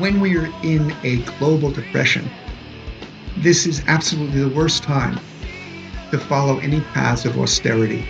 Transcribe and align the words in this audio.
when 0.00 0.18
we 0.18 0.34
are 0.34 0.46
in 0.62 0.96
a 1.04 1.16
global 1.38 1.70
depression, 1.70 2.28
this 3.36 3.66
is 3.66 3.82
absolutely 3.86 4.40
the 4.40 4.48
worst 4.48 4.82
time 4.82 5.20
to 6.10 6.18
follow 6.18 6.58
any 6.60 6.80
paths 6.80 7.26
of 7.26 7.38
austerity 7.38 8.08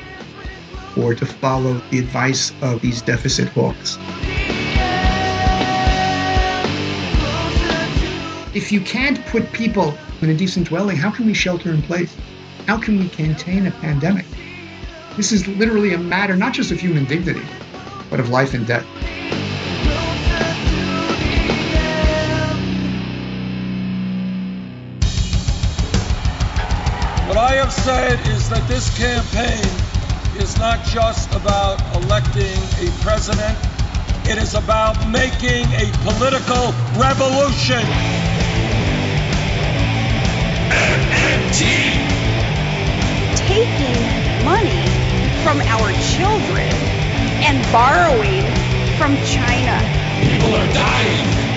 or 0.97 1.15
to 1.17 1.27
follow 1.27 1.83
the 1.91 1.99
advice 1.99 2.53
of 2.63 2.81
these 2.81 3.03
deficit 3.03 3.49
hawks. 3.49 3.99
If 8.55 8.71
you 8.71 8.81
can't 8.81 9.25
put 9.27 9.53
people 9.53 9.93
in 10.23 10.31
a 10.31 10.35
decent 10.35 10.69
dwelling, 10.69 10.97
how 10.97 11.11
can 11.11 11.27
we 11.27 11.35
shelter 11.35 11.71
in 11.71 11.83
place? 11.83 12.17
How 12.67 12.79
can 12.79 13.01
we 13.01 13.09
contain 13.09 13.67
a 13.67 13.73
pandemic? 13.73 14.27
This 15.17 15.33
is 15.33 15.49
literally 15.49 15.93
a 15.95 15.99
matter 15.99 16.37
not 16.37 16.53
just 16.53 16.71
of 16.71 16.79
human 16.79 17.05
dignity, 17.05 17.47
but 18.09 18.21
of 18.21 18.31
life 18.31 18.55
and 18.55 18.65
death. 18.65 18.87
I 27.41 27.55
have 27.55 27.73
said 27.73 28.21
is 28.29 28.51
that 28.51 28.69
this 28.69 28.87
campaign 28.99 29.65
is 30.39 30.59
not 30.59 30.85
just 30.85 31.33
about 31.35 31.81
electing 31.97 32.61
a 32.85 32.93
president, 33.01 33.57
it 34.29 34.37
is 34.37 34.55
about 34.55 35.09
making 35.09 35.65
a 35.73 35.89
political 36.05 36.77
revolution. 37.01 37.81
MMT. 40.69 41.65
Taking 43.49 44.45
money 44.45 44.85
from 45.41 45.63
our 45.63 45.93
children 46.13 46.69
and 47.41 47.65
borrowing 47.73 48.45
from 48.99 49.17
China. 49.25 49.81
People 50.29 50.55
are 50.55 50.73
dying. 50.75 51.50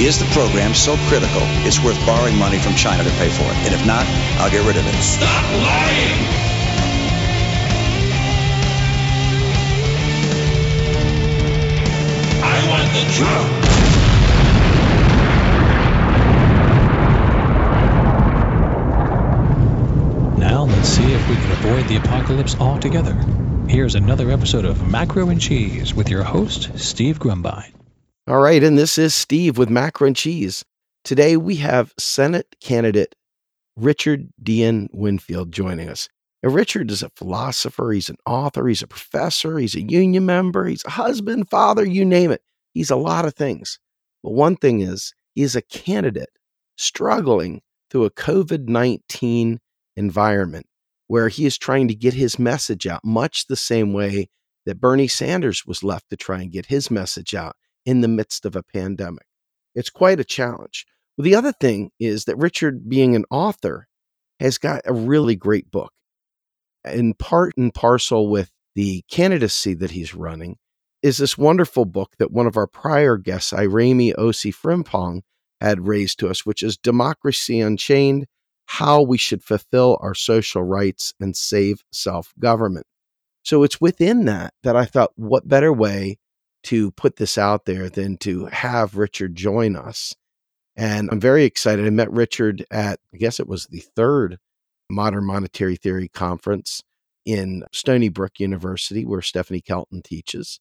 Is 0.00 0.18
the 0.18 0.24
program 0.32 0.74
so 0.74 0.96
critical 1.08 1.42
it's 1.64 1.78
worth 1.78 1.98
borrowing 2.06 2.36
money 2.36 2.58
from 2.58 2.74
China 2.74 3.04
to 3.04 3.10
pay 3.10 3.28
for 3.28 3.44
it? 3.44 3.56
And 3.66 3.74
if 3.74 3.86
not, 3.86 4.04
I'll 4.38 4.50
get 4.50 4.66
rid 4.66 4.76
of 4.76 4.86
it. 4.86 4.94
Stop 5.02 5.44
lying! 5.52 6.26
I 12.42 12.66
want 12.68 12.92
the 12.94 13.04
truth. 13.12 13.62
Now 20.38 20.64
let's 20.64 20.88
see 20.88 21.12
if 21.12 21.28
we 21.28 21.36
can 21.36 21.52
avoid 21.52 21.86
the 21.86 21.96
apocalypse 21.96 22.56
altogether. 22.58 23.14
Here's 23.68 23.94
another 23.94 24.30
episode 24.30 24.64
of 24.64 24.90
Macro 24.90 25.28
and 25.28 25.40
Cheese 25.40 25.94
with 25.94 26.08
your 26.08 26.24
host, 26.24 26.78
Steve 26.78 27.18
Grumbine. 27.20 27.81
All 28.32 28.40
right, 28.40 28.64
and 28.64 28.78
this 28.78 28.96
is 28.96 29.12
Steve 29.12 29.58
with 29.58 29.68
Macro 29.68 30.06
and 30.06 30.16
Cheese. 30.16 30.64
Today 31.04 31.36
we 31.36 31.56
have 31.56 31.92
Senate 31.98 32.46
candidate 32.62 33.14
Richard 33.76 34.30
Dean 34.42 34.88
Winfield 34.90 35.52
joining 35.52 35.90
us. 35.90 36.08
And 36.42 36.54
Richard 36.54 36.90
is 36.90 37.02
a 37.02 37.10
philosopher, 37.10 37.92
he's 37.92 38.08
an 38.08 38.16
author, 38.24 38.66
he's 38.66 38.80
a 38.80 38.86
professor, 38.86 39.58
he's 39.58 39.74
a 39.74 39.82
union 39.82 40.24
member, 40.24 40.64
he's 40.64 40.82
a 40.86 40.92
husband, 40.92 41.50
father, 41.50 41.84
you 41.84 42.06
name 42.06 42.30
it. 42.30 42.40
He's 42.72 42.90
a 42.90 42.96
lot 42.96 43.26
of 43.26 43.34
things. 43.34 43.78
But 44.22 44.32
one 44.32 44.56
thing 44.56 44.80
is, 44.80 45.12
he 45.34 45.42
is 45.42 45.54
a 45.54 45.60
candidate 45.60 46.32
struggling 46.78 47.60
through 47.90 48.06
a 48.06 48.10
COVID 48.10 48.66
19 48.66 49.60
environment 49.94 50.64
where 51.06 51.28
he 51.28 51.44
is 51.44 51.58
trying 51.58 51.86
to 51.88 51.94
get 51.94 52.14
his 52.14 52.38
message 52.38 52.86
out, 52.86 53.04
much 53.04 53.46
the 53.46 53.56
same 53.56 53.92
way 53.92 54.30
that 54.64 54.80
Bernie 54.80 55.06
Sanders 55.06 55.66
was 55.66 55.84
left 55.84 56.08
to 56.08 56.16
try 56.16 56.40
and 56.40 56.50
get 56.50 56.64
his 56.64 56.90
message 56.90 57.34
out 57.34 57.56
in 57.84 58.00
the 58.00 58.08
midst 58.08 58.44
of 58.46 58.56
a 58.56 58.62
pandemic. 58.62 59.26
It's 59.74 59.90
quite 59.90 60.20
a 60.20 60.24
challenge. 60.24 60.86
Well, 61.16 61.24
the 61.24 61.34
other 61.34 61.52
thing 61.52 61.90
is 61.98 62.24
that 62.24 62.36
Richard, 62.36 62.88
being 62.88 63.14
an 63.14 63.24
author, 63.30 63.88
has 64.40 64.58
got 64.58 64.82
a 64.84 64.92
really 64.92 65.36
great 65.36 65.70
book. 65.70 65.92
In 66.84 67.14
part 67.14 67.54
and 67.56 67.72
parcel 67.72 68.28
with 68.28 68.50
the 68.74 69.02
candidacy 69.10 69.74
that 69.74 69.92
he's 69.92 70.14
running, 70.14 70.56
is 71.02 71.18
this 71.18 71.36
wonderful 71.36 71.84
book 71.84 72.12
that 72.18 72.32
one 72.32 72.46
of 72.46 72.56
our 72.56 72.66
prior 72.66 73.16
guests, 73.16 73.52
Irami 73.52 74.14
Osei 74.14 74.54
Frimpong, 74.54 75.22
had 75.60 75.86
raised 75.86 76.18
to 76.18 76.28
us, 76.28 76.44
which 76.46 76.62
is 76.62 76.76
Democracy 76.76 77.60
Unchained 77.60 78.26
How 78.66 79.02
We 79.02 79.18
Should 79.18 79.44
Fulfill 79.44 79.98
Our 80.00 80.14
Social 80.14 80.62
Rights 80.62 81.12
and 81.20 81.36
Save 81.36 81.82
Self 81.92 82.32
Government. 82.38 82.86
So 83.44 83.62
it's 83.62 83.80
within 83.80 84.24
that 84.26 84.54
that 84.62 84.76
I 84.76 84.84
thought, 84.84 85.12
what 85.16 85.46
better 85.48 85.72
way 85.72 86.18
to 86.64 86.90
put 86.92 87.16
this 87.16 87.38
out 87.38 87.64
there 87.64 87.88
than 87.88 88.16
to 88.18 88.46
have 88.46 88.96
Richard 88.96 89.34
join 89.34 89.76
us? 89.76 90.14
And 90.76 91.10
I'm 91.10 91.20
very 91.20 91.44
excited. 91.44 91.86
I 91.86 91.90
met 91.90 92.10
Richard 92.10 92.64
at, 92.70 92.98
I 93.14 93.18
guess 93.18 93.40
it 93.40 93.48
was 93.48 93.66
the 93.66 93.82
third 93.94 94.38
Modern 94.90 95.24
Monetary 95.24 95.76
Theory 95.76 96.08
conference 96.08 96.82
in 97.24 97.64
Stony 97.72 98.08
Brook 98.08 98.32
University, 98.38 99.04
where 99.04 99.22
Stephanie 99.22 99.60
Kelton 99.60 100.02
teaches. 100.02 100.60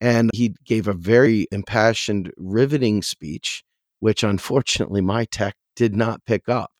And 0.00 0.30
he 0.32 0.54
gave 0.64 0.86
a 0.86 0.92
very 0.92 1.46
impassioned, 1.50 2.32
riveting 2.36 3.02
speech, 3.02 3.64
which 4.00 4.22
unfortunately 4.22 5.00
my 5.00 5.24
tech 5.24 5.54
did 5.74 5.96
not 5.96 6.24
pick 6.24 6.48
up. 6.48 6.70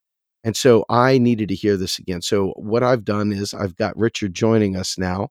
And 0.44 0.56
so 0.56 0.84
I 0.88 1.18
needed 1.18 1.48
to 1.48 1.54
hear 1.54 1.76
this 1.76 1.98
again. 1.98 2.22
So 2.22 2.52
what 2.56 2.82
I've 2.82 3.04
done 3.04 3.32
is 3.32 3.52
I've 3.54 3.76
got 3.76 3.96
Richard 3.96 4.34
joining 4.34 4.76
us 4.76 4.96
now. 4.96 5.28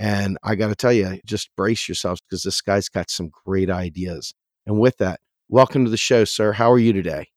And 0.00 0.38
I 0.42 0.54
got 0.54 0.68
to 0.68 0.74
tell 0.74 0.94
you, 0.94 1.20
just 1.26 1.50
brace 1.58 1.86
yourselves 1.86 2.22
because 2.22 2.42
this 2.42 2.62
guy's 2.62 2.88
got 2.88 3.10
some 3.10 3.28
great 3.44 3.68
ideas. 3.68 4.32
And 4.66 4.80
with 4.80 4.96
that, 4.96 5.20
welcome 5.50 5.84
to 5.84 5.90
the 5.90 5.98
show, 5.98 6.24
sir. 6.24 6.52
How 6.52 6.72
are 6.72 6.78
you 6.78 6.94
today? 6.94 7.28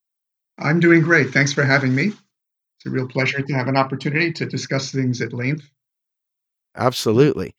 I'm 0.58 0.80
doing 0.80 1.02
great. 1.02 1.32
Thanks 1.32 1.52
for 1.52 1.64
having 1.64 1.94
me. 1.94 2.06
It's 2.06 2.86
a 2.86 2.90
real 2.90 3.06
pleasure 3.06 3.42
to 3.42 3.54
have 3.54 3.68
an 3.68 3.76
opportunity 3.76 4.32
to 4.32 4.46
discuss 4.46 4.94
things 4.94 5.20
at 5.20 5.34
length. 5.34 5.70
Absolutely. 6.78 7.54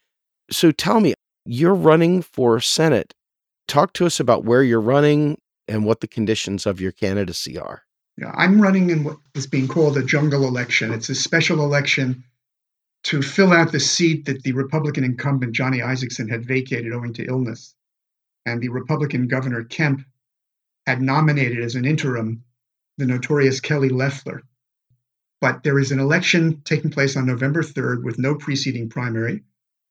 So 0.50 0.70
tell 0.70 1.00
me, 1.00 1.12
you're 1.44 1.75
running 1.75 2.22
for 2.22 2.59
Senate. 2.59 3.12
Talk 3.69 3.92
to 3.94 4.06
us 4.06 4.21
about 4.21 4.47
where 4.47 4.62
you're 4.62 4.81
running 4.81 5.36
and 5.69 5.84
what 5.84 6.00
the 6.00 6.09
conditions 6.09 6.65
of 6.65 6.81
your 6.81 6.92
candidacy 6.92 7.59
are. 7.59 7.82
Yeah, 8.16 8.32
I'm 8.34 8.59
running 8.59 8.88
in 8.88 9.04
what 9.04 9.19
is 9.34 9.47
being 9.47 9.69
called 9.69 9.98
a 9.98 10.03
jungle 10.03 10.48
election. 10.48 10.94
It's 10.94 11.10
a 11.10 11.15
special 11.15 11.62
election 11.62 12.25
to 13.04 13.22
fill 13.22 13.53
out 13.53 13.70
the 13.70 13.81
seat 13.81 14.25
that 14.25 14.42
the 14.42 14.53
Republican 14.53 15.04
incumbent 15.04 15.53
Johnny 15.53 15.78
Isakson 15.78 16.31
had 16.31 16.47
vacated 16.47 16.92
owing 16.92 17.12
to 17.15 17.25
illness. 17.25 17.75
And 18.47 18.60
the 18.60 18.70
Republican 18.70 19.28
Governor 19.28 19.65
Kemp 19.65 20.03
had 20.87 21.00
nominated 21.00 21.60
as 21.60 21.75
an 21.75 21.84
interim 21.84 22.42
the 22.97 23.06
notorious 23.06 23.60
Kelly 23.60 23.88
Loeffler. 23.88 24.42
But 25.41 25.62
there 25.62 25.78
is 25.78 25.92
an 25.92 26.00
election 26.00 26.62
taking 26.65 26.91
place 26.91 27.16
on 27.16 27.26
November 27.26 27.62
3rd 27.62 28.04
with 28.04 28.19
no 28.19 28.34
preceding 28.34 28.88
primary, 28.88 29.42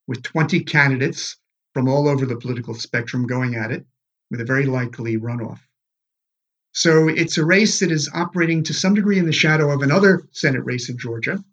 with 0.08 0.24
20 0.24 0.62
candidates 0.62 1.38
from 1.74 1.88
all 1.88 2.08
over 2.08 2.26
the 2.26 2.38
political 2.38 2.74
spectrum 2.74 3.28
going 3.28 3.56
at 3.56 3.72
it, 3.72 3.86
with 4.32 4.42
a 4.42 4.46
very 4.46 4.66
likely 4.66 5.18
runoff. 5.18 5.60
So 6.72 7.08
it's 7.08 7.38
a 7.38 7.46
race 7.46 7.80
that 7.80 7.92
is 7.92 8.10
operating 8.14 8.64
to 8.64 8.74
some 8.74 8.96
degree 8.96 9.20
in 9.20 9.28
the 9.28 9.32
shadow 9.32 9.70
of 9.70 9.82
another 9.82 10.28
Senate 10.32 10.64
race 10.66 10.90
in 10.90 10.98
Georgia, 10.98 11.44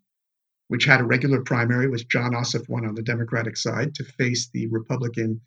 which 0.71 0.85
had 0.85 1.01
a 1.01 1.05
regular 1.05 1.41
primary, 1.41 1.89
which 1.89 2.07
Jon 2.07 2.31
Ossoff 2.31 2.69
won 2.69 2.87
on 2.87 2.95
the 2.95 3.03
Democratic 3.03 3.57
side 3.57 3.93
to 3.97 4.05
face 4.05 4.51
the 4.53 4.69
Republican 4.69 5.41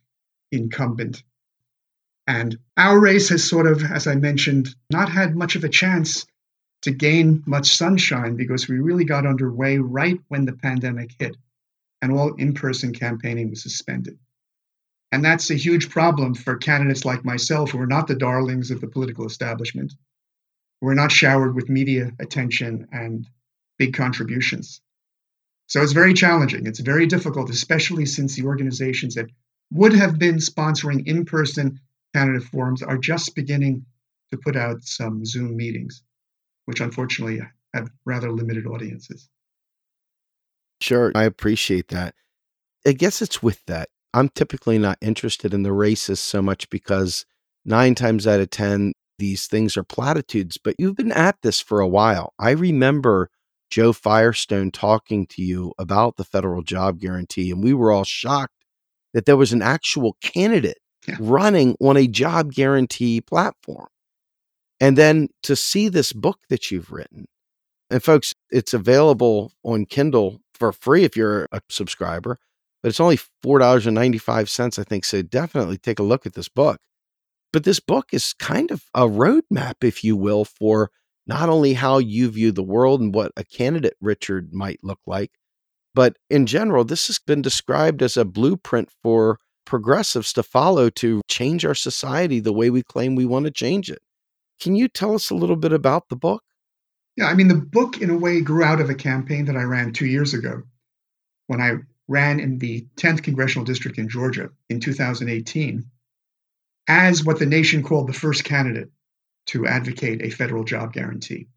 incumbent. 0.51 1.23
And 2.27 2.59
our 2.75 2.99
race 2.99 3.29
has 3.29 3.41
sort 3.41 3.65
of, 3.65 3.81
as 3.85 4.05
I 4.05 4.15
mentioned, 4.15 4.75
not 4.89 5.07
had 5.07 5.37
much 5.37 5.55
of 5.55 5.63
a 5.63 5.69
chance 5.69 6.25
to 6.81 6.91
gain 6.91 7.41
much 7.45 7.73
sunshine 7.73 8.35
because 8.35 8.67
we 8.67 8.81
really 8.81 9.05
got 9.05 9.25
underway 9.25 9.77
right 9.77 10.19
when 10.27 10.43
the 10.43 10.51
pandemic 10.51 11.15
hit 11.17 11.37
and 12.01 12.11
all 12.11 12.33
in 12.33 12.53
person 12.53 12.91
campaigning 12.91 13.49
was 13.49 13.63
suspended. 13.63 14.19
And 15.13 15.23
that's 15.23 15.49
a 15.49 15.55
huge 15.55 15.89
problem 15.89 16.33
for 16.33 16.57
candidates 16.57 17.05
like 17.05 17.23
myself 17.23 17.71
who 17.71 17.79
are 17.79 17.87
not 17.87 18.07
the 18.07 18.15
darlings 18.15 18.71
of 18.71 18.81
the 18.81 18.87
political 18.87 19.25
establishment, 19.25 19.93
who 20.81 20.89
are 20.89 20.95
not 20.95 21.13
showered 21.13 21.55
with 21.55 21.69
media 21.69 22.11
attention 22.19 22.89
and 22.91 23.25
big 23.77 23.93
contributions. 23.93 24.81
So 25.67 25.81
it's 25.81 25.93
very 25.93 26.13
challenging. 26.13 26.67
It's 26.67 26.79
very 26.79 27.05
difficult, 27.05 27.49
especially 27.49 28.05
since 28.05 28.35
the 28.35 28.45
organizations 28.45 29.15
that 29.15 29.27
would 29.71 29.93
have 29.93 30.19
been 30.19 30.35
sponsoring 30.35 31.07
in 31.07 31.25
person 31.25 31.79
candidate 32.13 32.47
forums 32.47 32.83
are 32.83 32.97
just 32.97 33.35
beginning 33.35 33.85
to 34.31 34.37
put 34.37 34.55
out 34.55 34.83
some 34.83 35.25
Zoom 35.25 35.57
meetings, 35.57 36.03
which 36.65 36.79
unfortunately 36.79 37.41
have 37.73 37.89
rather 38.05 38.31
limited 38.31 38.67
audiences. 38.67 39.29
Sure, 40.79 41.11
I 41.15 41.23
appreciate 41.23 41.87
that. 41.89 42.13
I 42.85 42.91
guess 42.91 43.21
it's 43.21 43.41
with 43.41 43.63
that. 43.65 43.89
I'm 44.13 44.29
typically 44.29 44.77
not 44.77 44.97
interested 45.01 45.53
in 45.53 45.63
the 45.63 45.73
races 45.73 46.19
so 46.19 46.41
much 46.41 46.69
because 46.69 47.25
nine 47.65 47.95
times 47.95 48.27
out 48.27 48.41
of 48.41 48.49
10, 48.49 48.93
these 49.17 49.47
things 49.47 49.77
are 49.77 49.83
platitudes, 49.83 50.57
but 50.61 50.75
you've 50.77 50.97
been 50.97 51.11
at 51.11 51.37
this 51.41 51.61
for 51.61 51.79
a 51.79 51.87
while. 51.87 52.33
I 52.37 52.51
remember 52.51 53.29
Joe 53.73 53.91
Firestone 53.91 54.69
talking 54.69 55.25
to 55.25 55.41
you 55.41 55.73
about 55.79 56.17
the 56.17 56.23
federal 56.23 56.61
job 56.61 56.99
guarantee, 56.99 57.49
and 57.49 57.63
we 57.63 57.73
were 57.73 57.91
all 57.91 58.03
shocked 58.03 58.53
that 59.15 59.25
there 59.25 59.35
was 59.35 59.51
an 59.51 59.63
actual 59.63 60.15
candidate 60.21 60.77
Yeah. 61.07 61.17
running 61.19 61.75
on 61.81 61.97
a 61.97 62.05
job 62.05 62.53
guarantee 62.53 63.19
platform. 63.19 63.87
And 64.79 64.95
then 64.95 65.29
to 65.41 65.55
see 65.55 65.89
this 65.89 66.13
book 66.13 66.41
that 66.49 66.69
you've 66.69 66.91
written, 66.91 67.25
and 67.89 68.03
folks, 68.03 68.35
it's 68.51 68.75
available 68.75 69.53
on 69.63 69.87
Kindle 69.87 70.41
for 70.53 70.71
free 70.71 71.03
if 71.03 71.17
you're 71.17 71.47
a 71.51 71.59
subscriber, 71.67 72.37
but 72.83 72.89
it's 72.89 72.99
only 72.99 73.17
$4.95, 73.43 74.77
I 74.77 74.83
think. 74.83 75.03
So 75.03 75.23
definitely 75.23 75.79
take 75.79 75.97
a 75.97 76.03
look 76.03 76.27
at 76.27 76.35
this 76.35 76.47
book. 76.47 76.79
But 77.51 77.63
this 77.63 77.79
book 77.79 78.09
is 78.11 78.33
kind 78.33 78.69
of 78.69 78.83
a 78.93 79.07
roadmap, 79.07 79.83
if 79.83 80.03
you 80.03 80.15
will, 80.15 80.45
for 80.45 80.91
not 81.25 81.49
only 81.49 81.73
how 81.73 81.97
you 81.97 82.29
view 82.29 82.51
the 82.51 82.63
world 82.63 83.01
and 83.01 83.13
what 83.13 83.31
a 83.37 83.43
candidate 83.43 83.95
Richard 84.01 84.53
might 84.53 84.79
look 84.83 84.99
like, 85.05 85.31
but 85.93 86.17
in 86.29 86.45
general, 86.45 86.83
this 86.83 87.07
has 87.07 87.19
been 87.19 87.41
described 87.41 88.01
as 88.01 88.17
a 88.17 88.25
blueprint 88.25 88.89
for 89.01 89.39
progressives 89.65 90.33
to 90.33 90.43
follow 90.43 90.89
to 90.89 91.21
change 91.27 91.65
our 91.65 91.75
society 91.75 92.39
the 92.39 92.53
way 92.53 92.69
we 92.69 92.83
claim 92.83 93.15
we 93.15 93.25
want 93.25 93.45
to 93.45 93.51
change 93.51 93.89
it. 93.89 94.01
Can 94.59 94.75
you 94.75 94.87
tell 94.87 95.13
us 95.13 95.29
a 95.29 95.35
little 95.35 95.55
bit 95.55 95.73
about 95.73 96.09
the 96.09 96.15
book? 96.15 96.43
Yeah, 97.15 97.25
I 97.25 97.35
mean, 97.35 97.47
the 97.47 97.55
book 97.55 98.01
in 98.01 98.09
a 98.09 98.17
way 98.17 98.41
grew 98.41 98.63
out 98.63 98.81
of 98.81 98.89
a 98.89 98.95
campaign 98.95 99.45
that 99.45 99.55
I 99.55 99.63
ran 99.63 99.93
two 99.93 100.07
years 100.07 100.33
ago 100.33 100.63
when 101.47 101.61
I 101.61 101.75
ran 102.07 102.39
in 102.39 102.57
the 102.57 102.87
10th 102.97 103.23
congressional 103.23 103.65
district 103.65 103.97
in 103.97 104.09
Georgia 104.09 104.49
in 104.69 104.79
2018 104.79 105.85
as 106.87 107.23
what 107.23 107.39
the 107.39 107.45
nation 107.45 107.83
called 107.83 108.07
the 108.07 108.13
first 108.13 108.43
candidate 108.43 108.89
to 109.47 109.67
advocate 109.67 110.21
a 110.21 110.29
federal 110.29 110.63
job 110.63 110.93
guarantee. 110.93 111.47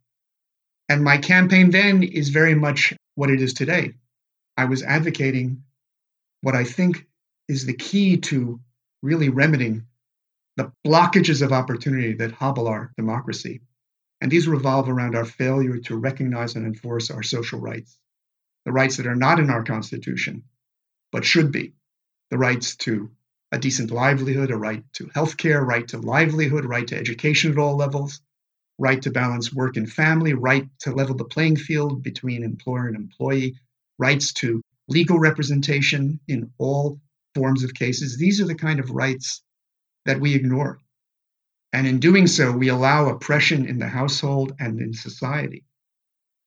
And 0.89 1.03
my 1.03 1.19
campaign 1.19 1.71
then 1.71 2.03
is 2.03 2.29
very 2.29 2.55
much 2.55 2.95
what 3.15 3.31
it 3.31 3.41
is 3.41 3.55
today. 3.55 3.95
I 4.57 4.67
was 4.67 4.83
advocating 4.83 5.65
what 6.41 6.55
I 6.55 6.65
think 6.65 7.07
is 7.49 7.67
the 7.67 7.75
key 7.75 8.19
to 8.19 8.61
really 9.03 9.29
remedying 9.29 9.87
the 10.57 10.73
blockages 10.87 11.43
of 11.43 11.53
opportunity 11.53 12.15
that 12.15 12.33
hobble 12.33 12.69
our 12.69 12.93
democracy. 12.97 13.61
And 14.21 14.31
these 14.31 14.49
revolve 14.49 14.89
around 14.89 15.15
our 15.15 15.27
failure 15.27 15.79
to 15.79 15.97
recognize 15.97 16.57
and 16.57 16.67
enforce 16.67 17.11
our 17.11 17.23
social 17.23 17.61
rights, 17.61 17.99
the 18.65 18.73
rights 18.73 18.97
that 18.97 19.07
are 19.07 19.15
not 19.15 19.39
in 19.39 19.51
our 19.51 19.63
Constitution, 19.63 20.45
but 21.13 21.25
should 21.25 21.53
be 21.53 21.75
the 22.31 22.39
rights 22.39 22.77
to 22.77 23.11
a 23.57 23.61
decent 23.61 23.91
livelihood, 23.91 24.51
a 24.51 24.57
right 24.57 24.85
to 24.93 25.11
health 25.15 25.37
care, 25.37 25.65
right 25.65 25.89
to 25.89 25.99
livelihood, 25.99 26.65
right 26.65 26.87
to 26.87 26.97
education 26.97 27.51
at 27.51 27.59
all 27.59 27.75
levels, 27.77 28.21
right 28.79 29.01
to 29.03 29.11
balance 29.11 29.53
work 29.53 29.77
and 29.77 29.91
family, 29.91 30.35
right 30.35 30.69
to 30.81 30.93
level 30.93 31.17
the 31.17 31.25
playing 31.25 31.57
field 31.57 32.03
between 32.03 32.45
employer 32.45 32.87
and 32.87 32.97
employee, 32.97 33.59
rights 33.99 34.33
to 34.35 34.61
legal 34.89 35.19
representation 35.19 36.21
in 36.29 36.51
all 36.59 37.01
forms 37.35 37.65
of 37.65 37.75
cases. 37.75 38.19
These 38.19 38.41
are 38.41 38.47
the 38.47 38.55
kind 38.55 38.79
of 38.79 38.91
rights 38.91 39.43
that 40.05 40.21
we 40.21 40.35
ignore. 40.35 40.79
And 41.73 41.87
in 41.87 41.99
doing 41.99 42.27
so, 42.27 42.53
we 42.53 42.69
allow 42.69 43.09
oppression 43.09 43.67
in 43.67 43.79
the 43.79 43.89
household 43.89 44.55
and 44.61 44.81
in 44.81 44.93
society 44.93 45.65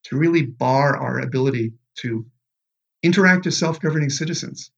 to 0.06 0.18
really 0.18 0.44
bar 0.44 0.96
our 0.96 1.20
ability 1.20 1.74
to 2.02 2.26
interact 3.04 3.48
as 3.48 3.58
self 3.58 3.80
governing 3.82 4.10
citizens. 4.10 4.72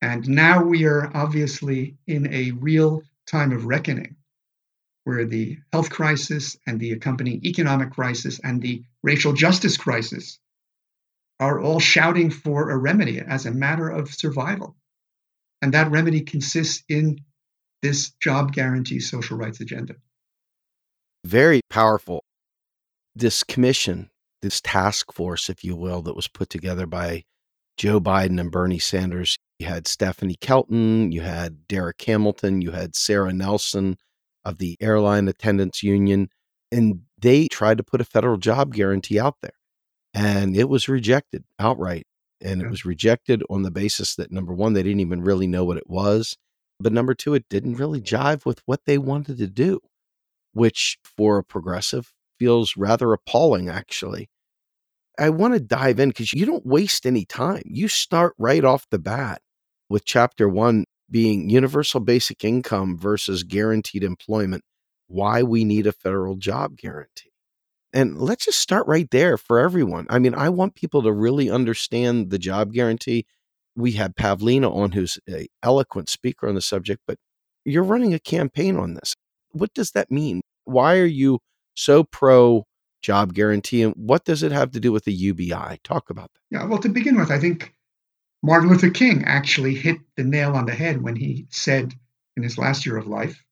And 0.00 0.28
now 0.28 0.62
we 0.62 0.84
are 0.84 1.10
obviously 1.14 1.96
in 2.06 2.32
a 2.32 2.52
real 2.52 3.02
time 3.26 3.52
of 3.52 3.66
reckoning 3.66 4.16
where 5.04 5.24
the 5.24 5.58
health 5.72 5.90
crisis 5.90 6.56
and 6.66 6.78
the 6.78 6.92
accompanying 6.92 7.44
economic 7.44 7.90
crisis 7.92 8.40
and 8.44 8.60
the 8.60 8.82
racial 9.02 9.32
justice 9.32 9.76
crisis 9.76 10.38
are 11.40 11.60
all 11.60 11.80
shouting 11.80 12.30
for 12.30 12.70
a 12.70 12.76
remedy 12.76 13.20
as 13.20 13.46
a 13.46 13.50
matter 13.50 13.88
of 13.88 14.12
survival. 14.12 14.76
And 15.62 15.72
that 15.74 15.90
remedy 15.90 16.20
consists 16.20 16.84
in 16.88 17.20
this 17.80 18.10
job 18.22 18.52
guarantee 18.52 19.00
social 19.00 19.36
rights 19.36 19.60
agenda. 19.60 19.94
Very 21.24 21.60
powerful. 21.70 22.22
This 23.14 23.42
commission, 23.42 24.10
this 24.42 24.60
task 24.60 25.12
force, 25.12 25.48
if 25.48 25.64
you 25.64 25.74
will, 25.74 26.02
that 26.02 26.16
was 26.16 26.28
put 26.28 26.50
together 26.50 26.86
by 26.86 27.24
Joe 27.76 28.00
Biden 28.00 28.40
and 28.40 28.50
Bernie 28.50 28.78
Sanders. 28.78 29.38
You 29.58 29.66
had 29.66 29.88
Stephanie 29.88 30.36
Kelton, 30.40 31.10
you 31.10 31.20
had 31.20 31.66
Darrick 31.68 32.04
Hamilton, 32.04 32.62
you 32.62 32.70
had 32.70 32.94
Sara 32.94 33.32
Nelson 33.32 33.96
of 34.44 34.58
the 34.58 34.76
Airline 34.80 35.26
Attendants 35.26 35.82
Union, 35.82 36.28
and 36.70 37.00
they 37.20 37.48
tried 37.48 37.78
to 37.78 37.84
put 37.84 38.00
a 38.00 38.04
federal 38.04 38.36
job 38.36 38.72
guarantee 38.72 39.18
out 39.18 39.36
there. 39.42 39.52
And 40.14 40.56
it 40.56 40.68
was 40.68 40.88
rejected 40.88 41.44
outright. 41.58 42.06
And 42.40 42.62
it 42.62 42.70
was 42.70 42.84
rejected 42.84 43.42
on 43.50 43.62
the 43.62 43.70
basis 43.72 44.14
that 44.14 44.30
number 44.30 44.54
one, 44.54 44.72
they 44.72 44.84
didn't 44.84 45.00
even 45.00 45.22
really 45.22 45.48
know 45.48 45.64
what 45.64 45.76
it 45.76 45.90
was. 45.90 46.36
But 46.78 46.92
number 46.92 47.14
two, 47.14 47.34
it 47.34 47.48
didn't 47.50 47.74
really 47.74 48.00
jive 48.00 48.46
with 48.46 48.62
what 48.64 48.82
they 48.86 48.96
wanted 48.96 49.38
to 49.38 49.48
do, 49.48 49.80
which 50.52 50.98
for 51.02 51.38
a 51.38 51.44
progressive 51.44 52.12
feels 52.38 52.76
rather 52.76 53.12
appalling, 53.12 53.68
actually. 53.68 54.30
I 55.18 55.30
want 55.30 55.54
to 55.54 55.60
dive 55.60 55.98
in 55.98 56.10
because 56.10 56.32
you 56.32 56.46
don't 56.46 56.64
waste 56.64 57.04
any 57.04 57.24
time. 57.24 57.62
You 57.64 57.88
start 57.88 58.34
right 58.38 58.64
off 58.64 58.86
the 58.90 59.00
bat 59.00 59.42
with 59.88 60.04
chapter 60.04 60.48
one 60.48 60.84
being 61.10 61.48
universal 61.48 62.00
basic 62.00 62.44
income 62.44 62.98
versus 62.98 63.42
guaranteed 63.42 64.04
employment, 64.04 64.62
why 65.06 65.42
we 65.42 65.64
need 65.64 65.86
a 65.86 65.92
federal 65.92 66.36
job 66.36 66.76
guarantee. 66.76 67.32
And 67.92 68.18
let's 68.18 68.44
just 68.44 68.58
start 68.58 68.86
right 68.86 69.10
there 69.10 69.38
for 69.38 69.58
everyone. 69.58 70.06
I 70.10 70.18
mean, 70.18 70.34
I 70.34 70.50
want 70.50 70.74
people 70.74 71.02
to 71.02 71.12
really 71.12 71.50
understand 71.50 72.30
the 72.30 72.38
job 72.38 72.72
guarantee. 72.72 73.24
We 73.74 73.92
had 73.92 74.16
Pavlina 74.16 74.70
on, 74.74 74.92
who's 74.92 75.18
an 75.26 75.46
eloquent 75.62 76.10
speaker 76.10 76.48
on 76.48 76.54
the 76.54 76.60
subject, 76.60 77.02
but 77.06 77.16
you're 77.64 77.82
running 77.82 78.12
a 78.12 78.18
campaign 78.18 78.76
on 78.76 78.94
this. 78.94 79.14
What 79.52 79.72
does 79.72 79.92
that 79.92 80.10
mean? 80.10 80.42
Why 80.64 80.98
are 80.98 81.06
you 81.06 81.38
so 81.74 82.04
pro 82.04 82.64
job 83.00 83.32
guarantee 83.32 83.82
and 83.82 83.94
what 83.96 84.24
does 84.24 84.42
it 84.42 84.52
have 84.52 84.72
to 84.72 84.80
do 84.80 84.92
with 84.92 85.04
the 85.04 85.12
UBI? 85.12 85.78
Talk 85.82 86.10
about 86.10 86.30
that. 86.34 86.40
Yeah, 86.50 86.66
well, 86.66 86.78
to 86.80 86.88
begin 86.88 87.18
with, 87.18 87.30
I 87.30 87.38
think 87.38 87.74
Martin 88.42 88.68
Luther 88.68 88.90
King 88.90 89.24
actually 89.24 89.74
hit 89.74 89.98
the 90.16 90.22
nail 90.22 90.54
on 90.54 90.64
the 90.64 90.74
head 90.74 91.02
when 91.02 91.16
he 91.16 91.46
said 91.50 91.92
in 92.36 92.42
his 92.42 92.56
last 92.56 92.86
year 92.86 92.96
of 92.96 93.08
life 93.08 93.42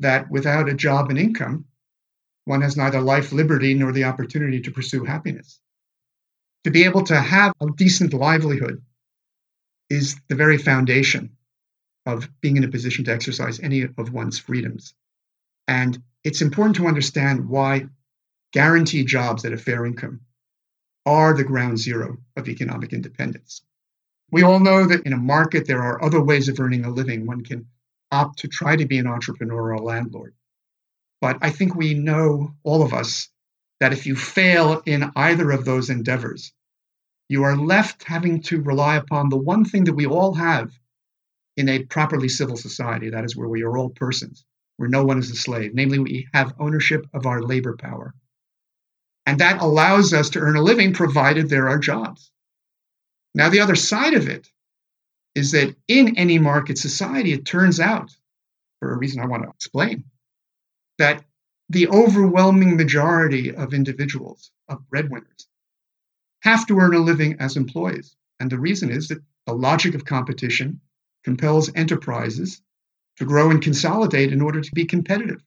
that 0.00 0.30
without 0.30 0.68
a 0.68 0.74
job 0.74 1.08
and 1.08 1.18
income, 1.18 1.64
one 2.44 2.60
has 2.60 2.76
neither 2.76 3.00
life, 3.00 3.32
liberty, 3.32 3.72
nor 3.72 3.92
the 3.92 4.04
opportunity 4.04 4.60
to 4.60 4.70
pursue 4.70 5.04
happiness. 5.04 5.60
To 6.64 6.70
be 6.70 6.84
able 6.84 7.04
to 7.04 7.18
have 7.18 7.54
a 7.60 7.66
decent 7.74 8.12
livelihood 8.12 8.82
is 9.88 10.16
the 10.28 10.34
very 10.34 10.58
foundation 10.58 11.36
of 12.04 12.28
being 12.40 12.56
in 12.58 12.64
a 12.64 12.68
position 12.68 13.04
to 13.06 13.12
exercise 13.12 13.60
any 13.60 13.82
of 13.82 14.12
one's 14.12 14.38
freedoms. 14.38 14.94
And 15.66 16.00
it's 16.22 16.42
important 16.42 16.76
to 16.76 16.86
understand 16.86 17.48
why 17.48 17.86
guaranteed 18.52 19.06
jobs 19.06 19.44
at 19.44 19.52
a 19.52 19.58
fair 19.58 19.86
income 19.86 20.20
are 21.06 21.34
the 21.34 21.44
ground 21.44 21.78
zero 21.78 22.18
of 22.36 22.48
economic 22.48 22.92
independence. 22.92 23.62
We 24.30 24.42
all 24.42 24.60
know 24.60 24.86
that 24.86 25.06
in 25.06 25.12
a 25.12 25.18
market, 25.18 25.66
there 25.66 25.82
are 25.82 26.02
other 26.02 26.22
ways 26.22 26.48
of 26.48 26.58
earning 26.58 26.84
a 26.84 26.90
living. 26.90 27.26
One 27.26 27.44
can 27.44 27.66
opt 28.10 28.40
to 28.40 28.48
try 28.48 28.76
to 28.76 28.86
be 28.86 28.98
an 28.98 29.06
entrepreneur 29.06 29.70
or 29.70 29.72
a 29.72 29.82
landlord. 29.82 30.34
But 31.20 31.38
I 31.40 31.50
think 31.50 31.74
we 31.74 31.94
know, 31.94 32.54
all 32.62 32.82
of 32.82 32.92
us, 32.92 33.28
that 33.80 33.92
if 33.92 34.06
you 34.06 34.16
fail 34.16 34.82
in 34.86 35.10
either 35.16 35.50
of 35.50 35.64
those 35.64 35.90
endeavors, 35.90 36.52
you 37.28 37.44
are 37.44 37.56
left 37.56 38.04
having 38.04 38.42
to 38.42 38.62
rely 38.62 38.96
upon 38.96 39.28
the 39.28 39.36
one 39.36 39.64
thing 39.64 39.84
that 39.84 39.94
we 39.94 40.06
all 40.06 40.34
have 40.34 40.72
in 41.56 41.68
a 41.68 41.84
properly 41.84 42.28
civil 42.28 42.56
society 42.56 43.10
that 43.10 43.24
is, 43.24 43.36
where 43.36 43.48
we 43.48 43.62
are 43.62 43.76
all 43.76 43.90
persons, 43.90 44.44
where 44.76 44.88
no 44.88 45.04
one 45.04 45.18
is 45.18 45.30
a 45.30 45.36
slave. 45.36 45.74
Namely, 45.74 45.98
we 45.98 46.28
have 46.34 46.54
ownership 46.58 47.06
of 47.14 47.26
our 47.26 47.42
labor 47.42 47.76
power. 47.76 48.14
And 49.24 49.40
that 49.40 49.60
allows 49.60 50.12
us 50.12 50.30
to 50.30 50.38
earn 50.38 50.56
a 50.56 50.62
living 50.62 50.92
provided 50.92 51.48
there 51.48 51.68
are 51.68 51.78
jobs. 51.78 52.30
Now, 53.36 53.50
the 53.50 53.60
other 53.60 53.76
side 53.76 54.14
of 54.14 54.28
it 54.28 54.50
is 55.34 55.50
that 55.50 55.76
in 55.88 56.16
any 56.16 56.38
market 56.38 56.78
society, 56.78 57.34
it 57.34 57.44
turns 57.44 57.78
out, 57.78 58.16
for 58.80 58.90
a 58.90 58.96
reason 58.96 59.20
I 59.20 59.26
want 59.26 59.42
to 59.42 59.50
explain, 59.50 60.04
that 60.96 61.22
the 61.68 61.88
overwhelming 61.88 62.78
majority 62.78 63.54
of 63.54 63.74
individuals, 63.74 64.50
of 64.70 64.88
breadwinners, 64.88 65.46
have 66.44 66.66
to 66.68 66.78
earn 66.78 66.94
a 66.94 66.98
living 66.98 67.36
as 67.38 67.58
employees. 67.58 68.16
And 68.40 68.50
the 68.50 68.58
reason 68.58 68.90
is 68.90 69.08
that 69.08 69.22
the 69.46 69.52
logic 69.52 69.94
of 69.94 70.06
competition 70.06 70.80
compels 71.22 71.70
enterprises 71.74 72.62
to 73.18 73.26
grow 73.26 73.50
and 73.50 73.60
consolidate 73.60 74.32
in 74.32 74.40
order 74.40 74.62
to 74.62 74.74
be 74.74 74.86
competitive, 74.86 75.42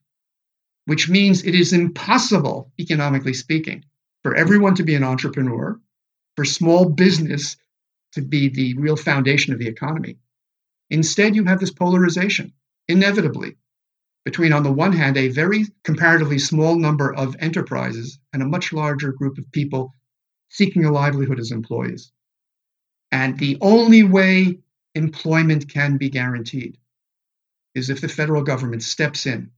which 0.84 1.08
means 1.08 1.42
it 1.42 1.56
is 1.56 1.72
impossible, 1.72 2.70
economically 2.78 3.34
speaking, 3.34 3.84
for 4.22 4.36
everyone 4.36 4.76
to 4.76 4.84
be 4.84 4.94
an 4.94 5.02
entrepreneur, 5.02 5.80
for 6.36 6.44
small 6.44 6.88
business 6.88 7.56
to 8.12 8.22
be 8.22 8.48
the 8.48 8.74
real 8.74 8.96
foundation 8.96 9.52
of 9.52 9.58
the 9.58 9.68
economy. 9.68 10.18
Instead, 10.90 11.36
you 11.36 11.44
have 11.44 11.60
this 11.60 11.72
polarization, 11.72 12.52
inevitably, 12.88 13.56
between, 14.24 14.52
on 14.52 14.62
the 14.62 14.72
one 14.72 14.92
hand, 14.92 15.16
a 15.16 15.28
very 15.28 15.66
comparatively 15.84 16.38
small 16.38 16.76
number 16.76 17.14
of 17.14 17.36
enterprises 17.38 18.18
and 18.32 18.42
a 18.42 18.48
much 18.48 18.72
larger 18.72 19.12
group 19.12 19.38
of 19.38 19.50
people 19.52 19.94
seeking 20.48 20.84
a 20.84 20.92
livelihood 20.92 21.38
as 21.38 21.52
employees. 21.52 22.12
And 23.12 23.38
the 23.38 23.58
only 23.60 24.02
way 24.02 24.58
employment 24.94 25.68
can 25.68 25.96
be 25.96 26.10
guaranteed 26.10 26.78
is 27.74 27.90
if 27.90 28.00
the 28.00 28.08
federal 28.08 28.42
government 28.42 28.82
steps 28.82 29.26
in 29.26 29.52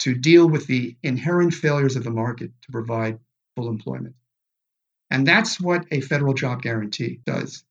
to 0.00 0.14
deal 0.14 0.48
with 0.48 0.66
the 0.66 0.96
inherent 1.02 1.54
failures 1.54 1.96
of 1.96 2.04
the 2.04 2.10
market 2.10 2.50
to 2.62 2.72
provide 2.72 3.20
full 3.54 3.68
employment. 3.68 4.14
And 5.10 5.26
that's 5.26 5.60
what 5.60 5.86
a 5.90 6.00
federal 6.00 6.34
job 6.34 6.62
guarantee 6.62 7.20
does. 7.26 7.64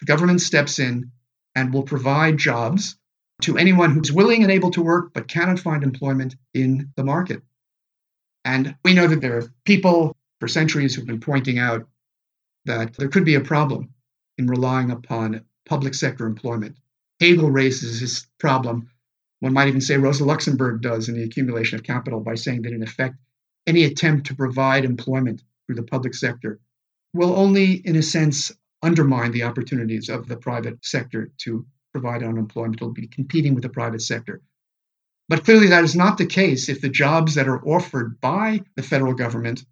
The 0.00 0.06
government 0.06 0.40
steps 0.40 0.78
in 0.78 1.10
and 1.54 1.72
will 1.72 1.82
provide 1.82 2.38
jobs 2.38 2.96
to 3.42 3.58
anyone 3.58 3.92
who's 3.92 4.12
willing 4.12 4.42
and 4.42 4.50
able 4.50 4.70
to 4.72 4.82
work 4.82 5.12
but 5.12 5.28
cannot 5.28 5.58
find 5.58 5.82
employment 5.82 6.36
in 6.54 6.92
the 6.96 7.04
market. 7.04 7.42
And 8.44 8.76
we 8.84 8.94
know 8.94 9.06
that 9.06 9.20
there 9.20 9.38
are 9.38 9.52
people 9.64 10.16
for 10.40 10.48
centuries 10.48 10.94
who've 10.94 11.06
been 11.06 11.20
pointing 11.20 11.58
out 11.58 11.86
that 12.64 12.94
there 12.94 13.08
could 13.08 13.24
be 13.24 13.34
a 13.34 13.40
problem 13.40 13.90
in 14.38 14.46
relying 14.46 14.90
upon 14.90 15.44
public 15.66 15.94
sector 15.94 16.26
employment. 16.26 16.76
Hegel 17.20 17.50
raises 17.50 18.00
this 18.00 18.26
problem. 18.38 18.90
One 19.40 19.52
might 19.52 19.68
even 19.68 19.80
say 19.80 19.96
Rosa 19.96 20.24
Luxemburg 20.24 20.80
does 20.80 21.08
in 21.08 21.16
The 21.16 21.24
Accumulation 21.24 21.78
of 21.78 21.84
Capital 21.84 22.20
by 22.20 22.34
saying 22.34 22.62
that, 22.62 22.72
in 22.72 22.82
effect, 22.82 23.16
any 23.66 23.84
attempt 23.84 24.26
to 24.26 24.34
provide 24.34 24.84
employment 24.84 25.42
through 25.66 25.76
the 25.76 25.82
public 25.82 26.14
sector 26.14 26.60
will 27.16 27.34
only, 27.34 27.74
in 27.74 27.96
a 27.96 28.02
sense, 28.02 28.52
undermine 28.82 29.32
the 29.32 29.42
opportunities 29.42 30.08
of 30.08 30.28
the 30.28 30.36
private 30.36 30.84
sector 30.84 31.32
to 31.38 31.66
provide 31.92 32.22
unemployment. 32.22 32.76
It'll 32.76 32.92
be 32.92 33.08
competing 33.08 33.54
with 33.54 33.62
the 33.62 33.68
private 33.68 34.02
sector. 34.02 34.42
But 35.28 35.44
clearly, 35.44 35.68
that 35.68 35.84
is 35.84 35.96
not 35.96 36.18
the 36.18 36.26
case 36.26 36.68
if 36.68 36.80
the 36.80 36.88
jobs 36.88 37.34
that 37.34 37.48
are 37.48 37.66
offered 37.66 38.20
by 38.20 38.62
the 38.76 38.82
federal 38.82 39.14
government 39.14 39.64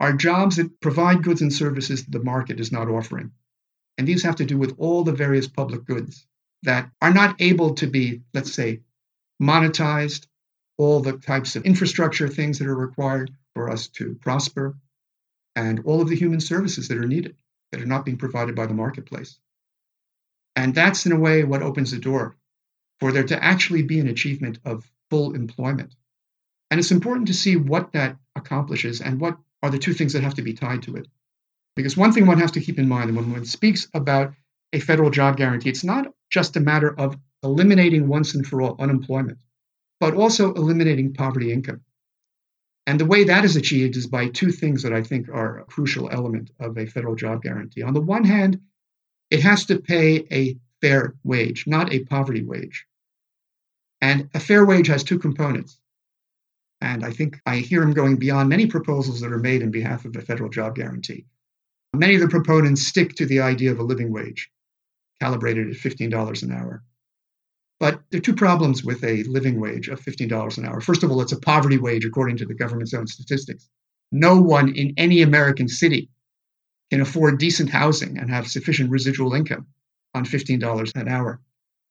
are 0.00 0.12
jobs 0.12 0.56
that 0.56 0.80
provide 0.80 1.22
goods 1.22 1.42
and 1.42 1.52
services 1.52 2.04
that 2.04 2.10
the 2.10 2.24
market 2.24 2.58
is 2.58 2.72
not 2.72 2.88
offering. 2.88 3.30
And 3.96 4.08
these 4.08 4.24
have 4.24 4.36
to 4.36 4.44
do 4.44 4.58
with 4.58 4.74
all 4.78 5.04
the 5.04 5.12
various 5.12 5.46
public 5.46 5.84
goods 5.84 6.26
that 6.64 6.90
are 7.00 7.12
not 7.12 7.40
able 7.40 7.74
to 7.74 7.86
be, 7.86 8.22
let's 8.32 8.52
say, 8.52 8.80
monetized, 9.40 10.26
all 10.76 11.00
the 11.00 11.18
types 11.18 11.54
of 11.54 11.64
infrastructure 11.64 12.26
things 12.26 12.58
that 12.58 12.66
are 12.66 12.76
required 12.76 13.30
for 13.54 13.70
us 13.70 13.86
to 13.88 14.16
prosper, 14.16 14.76
and 15.56 15.80
all 15.84 16.00
of 16.00 16.08
the 16.08 16.16
human 16.16 16.40
services 16.40 16.88
that 16.88 16.98
are 16.98 17.06
needed 17.06 17.36
that 17.70 17.80
are 17.80 17.86
not 17.86 18.04
being 18.04 18.18
provided 18.18 18.54
by 18.54 18.66
the 18.66 18.74
marketplace. 18.74 19.38
And 20.56 20.74
that's, 20.74 21.06
in 21.06 21.12
a 21.12 21.18
way, 21.18 21.42
what 21.44 21.62
opens 21.62 21.90
the 21.90 21.98
door 21.98 22.36
for 23.00 23.12
there 23.12 23.24
to 23.24 23.42
actually 23.42 23.82
be 23.82 23.98
an 23.98 24.08
achievement 24.08 24.58
of 24.64 24.88
full 25.10 25.34
employment. 25.34 25.94
And 26.70 26.78
it's 26.78 26.92
important 26.92 27.28
to 27.28 27.34
see 27.34 27.56
what 27.56 27.92
that 27.92 28.16
accomplishes 28.36 29.00
and 29.00 29.20
what 29.20 29.36
are 29.62 29.70
the 29.70 29.78
two 29.78 29.92
things 29.92 30.12
that 30.12 30.22
have 30.22 30.34
to 30.34 30.42
be 30.42 30.54
tied 30.54 30.82
to 30.82 30.96
it. 30.96 31.08
Because 31.76 31.96
one 31.96 32.12
thing 32.12 32.26
one 32.26 32.38
has 32.38 32.52
to 32.52 32.60
keep 32.60 32.78
in 32.78 32.88
mind 32.88 33.14
when 33.14 33.32
one 33.32 33.44
speaks 33.44 33.88
about 33.94 34.34
a 34.72 34.80
federal 34.80 35.10
job 35.10 35.36
guarantee, 35.36 35.70
it's 35.70 35.84
not 35.84 36.12
just 36.30 36.56
a 36.56 36.60
matter 36.60 36.92
of 36.98 37.16
eliminating 37.42 38.08
once 38.08 38.34
and 38.34 38.46
for 38.46 38.62
all 38.62 38.76
unemployment, 38.78 39.38
but 40.00 40.14
also 40.14 40.54
eliminating 40.54 41.14
poverty 41.14 41.52
income. 41.52 41.80
And 42.86 43.00
the 43.00 43.06
way 43.06 43.24
that 43.24 43.44
is 43.44 43.56
achieved 43.56 43.96
is 43.96 44.06
by 44.06 44.28
two 44.28 44.50
things 44.50 44.82
that 44.82 44.92
I 44.92 45.02
think 45.02 45.28
are 45.28 45.58
a 45.58 45.64
crucial 45.64 46.10
element 46.10 46.50
of 46.60 46.76
a 46.76 46.86
federal 46.86 47.14
job 47.14 47.42
guarantee. 47.42 47.82
On 47.82 47.94
the 47.94 48.00
one 48.00 48.24
hand, 48.24 48.60
it 49.30 49.40
has 49.40 49.64
to 49.66 49.78
pay 49.78 50.26
a 50.30 50.58
fair 50.80 51.14
wage, 51.24 51.66
not 51.66 51.92
a 51.92 52.04
poverty 52.04 52.42
wage. 52.42 52.86
And 54.02 54.28
a 54.34 54.40
fair 54.40 54.66
wage 54.66 54.88
has 54.88 55.02
two 55.02 55.18
components. 55.18 55.78
And 56.82 57.04
I 57.04 57.10
think 57.10 57.40
I 57.46 57.56
hear 57.56 57.82
him 57.82 57.94
going 57.94 58.16
beyond 58.16 58.50
many 58.50 58.66
proposals 58.66 59.20
that 59.20 59.32
are 59.32 59.38
made 59.38 59.62
in 59.62 59.70
behalf 59.70 60.04
of 60.04 60.12
the 60.12 60.20
federal 60.20 60.50
job 60.50 60.74
guarantee. 60.74 61.24
Many 61.94 62.16
of 62.16 62.20
the 62.20 62.28
proponents 62.28 62.86
stick 62.86 63.14
to 63.14 63.24
the 63.24 63.40
idea 63.40 63.70
of 63.72 63.78
a 63.78 63.84
living 63.84 64.12
wage, 64.12 64.50
calibrated 65.20 65.70
at 65.70 65.76
$15 65.76 66.42
an 66.42 66.52
hour. 66.52 66.82
But 67.84 68.00
there 68.10 68.16
are 68.16 68.22
two 68.22 68.34
problems 68.34 68.82
with 68.82 69.04
a 69.04 69.24
living 69.24 69.60
wage 69.60 69.88
of 69.88 70.00
$15 70.00 70.56
an 70.56 70.64
hour. 70.64 70.80
First 70.80 71.02
of 71.02 71.10
all, 71.10 71.20
it's 71.20 71.32
a 71.32 71.38
poverty 71.38 71.76
wage 71.76 72.06
according 72.06 72.38
to 72.38 72.46
the 72.46 72.54
government's 72.54 72.94
own 72.94 73.06
statistics. 73.06 73.68
No 74.10 74.40
one 74.40 74.74
in 74.74 74.94
any 74.96 75.20
American 75.20 75.68
city 75.68 76.08
can 76.90 77.02
afford 77.02 77.38
decent 77.38 77.68
housing 77.68 78.16
and 78.16 78.30
have 78.30 78.48
sufficient 78.48 78.88
residual 78.88 79.34
income 79.34 79.66
on 80.14 80.24
$15 80.24 80.92
an 80.94 81.08
hour. 81.08 81.42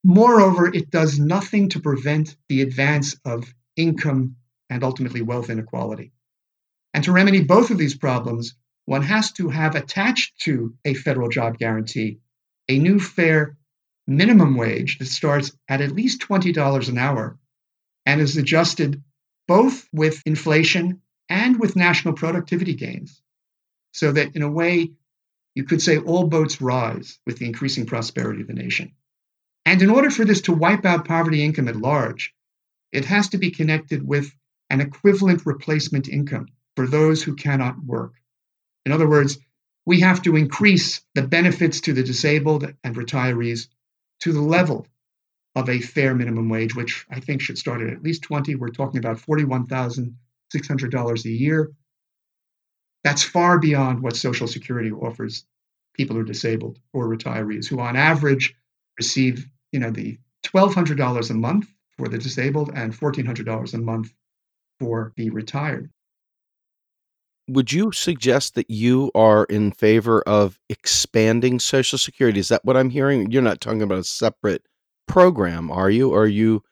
Moreover, 0.04 0.66
it 0.74 0.90
does 0.90 1.20
nothing 1.20 1.70
to 1.70 1.80
prevent 1.80 2.38
the 2.50 2.64
advance 2.64 3.16
of 3.24 3.54
income 3.76 4.38
and 4.72 4.84
ultimately 4.84 5.22
wealth 5.22 5.52
inequality. 5.52 6.12
And 6.96 7.04
to 7.04 7.12
remedy 7.12 7.44
both 7.44 7.70
of 7.70 7.78
these 7.78 7.96
problems, 7.96 8.56
one 8.86 9.04
has 9.04 9.32
to 9.34 9.48
have 9.50 9.76
attached 9.76 10.42
to 10.46 10.74
a 10.86 10.96
federal 10.96 11.30
job 11.30 11.60
guarantee 11.60 12.18
a 12.68 12.80
new 12.80 13.00
fair 13.00 13.58
minimum 14.08 14.56
wage 14.56 14.98
that 15.00 15.08
starts 15.08 15.52
at 15.68 15.82
at 15.82 15.92
least 15.92 16.22
$20 16.22 16.90
an 16.90 16.98
hour 16.98 17.38
and 18.06 18.22
is 18.22 18.38
adjusted 18.38 19.02
both 19.48 19.88
with 19.94 20.22
inflation 20.26 21.02
and 21.30 21.60
with 21.60 21.76
national 21.76 22.14
productivity 22.14 22.74
gains. 22.74 23.22
So 23.94 24.12
that 24.12 24.36
in 24.36 24.42
a 24.42 24.52
way, 24.52 24.92
you 25.56 25.64
could 25.64 25.82
say 25.82 25.98
all 25.98 26.28
boats 26.28 26.62
rise 26.62 27.20
with 27.26 27.38
the 27.38 27.46
increasing 27.46 27.86
prosperity 27.86 28.42
of 28.42 28.48
the 28.48 28.54
nation. 28.54 28.94
And 29.66 29.82
in 29.82 29.90
order 29.90 30.10
for 30.10 30.26
this 30.26 30.42
to 30.42 30.54
wipe 30.54 30.86
out 30.86 31.06
poverty 31.06 31.44
income 31.44 31.68
at 31.68 31.76
large, 31.76 32.34
it 32.92 33.06
has 33.06 33.30
to 33.30 33.38
be 33.38 33.52
connected 33.52 34.06
with 34.06 34.34
an 34.70 34.82
equivalent 34.82 35.46
replacement 35.46 36.10
income 36.10 36.48
for 36.76 36.88
those 36.88 37.24
who 37.24 37.36
cannot 37.36 37.84
work. 37.84 38.14
In 38.86 38.92
other 38.92 39.08
words, 39.08 39.38
we 39.86 40.00
have 40.00 40.22
to 40.24 40.36
increase 40.36 41.02
the 41.14 41.22
benefits 41.22 41.82
to 41.82 41.94
the 41.94 42.04
disabled 42.04 42.74
and 42.84 42.96
retirees 42.96 43.68
to 44.24 44.32
the 44.32 44.42
level 44.42 44.88
of 45.54 45.70
a 45.70 45.82
fair 45.82 46.16
minimum 46.16 46.48
wage, 46.48 46.74
which 46.76 47.06
I 47.10 47.20
think 47.20 47.42
should 47.42 47.58
start 47.58 47.82
at 47.82 47.90
at 47.90 48.02
least 48.02 48.22
20. 48.22 48.56
We're 48.56 48.70
talking 48.70 49.00
about 49.00 49.18
$41,600 49.18 51.26
a 51.26 51.30
year. 51.30 51.74
That's 53.04 53.22
far 53.22 53.60
beyond 53.60 54.02
what 54.02 54.16
Social 54.16 54.48
Security 54.48 54.92
offers 54.92 55.46
people 55.94 56.16
who 56.16 56.22
are 56.22 56.26
disabled 56.26 56.80
or 56.94 57.10
retirees, 57.10 57.68
who 57.68 57.82
on 57.82 57.98
average 57.98 58.56
receive, 58.98 59.46
you 59.74 59.82
know, 59.82 59.92
the 59.92 60.18
$1,200 60.46 61.30
a 61.30 61.34
month 61.34 61.68
for 61.98 62.08
the 62.08 62.18
disabled 62.18 62.72
and 62.74 62.98
$1,400 62.98 63.74
a 63.74 63.78
month 63.78 64.14
for 64.80 65.12
the 65.18 65.32
retired 65.32 65.90
would 67.48 67.72
you 67.72 67.92
suggest 67.92 68.56
that 68.56 68.70
you 68.70 69.12
are 69.16 69.46
in 69.46 69.72
favor 69.72 70.22
of 70.22 70.60
expanding 70.70 71.60
Social 71.60 71.98
Security? 71.98 72.40
Is 72.40 72.50
that 72.50 72.64
what 72.64 72.78
I'm 72.78 72.90
hearing? 72.90 73.32
You're 73.32 73.42
not 73.42 73.62
talking 73.62 73.82
about 73.82 74.00
a 74.00 74.04
separate 74.04 74.64
program, 75.08 75.70
are 75.70 75.90
you? 75.90 76.14
Are 76.14 76.28
you 76.28 76.64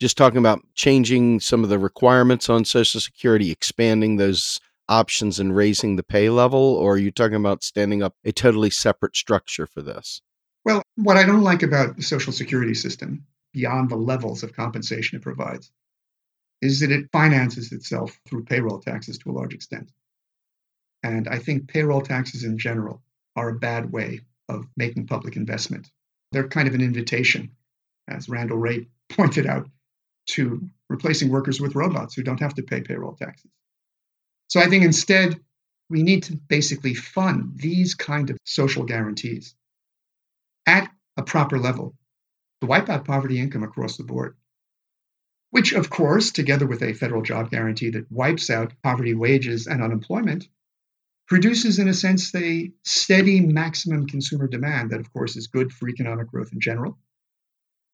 just 0.00 0.16
talking 0.16 0.38
about 0.38 0.60
changing 0.74 1.40
some 1.40 1.62
of 1.62 1.70
the 1.70 1.78
requirements 1.78 2.50
on 2.50 2.64
Social 2.64 3.00
Security, 3.00 3.50
expanding 3.50 4.16
those 4.16 4.58
options 4.88 5.40
and 5.40 5.56
raising 5.56 5.96
the 5.96 6.02
pay 6.02 6.28
level? 6.28 6.60
Or 6.60 6.94
are 6.94 6.98
you 6.98 7.10
talking 7.10 7.36
about 7.36 7.62
standing 7.62 8.02
up 8.02 8.14
a 8.24 8.32
totally 8.32 8.70
separate 8.70 9.16
structure 9.16 9.66
for 9.66 9.82
this? 9.82 10.20
Well, 10.64 10.82
what 10.96 11.16
I 11.16 11.24
don't 11.24 11.42
like 11.42 11.62
about 11.62 11.96
the 11.96 12.02
Social 12.02 12.32
Security 12.32 12.74
system, 12.74 13.24
beyond 13.52 13.90
the 13.90 13.96
levels 13.96 14.42
of 14.42 14.52
compensation 14.52 15.16
it 15.16 15.22
provides, 15.22 15.70
is 16.60 16.80
that 16.80 16.90
it 16.90 17.08
finances 17.12 17.70
itself 17.70 18.18
through 18.26 18.44
payroll 18.44 18.80
taxes 18.80 19.18
to 19.18 19.30
a 19.30 19.32
large 19.32 19.54
extent. 19.54 19.92
And 21.02 21.28
I 21.28 21.38
think 21.38 21.68
payroll 21.68 22.00
taxes 22.00 22.44
in 22.44 22.58
general 22.58 23.02
are 23.36 23.50
a 23.50 23.58
bad 23.58 23.92
way 23.92 24.20
of 24.48 24.66
making 24.76 25.06
public 25.06 25.36
investment. 25.36 25.90
They're 26.32 26.48
kind 26.48 26.68
of 26.68 26.74
an 26.74 26.80
invitation, 26.80 27.52
as 28.08 28.28
Randall 28.28 28.58
Wray 28.58 28.88
pointed 29.10 29.46
out, 29.46 29.68
to 30.30 30.68
replacing 30.88 31.28
workers 31.30 31.60
with 31.60 31.76
robots 31.76 32.14
who 32.14 32.22
don't 32.22 32.40
have 32.40 32.54
to 32.54 32.62
pay 32.62 32.80
payroll 32.80 33.14
taxes. 33.14 33.50
So 34.48 34.60
I 34.60 34.68
think 34.68 34.84
instead, 34.84 35.40
we 35.88 36.02
need 36.02 36.24
to 36.24 36.36
basically 36.36 36.94
fund 36.94 37.52
these 37.56 37.94
kind 37.94 38.30
of 38.30 38.38
social 38.44 38.84
guarantees 38.84 39.54
at 40.66 40.90
a 41.16 41.22
proper 41.22 41.58
level 41.58 41.94
to 42.60 42.66
wipe 42.66 42.88
out 42.88 43.04
poverty 43.04 43.38
income 43.38 43.62
across 43.62 43.96
the 43.96 44.04
board. 44.04 44.36
Which, 45.50 45.72
of 45.72 45.90
course, 45.90 46.32
together 46.32 46.66
with 46.66 46.82
a 46.82 46.92
federal 46.92 47.22
job 47.22 47.50
guarantee 47.50 47.90
that 47.90 48.10
wipes 48.10 48.50
out 48.50 48.72
poverty 48.82 49.14
wages 49.14 49.66
and 49.66 49.82
unemployment, 49.82 50.48
produces, 51.26 51.78
in 51.78 51.88
a 51.88 51.94
sense, 51.94 52.34
a 52.34 52.70
steady 52.84 53.40
maximum 53.40 54.06
consumer 54.06 54.46
demand 54.46 54.90
that, 54.90 55.00
of 55.00 55.12
course, 55.12 55.36
is 55.36 55.48
good 55.48 55.72
for 55.72 55.88
economic 55.88 56.28
growth 56.28 56.52
in 56.52 56.60
general. 56.60 56.98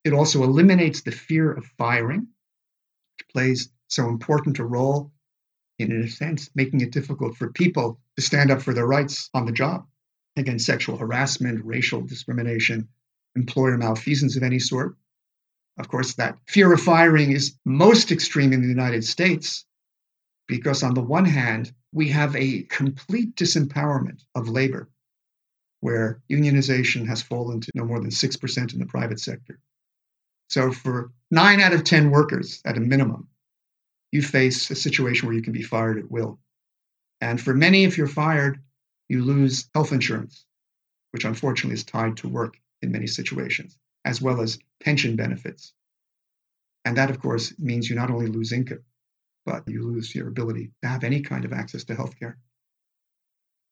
It 0.05 0.13
also 0.13 0.43
eliminates 0.43 1.03
the 1.03 1.13
fear 1.13 1.53
of 1.53 1.65
firing, 1.79 2.21
which 2.21 3.29
plays 3.33 3.69
so 3.89 4.09
important 4.09 4.59
a 4.59 4.65
role 4.65 5.13
in, 5.79 5.93
in 5.93 6.03
a 6.03 6.09
sense, 6.09 6.51
making 6.55 6.81
it 6.81 6.93
difficult 6.93 7.37
for 7.37 7.53
people 7.53 8.01
to 8.17 8.23
stand 8.23 8.51
up 8.51 8.63
for 8.63 8.75
their 8.75 8.87
rights 8.87 9.31
on 9.33 9.47
the 9.47 9.53
job 9.53 9.87
against 10.37 10.67
sexual 10.67 10.97
harassment, 10.97 11.65
racial 11.65 12.03
discrimination, 12.03 12.89
employer 13.37 13.79
malfeasance 13.79 14.37
of 14.37 14.43
any 14.43 14.59
sort. 14.59 14.97
Of 15.79 15.89
course, 15.89 16.15
that 16.15 16.39
fear 16.47 16.73
of 16.73 16.81
firing 16.81 17.33
is 17.33 17.57
most 17.65 18.13
extreme 18.13 18.53
in 18.53 18.61
the 18.61 18.69
United 18.69 19.05
States 19.05 19.65
because, 20.47 20.83
on 20.83 20.95
the 20.95 21.03
one 21.03 21.25
hand, 21.25 21.73
we 21.93 22.09
have 22.09 22.35
a 22.37 22.63
complete 22.63 23.37
disempowerment 23.37 24.25
of 24.35 24.49
labor, 24.49 24.89
where 25.81 26.23
unionization 26.31 27.07
has 27.07 27.23
fallen 27.23 27.61
to 27.61 27.73
no 27.75 27.85
more 27.85 28.01
than 28.01 28.11
6% 28.11 28.73
in 28.73 28.79
the 28.79 28.87
private 28.87 29.21
sector. 29.21 29.59
So 30.49 30.73
for 30.73 31.13
nine 31.31 31.61
out 31.61 31.73
of 31.73 31.85
10 31.85 32.11
workers 32.11 32.61
at 32.65 32.77
a 32.77 32.81
minimum, 32.81 33.29
you 34.11 34.23
face 34.23 34.71
a 34.71 34.75
situation 34.75 35.27
where 35.27 35.37
you 35.37 35.43
can 35.43 35.53
be 35.53 35.63
fired 35.63 35.99
at 35.99 36.11
will. 36.11 36.39
And 37.21 37.41
for 37.41 37.55
many, 37.55 37.85
if 37.85 37.99
you're 37.99 38.07
fired, 38.07 38.61
you 39.09 39.25
lose 39.25 39.69
health 39.75 39.93
insurance, 39.93 40.45
which 41.13 41.25
unfortunately 41.25 41.75
is 41.75 41.85
tied 41.85 42.19
to 42.19 42.29
work 42.29 42.57
in 42.83 42.93
many 42.93 43.07
situations, 43.07 43.79
as 44.05 44.21
well 44.21 44.41
as 44.41 44.59
pension 44.83 45.17
benefits. 45.17 45.73
And 46.85 46.97
that, 46.97 47.11
of 47.11 47.21
course, 47.21 47.55
means 47.59 47.89
you 47.89 47.97
not 47.97 48.11
only 48.11 48.27
lose 48.27 48.53
income, 48.53 48.81
but 49.45 49.69
you 49.69 49.83
lose 49.83 50.15
your 50.15 50.29
ability 50.29 50.71
to 50.83 50.89
have 50.89 51.05
any 51.05 51.21
kind 51.21 51.45
of 51.45 51.53
access 51.53 51.85
to 51.85 51.95
health 51.95 52.19
care. 52.19 52.39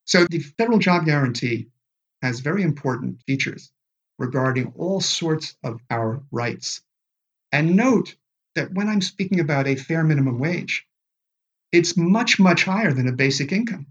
So 0.05 0.27
the 0.29 0.41
federal 0.41 0.79
job 0.79 1.05
guarantee 1.05 1.69
has 2.23 2.41
very 2.41 2.63
important 2.63 3.23
features 3.27 3.71
regarding 4.19 4.73
all 4.77 5.01
sorts 5.01 5.57
of 5.63 5.81
our 5.91 6.23
rights. 6.31 6.83
And 7.53 7.77
note 7.77 8.17
that 8.55 8.73
when 8.73 8.89
I'm 8.89 9.01
speaking 9.01 9.41
about 9.41 9.67
a 9.67 9.77
fair 9.77 10.05
minimum 10.05 10.39
wage, 10.39 10.87
it's 11.73 11.97
much, 11.97 12.39
much 12.39 12.65
higher 12.65 12.93
than 12.93 13.09
a 13.09 13.13
basic 13.13 13.53
income. 13.53 13.87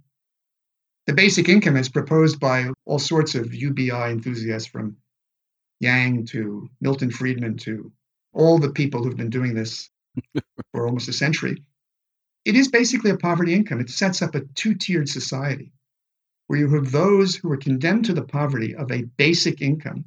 The 1.07 1.13
basic 1.13 1.49
income 1.49 1.77
is 1.77 1.89
proposed 1.89 2.39
by 2.39 2.69
all 2.85 2.99
sorts 2.99 3.35
of 3.35 3.55
UBI 3.55 4.11
enthusiasts 4.11 4.67
from 4.67 4.97
Yang 5.79 6.25
to 6.27 6.69
Milton 6.81 7.09
Friedman 7.09 7.57
to 7.59 7.91
all 8.33 8.59
the 8.59 8.71
people 8.71 9.03
who've 9.03 9.17
been 9.17 9.29
doing 9.29 9.55
this 9.55 9.89
for 10.71 10.85
almost 10.85 11.09
a 11.09 11.13
century. 11.13 11.63
It 12.45 12.55
is 12.55 12.69
basically 12.69 13.11
a 13.11 13.17
poverty 13.17 13.53
income. 13.53 13.79
It 13.79 13.89
sets 13.89 14.21
up 14.21 14.35
a 14.35 14.41
two 14.41 14.75
tiered 14.75 15.09
society 15.09 15.73
where 16.47 16.59
you 16.59 16.69
have 16.75 16.91
those 16.91 17.35
who 17.35 17.51
are 17.51 17.57
condemned 17.57 18.05
to 18.05 18.13
the 18.13 18.23
poverty 18.23 18.75
of 18.75 18.91
a 18.91 19.03
basic 19.03 19.61
income 19.61 20.05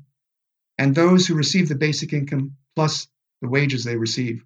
and 0.79 0.95
those 0.95 1.27
who 1.27 1.35
receive 1.35 1.69
the 1.69 1.77
basic 1.77 2.13
income 2.13 2.57
plus 2.75 3.07
the 3.41 3.49
wages 3.49 3.85
they 3.85 3.97
receive 3.97 4.45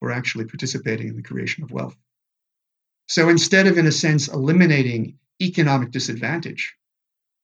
who 0.00 0.08
are 0.08 0.12
actually 0.12 0.44
participating 0.44 1.08
in 1.08 1.16
the 1.16 1.22
creation 1.22 1.64
of 1.64 1.70
wealth. 1.70 1.96
So 3.08 3.28
instead 3.28 3.66
of, 3.66 3.78
in 3.78 3.86
a 3.86 3.92
sense, 3.92 4.28
eliminating 4.28 5.18
economic 5.40 5.90
disadvantage, 5.90 6.76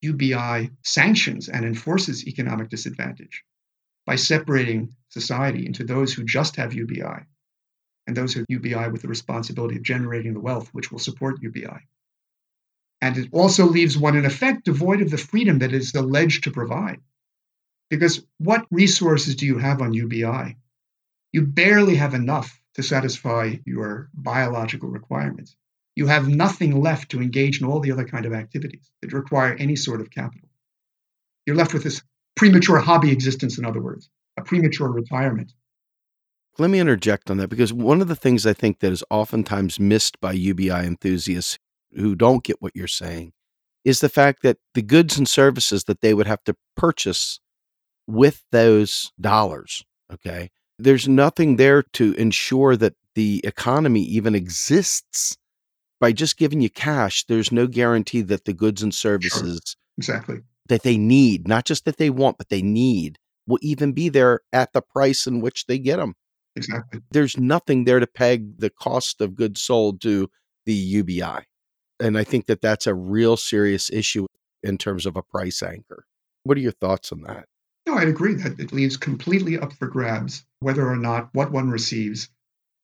UBI 0.02 0.70
sanctions 0.82 1.48
and 1.48 1.64
enforces 1.64 2.26
economic 2.26 2.68
disadvantage 2.68 3.44
by 4.06 4.16
separating 4.16 4.94
society 5.08 5.66
into 5.66 5.84
those 5.84 6.12
who 6.12 6.24
just 6.24 6.56
have 6.56 6.74
UBI 6.74 7.26
and 8.08 8.16
those 8.16 8.32
who 8.32 8.40
have 8.40 8.46
UBI 8.48 8.88
with 8.88 9.02
the 9.02 9.08
responsibility 9.08 9.76
of 9.76 9.82
generating 9.82 10.32
the 10.32 10.40
wealth 10.40 10.70
which 10.72 10.90
will 10.90 10.98
support 10.98 11.42
UBI. 11.42 11.86
And 13.02 13.18
it 13.18 13.28
also 13.32 13.66
leaves 13.66 13.98
one, 13.98 14.16
in 14.16 14.24
effect, 14.24 14.64
devoid 14.64 15.02
of 15.02 15.10
the 15.10 15.18
freedom 15.18 15.58
that 15.58 15.74
is 15.74 15.94
alleged 15.94 16.44
to 16.44 16.50
provide. 16.50 17.00
Because 17.90 18.24
what 18.38 18.66
resources 18.70 19.36
do 19.36 19.44
you 19.44 19.58
have 19.58 19.82
on 19.82 19.92
UBI? 19.92 20.56
You 21.32 21.42
barely 21.42 21.96
have 21.96 22.14
enough 22.14 22.58
to 22.74 22.82
satisfy 22.82 23.56
your 23.66 24.08
biological 24.14 24.88
requirements. 24.88 25.54
You 25.94 26.06
have 26.06 26.28
nothing 26.28 26.80
left 26.80 27.10
to 27.10 27.20
engage 27.20 27.60
in 27.60 27.66
all 27.66 27.80
the 27.80 27.92
other 27.92 28.08
kind 28.08 28.24
of 28.24 28.32
activities 28.32 28.90
that 29.02 29.12
require 29.12 29.52
any 29.52 29.76
sort 29.76 30.00
of 30.00 30.10
capital. 30.10 30.48
You're 31.44 31.56
left 31.56 31.74
with 31.74 31.84
this 31.84 32.02
premature 32.36 32.78
hobby 32.78 33.12
existence, 33.12 33.58
in 33.58 33.66
other 33.66 33.82
words, 33.82 34.08
a 34.38 34.42
premature 34.42 34.90
retirement. 34.90 35.52
Let 36.58 36.70
me 36.70 36.80
interject 36.80 37.30
on 37.30 37.36
that 37.36 37.48
because 37.48 37.72
one 37.72 38.00
of 38.00 38.08
the 38.08 38.16
things 38.16 38.44
I 38.44 38.52
think 38.52 38.80
that 38.80 38.92
is 38.92 39.04
oftentimes 39.10 39.78
missed 39.78 40.20
by 40.20 40.32
UBI 40.32 40.70
enthusiasts 40.70 41.58
who 41.94 42.14
don't 42.14 42.42
get 42.42 42.60
what 42.60 42.74
you're 42.74 42.88
saying 42.88 43.32
is 43.84 44.00
the 44.00 44.08
fact 44.08 44.42
that 44.42 44.58
the 44.74 44.82
goods 44.82 45.16
and 45.16 45.28
services 45.28 45.84
that 45.84 46.00
they 46.00 46.14
would 46.14 46.26
have 46.26 46.42
to 46.44 46.56
purchase 46.76 47.38
with 48.06 48.42
those 48.50 49.12
dollars, 49.20 49.84
okay, 50.12 50.50
there's 50.78 51.08
nothing 51.08 51.56
there 51.56 51.82
to 51.82 52.12
ensure 52.14 52.76
that 52.76 52.94
the 53.14 53.40
economy 53.44 54.02
even 54.02 54.34
exists. 54.34 55.36
By 56.00 56.12
just 56.12 56.36
giving 56.36 56.60
you 56.60 56.70
cash, 56.70 57.24
there's 57.24 57.50
no 57.50 57.66
guarantee 57.66 58.20
that 58.22 58.44
the 58.44 58.52
goods 58.52 58.84
and 58.84 58.94
services 58.94 59.60
sure. 59.66 59.80
exactly 59.96 60.40
that 60.68 60.82
they 60.82 60.96
need, 60.96 61.48
not 61.48 61.64
just 61.64 61.84
that 61.86 61.96
they 61.96 62.10
want, 62.10 62.38
but 62.38 62.50
they 62.50 62.62
need, 62.62 63.18
will 63.46 63.58
even 63.62 63.92
be 63.92 64.08
there 64.08 64.40
at 64.52 64.72
the 64.72 64.82
price 64.82 65.26
in 65.26 65.40
which 65.40 65.66
they 65.66 65.78
get 65.78 65.96
them. 65.96 66.14
Exactly. 66.58 67.00
There's 67.10 67.36
nothing 67.36 67.84
there 67.84 68.00
to 68.00 68.06
peg 68.06 68.58
the 68.58 68.70
cost 68.70 69.20
of 69.20 69.34
goods 69.34 69.62
sold 69.62 70.00
to 70.02 70.28
the 70.66 70.74
UBI. 70.74 71.46
And 72.00 72.18
I 72.18 72.24
think 72.24 72.46
that 72.46 72.60
that's 72.60 72.86
a 72.86 72.94
real 72.94 73.36
serious 73.36 73.90
issue 73.90 74.26
in 74.62 74.78
terms 74.78 75.06
of 75.06 75.16
a 75.16 75.22
price 75.22 75.62
anchor. 75.62 76.04
What 76.42 76.56
are 76.56 76.60
your 76.60 76.72
thoughts 76.72 77.12
on 77.12 77.22
that? 77.22 77.46
No, 77.86 77.94
I'd 77.94 78.08
agree 78.08 78.34
that 78.34 78.60
it 78.60 78.72
leaves 78.72 78.96
completely 78.96 79.58
up 79.58 79.72
for 79.72 79.88
grabs 79.88 80.44
whether 80.60 80.86
or 80.86 80.96
not 80.96 81.30
what 81.32 81.52
one 81.52 81.70
receives 81.70 82.28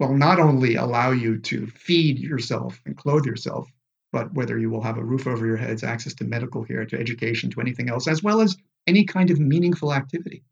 will 0.00 0.14
not 0.14 0.40
only 0.40 0.76
allow 0.76 1.10
you 1.10 1.38
to 1.38 1.66
feed 1.66 2.18
yourself 2.18 2.80
and 2.86 2.96
clothe 2.96 3.26
yourself, 3.26 3.68
but 4.12 4.32
whether 4.32 4.58
you 4.58 4.70
will 4.70 4.82
have 4.82 4.96
a 4.96 5.04
roof 5.04 5.26
over 5.26 5.46
your 5.46 5.56
heads, 5.56 5.82
access 5.82 6.14
to 6.14 6.24
medical 6.24 6.64
care, 6.64 6.86
to 6.86 6.98
education, 6.98 7.50
to 7.50 7.60
anything 7.60 7.88
else, 7.88 8.06
as 8.06 8.22
well 8.22 8.40
as 8.40 8.56
any 8.86 9.04
kind 9.04 9.30
of 9.30 9.40
meaningful 9.40 9.92
activity, 9.92 10.44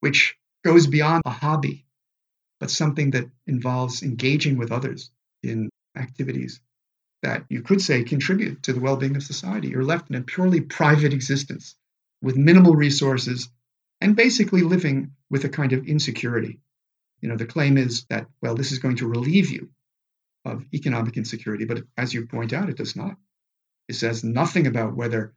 which 0.00 0.36
goes 0.64 0.86
beyond 0.86 1.22
a 1.24 1.30
hobby, 1.30 1.86
but 2.60 2.70
something 2.70 3.10
that 3.12 3.28
involves 3.46 4.02
engaging 4.02 4.58
with 4.58 4.70
others 4.70 5.10
in 5.42 5.70
activities 5.96 6.60
that 7.22 7.44
you 7.48 7.62
could 7.62 7.80
say 7.80 8.04
contribute 8.04 8.62
to 8.62 8.72
the 8.72 8.80
well 8.80 8.96
being 8.96 9.16
of 9.16 9.22
society. 9.22 9.68
You're 9.68 9.84
left 9.84 10.10
in 10.10 10.16
a 10.16 10.22
purely 10.22 10.60
private 10.60 11.12
existence 11.12 11.74
with 12.22 12.36
minimal 12.36 12.74
resources 12.74 13.48
and 14.00 14.16
basically 14.16 14.62
living 14.62 15.12
with 15.30 15.44
a 15.44 15.48
kind 15.48 15.72
of 15.72 15.86
insecurity. 15.86 16.60
You 17.20 17.28
know, 17.28 17.36
the 17.36 17.46
claim 17.46 17.76
is 17.76 18.04
that, 18.04 18.26
well, 18.40 18.54
this 18.54 18.72
is 18.72 18.78
going 18.78 18.96
to 18.96 19.08
relieve 19.08 19.50
you 19.50 19.70
of 20.44 20.64
economic 20.72 21.16
insecurity, 21.16 21.66
but 21.66 21.82
as 21.98 22.14
you 22.14 22.26
point 22.26 22.52
out, 22.52 22.70
it 22.70 22.78
does 22.78 22.96
not. 22.96 23.16
It 23.88 23.94
says 23.94 24.24
nothing 24.24 24.66
about 24.66 24.96
whether 24.96 25.34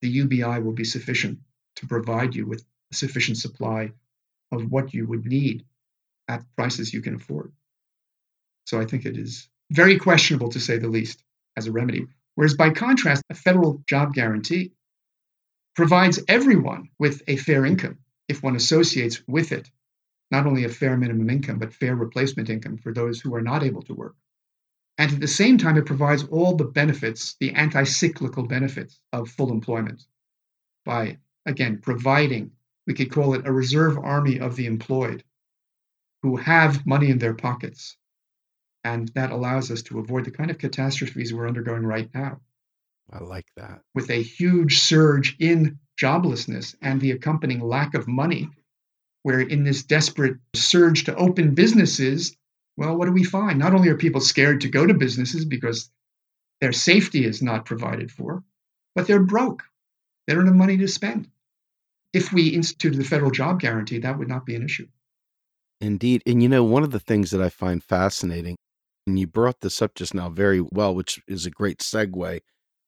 the 0.00 0.08
UBI 0.08 0.60
will 0.60 0.72
be 0.72 0.84
sufficient 0.84 1.40
to 1.76 1.86
provide 1.86 2.34
you 2.36 2.46
with 2.46 2.64
a 2.92 2.94
sufficient 2.94 3.38
supply 3.38 3.92
of 4.52 4.70
what 4.70 4.94
you 4.94 5.06
would 5.08 5.26
need 5.26 5.64
at 6.28 6.44
prices 6.56 6.92
you 6.92 7.02
can 7.02 7.16
afford. 7.16 7.52
So 8.66 8.80
I 8.80 8.86
think 8.86 9.04
it 9.04 9.16
is 9.16 9.48
very 9.70 9.98
questionable 9.98 10.50
to 10.50 10.60
say 10.60 10.78
the 10.78 10.88
least 10.88 11.22
as 11.56 11.66
a 11.66 11.72
remedy. 11.72 12.06
Whereas 12.34 12.54
by 12.54 12.70
contrast, 12.70 13.22
a 13.30 13.34
federal 13.34 13.82
job 13.88 14.14
guarantee 14.14 14.72
provides 15.76 16.20
everyone 16.28 16.88
with 16.98 17.22
a 17.28 17.36
fair 17.36 17.64
income 17.64 17.98
if 18.28 18.42
one 18.42 18.56
associates 18.56 19.22
with 19.26 19.52
it 19.52 19.70
not 20.30 20.46
only 20.46 20.64
a 20.64 20.68
fair 20.68 20.96
minimum 20.96 21.30
income, 21.30 21.58
but 21.58 21.72
fair 21.72 21.94
replacement 21.94 22.50
income 22.50 22.76
for 22.78 22.92
those 22.92 23.20
who 23.20 23.34
are 23.34 23.42
not 23.42 23.62
able 23.62 23.82
to 23.82 23.94
work. 23.94 24.16
And 24.98 25.12
at 25.12 25.20
the 25.20 25.28
same 25.28 25.58
time, 25.58 25.76
it 25.76 25.86
provides 25.86 26.24
all 26.24 26.56
the 26.56 26.64
benefits, 26.64 27.36
the 27.40 27.52
anti 27.52 27.84
cyclical 27.84 28.44
benefits 28.44 28.98
of 29.12 29.28
full 29.28 29.52
employment 29.52 30.04
by, 30.84 31.18
again, 31.46 31.78
providing, 31.80 32.52
we 32.86 32.94
could 32.94 33.10
call 33.10 33.34
it 33.34 33.46
a 33.46 33.52
reserve 33.52 33.98
army 33.98 34.40
of 34.40 34.56
the 34.56 34.66
employed 34.66 35.24
who 36.24 36.36
have 36.36 36.86
money 36.86 37.10
in 37.10 37.18
their 37.18 37.34
pockets. 37.34 37.98
And 38.82 39.08
that 39.08 39.30
allows 39.30 39.70
us 39.70 39.82
to 39.82 39.98
avoid 39.98 40.24
the 40.24 40.30
kind 40.30 40.50
of 40.50 40.56
catastrophes 40.56 41.34
we're 41.34 41.46
undergoing 41.46 41.84
right 41.84 42.08
now. 42.14 42.40
I 43.12 43.22
like 43.22 43.44
that. 43.58 43.82
With 43.94 44.08
a 44.08 44.22
huge 44.22 44.78
surge 44.78 45.36
in 45.38 45.80
joblessness 46.00 46.76
and 46.80 46.98
the 46.98 47.10
accompanying 47.10 47.60
lack 47.60 47.92
of 47.92 48.08
money, 48.08 48.48
where 49.22 49.38
in 49.38 49.64
this 49.64 49.82
desperate 49.82 50.38
surge 50.54 51.04
to 51.04 51.14
open 51.14 51.54
businesses, 51.54 52.34
well, 52.78 52.96
what 52.96 53.04
do 53.04 53.12
we 53.12 53.24
find? 53.24 53.58
Not 53.58 53.74
only 53.74 53.90
are 53.90 53.96
people 53.96 54.22
scared 54.22 54.62
to 54.62 54.70
go 54.70 54.86
to 54.86 54.94
businesses 54.94 55.44
because 55.44 55.90
their 56.62 56.72
safety 56.72 57.26
is 57.26 57.42
not 57.42 57.66
provided 57.66 58.10
for, 58.10 58.42
but 58.94 59.06
they're 59.06 59.22
broke. 59.22 59.62
They 60.26 60.32
don't 60.32 60.46
have 60.46 60.56
money 60.56 60.78
to 60.78 60.88
spend. 60.88 61.28
If 62.14 62.32
we 62.32 62.48
instituted 62.48 62.98
the 62.98 63.04
federal 63.04 63.30
job 63.30 63.60
guarantee, 63.60 63.98
that 63.98 64.18
would 64.18 64.28
not 64.28 64.46
be 64.46 64.54
an 64.54 64.64
issue. 64.64 64.88
Indeed. 65.84 66.22
And 66.26 66.42
you 66.42 66.48
know, 66.48 66.64
one 66.64 66.82
of 66.82 66.90
the 66.90 67.00
things 67.00 67.30
that 67.30 67.42
I 67.42 67.48
find 67.48 67.82
fascinating, 67.82 68.56
and 69.06 69.18
you 69.18 69.26
brought 69.26 69.60
this 69.60 69.82
up 69.82 69.94
just 69.94 70.14
now 70.14 70.30
very 70.30 70.60
well, 70.72 70.94
which 70.94 71.20
is 71.28 71.44
a 71.46 71.50
great 71.50 71.78
segue 71.78 72.40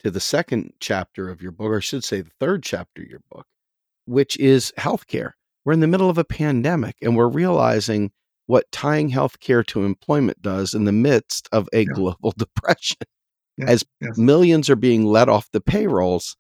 to 0.03 0.11
the 0.11 0.21
second 0.21 0.73
chapter 0.81 1.29
of 1.29 1.43
your 1.43 1.53
book, 1.53 1.67
or 1.67 1.77
I 1.77 1.81
should 1.81 2.05
say 2.05 2.23
the 2.23 2.31
third 2.41 2.63
chapter 2.63 3.03
of 3.03 3.09
your 3.09 3.21
book, 3.31 3.47
which 4.07 4.39
is 4.39 4.73
healthcare. 4.79 5.33
We're 5.65 5.75
in 5.75 5.81
the 5.81 5.87
middle 5.87 6.09
of 6.09 6.17
a 6.17 6.25
pandemic 6.25 6.97
and 7.03 7.17
we're 7.17 7.29
realizing 7.29 8.13
what 8.47 8.71
tying 8.71 9.11
healthcare 9.11 9.67
to 9.67 9.85
employment 9.85 10.41
does 10.41 10.73
in 10.73 10.85
the 10.85 10.93
midst 10.93 11.49
of 11.53 11.69
a 11.73 11.81
yeah. 11.81 11.93
global 11.93 12.33
depression. 12.39 12.99
Yes, 13.59 13.69
As 13.69 13.85
yes. 14.01 14.17
millions 14.17 14.71
are 14.71 14.77
being 14.77 15.05
let 15.05 15.29
off 15.29 15.51
the 15.53 15.61
payrolls, 15.61 16.37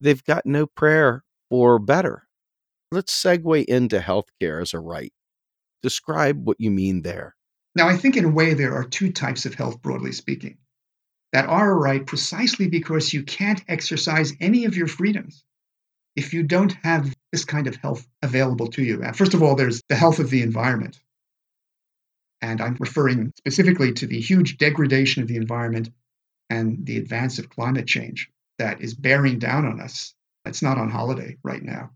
they've 0.00 0.22
got 0.24 0.44
no 0.44 0.66
prayer 0.66 1.24
for 1.48 1.78
better. 1.78 2.24
Let's 2.92 3.20
segue 3.20 3.64
into 3.64 3.98
healthcare 3.98 4.60
as 4.60 4.74
a 4.74 4.78
right. 4.78 5.12
Describe 5.86 6.44
what 6.44 6.60
you 6.60 6.72
mean 6.72 7.02
there. 7.02 7.36
Now, 7.76 7.86
I 7.86 7.96
think 7.96 8.16
in 8.16 8.24
a 8.24 8.28
way 8.28 8.54
there 8.54 8.74
are 8.74 8.82
two 8.82 9.12
types 9.12 9.46
of 9.46 9.54
health, 9.54 9.80
broadly 9.82 10.10
speaking, 10.10 10.58
that 11.32 11.48
are 11.48 11.78
right 11.78 12.04
precisely 12.04 12.66
because 12.66 13.12
you 13.12 13.22
can't 13.22 13.62
exercise 13.68 14.32
any 14.40 14.64
of 14.64 14.76
your 14.76 14.88
freedoms 14.88 15.44
if 16.16 16.34
you 16.34 16.42
don't 16.42 16.72
have 16.82 17.14
this 17.30 17.44
kind 17.44 17.68
of 17.68 17.76
health 17.76 18.04
available 18.20 18.66
to 18.66 18.82
you. 18.82 19.00
First 19.12 19.34
of 19.34 19.44
all, 19.44 19.54
there's 19.54 19.80
the 19.88 19.94
health 19.94 20.18
of 20.18 20.28
the 20.28 20.42
environment. 20.42 20.98
And 22.42 22.60
I'm 22.60 22.76
referring 22.80 23.32
specifically 23.38 23.92
to 23.92 24.08
the 24.08 24.20
huge 24.20 24.58
degradation 24.58 25.22
of 25.22 25.28
the 25.28 25.36
environment 25.36 25.90
and 26.50 26.84
the 26.84 26.98
advance 26.98 27.38
of 27.38 27.48
climate 27.48 27.86
change 27.86 28.28
that 28.58 28.80
is 28.80 28.92
bearing 28.94 29.38
down 29.38 29.64
on 29.64 29.80
us. 29.80 30.14
It's 30.44 30.62
not 30.62 30.78
on 30.78 30.90
holiday 30.90 31.36
right 31.44 31.62
now. 31.62 31.92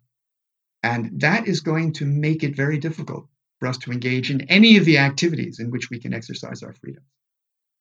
And 0.85 1.23
that 1.23 1.49
is 1.49 1.61
going 1.61 1.95
to 1.95 2.07
make 2.07 2.45
it 2.45 2.55
very 2.55 2.79
difficult 2.79 3.27
for 3.61 3.69
us 3.69 3.79
to 3.79 3.93
engage 3.93 4.31
in 4.31 4.51
any 4.51 4.79
of 4.79 4.85
the 4.85 4.99
activities 4.99 5.61
in 5.61 5.71
which 5.71 5.91
we 5.91 6.01
can 6.01 6.13
exercise 6.13 6.63
our 6.63 6.73
freedom, 6.73 7.05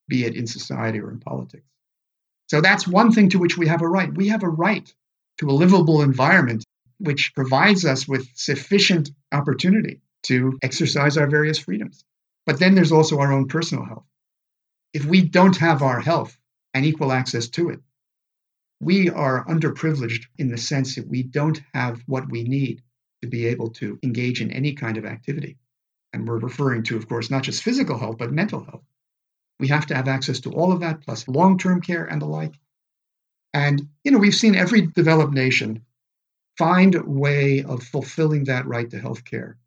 be 0.07 0.25
it 0.25 0.35
in 0.35 0.45
society 0.45 0.99
or 0.99 1.09
in 1.09 1.19
politics. 1.19 1.65
So 2.47 2.61
that's 2.61 2.87
one 2.87 3.11
thing 3.11 3.29
to 3.29 3.39
which 3.39 3.57
we 3.57 3.67
have 3.67 3.81
a 3.81 3.87
right. 3.87 4.13
We 4.13 4.27
have 4.27 4.43
a 4.43 4.49
right 4.49 4.93
to 5.37 5.49
a 5.49 5.51
livable 5.51 6.01
environment 6.01 6.63
which 6.99 7.33
provides 7.33 7.85
us 7.85 8.07
with 8.07 8.27
sufficient 8.35 9.09
opportunity 9.31 10.01
to 10.23 10.59
exercise 10.61 11.15
our 11.17 11.27
various 11.27 11.59
freedoms. 11.59 12.03
But 12.45 12.59
then 12.59 12.75
there's 12.75 12.91
also 12.91 13.19
our 13.19 13.31
own 13.31 13.47
personal 13.47 13.85
health. 13.85 14.05
If 14.93 15.05
we 15.05 15.21
don't 15.21 15.55
have 15.57 15.81
our 15.81 16.01
health 16.01 16.37
and 16.73 16.85
equal 16.85 17.11
access 17.11 17.47
to 17.49 17.69
it, 17.69 17.79
we 18.81 19.09
are 19.09 19.45
underprivileged 19.45 20.25
in 20.37 20.49
the 20.49 20.57
sense 20.57 20.95
that 20.95 21.07
we 21.07 21.23
don't 21.23 21.61
have 21.73 22.01
what 22.05 22.29
we 22.29 22.43
need 22.43 22.81
to 23.21 23.27
be 23.27 23.45
able 23.47 23.69
to 23.71 23.99
engage 24.03 24.41
in 24.41 24.51
any 24.51 24.73
kind 24.73 24.97
of 24.97 25.05
activity. 25.05 25.57
And 26.13 26.27
we're 26.27 26.39
referring 26.39 26.83
to, 26.83 26.97
of 26.97 27.07
course, 27.07 27.29
not 27.29 27.43
just 27.43 27.63
physical 27.63 27.97
health, 27.97 28.17
but 28.17 28.31
mental 28.31 28.63
health. 28.63 28.83
We 29.59 29.67
have 29.67 29.85
to 29.87 29.95
have 29.95 30.07
access 30.07 30.39
to 30.41 30.51
all 30.51 30.71
of 30.71 30.79
that, 30.79 31.01
plus 31.01 31.27
long 31.27 31.57
term 31.57 31.81
care 31.81 32.05
and 32.05 32.21
the 32.21 32.25
like. 32.25 32.55
And, 33.53 33.89
you 34.03 34.11
know, 34.11 34.17
we've 34.17 34.35
seen 34.35 34.55
every 34.55 34.87
developed 34.87 35.33
nation 35.33 35.85
find 36.57 36.95
a 36.95 37.03
way 37.03 37.63
of 37.63 37.83
fulfilling 37.83 38.45
that 38.45 38.67
right 38.67 38.89
to 38.89 38.99
health 38.99 39.23
care 39.25 39.57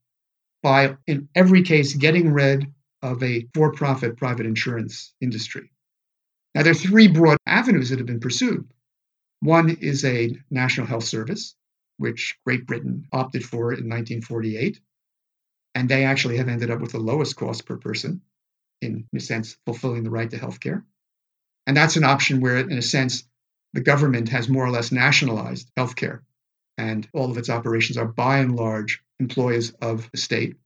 by, 0.63 0.97
in 1.07 1.29
every 1.35 1.63
case, 1.63 1.95
getting 1.95 2.33
rid 2.33 2.73
of 3.03 3.23
a 3.23 3.49
for 3.55 3.73
profit 3.73 4.17
private 4.17 4.47
insurance 4.47 5.15
industry. 5.21 5.71
Now, 6.55 6.63
there 6.63 6.73
are 6.73 6.75
three 6.75 7.09
broad 7.09 7.39
avenues 7.47 7.91
that 7.91 7.99
have 7.99 8.07
been 8.07 8.21
pursued. 8.21 8.71
One 9.41 9.71
is 9.71 10.05
a 10.05 10.37
national 10.51 10.87
health 10.87 11.05
service, 11.05 11.57
which 11.97 12.37
Great 12.45 12.67
Britain 12.67 13.07
opted 13.13 13.45
for 13.45 13.73
in 13.73 13.89
1948. 13.89 14.81
And 15.75 15.89
they 15.89 16.05
actually 16.05 16.37
have 16.37 16.49
ended 16.49 16.71
up 16.71 16.81
with 16.81 16.93
the 16.93 16.99
lowest 16.99 17.37
cost 17.37 17.67
per 17.67 17.77
person, 17.77 18.23
in, 18.81 19.07
in 19.13 19.19
a 19.19 19.21
sense, 19.21 19.57
fulfilling 19.65 20.03
the 20.03 20.11
right 20.11 20.31
to 20.31 20.39
health 20.39 20.61
care. 20.61 20.85
And 21.67 21.77
that's 21.77 21.97
an 21.97 22.05
option 22.05 22.41
where, 22.41 22.59
in 22.59 22.77
a 22.77 22.83
sense, 22.83 23.25
the 23.73 23.81
government 23.81 24.29
has 24.29 24.49
more 24.49 24.67
or 24.67 24.71
less 24.71 24.93
nationalized 24.93 25.71
healthcare, 25.79 26.21
and 26.77 27.09
all 27.15 27.31
of 27.31 27.39
its 27.39 27.49
operations 27.49 27.97
are 27.97 28.07
by 28.07 28.39
and 28.39 28.55
large 28.55 29.03
employees 29.19 29.71
of 29.81 30.11
the 30.11 30.19
state, 30.19 30.57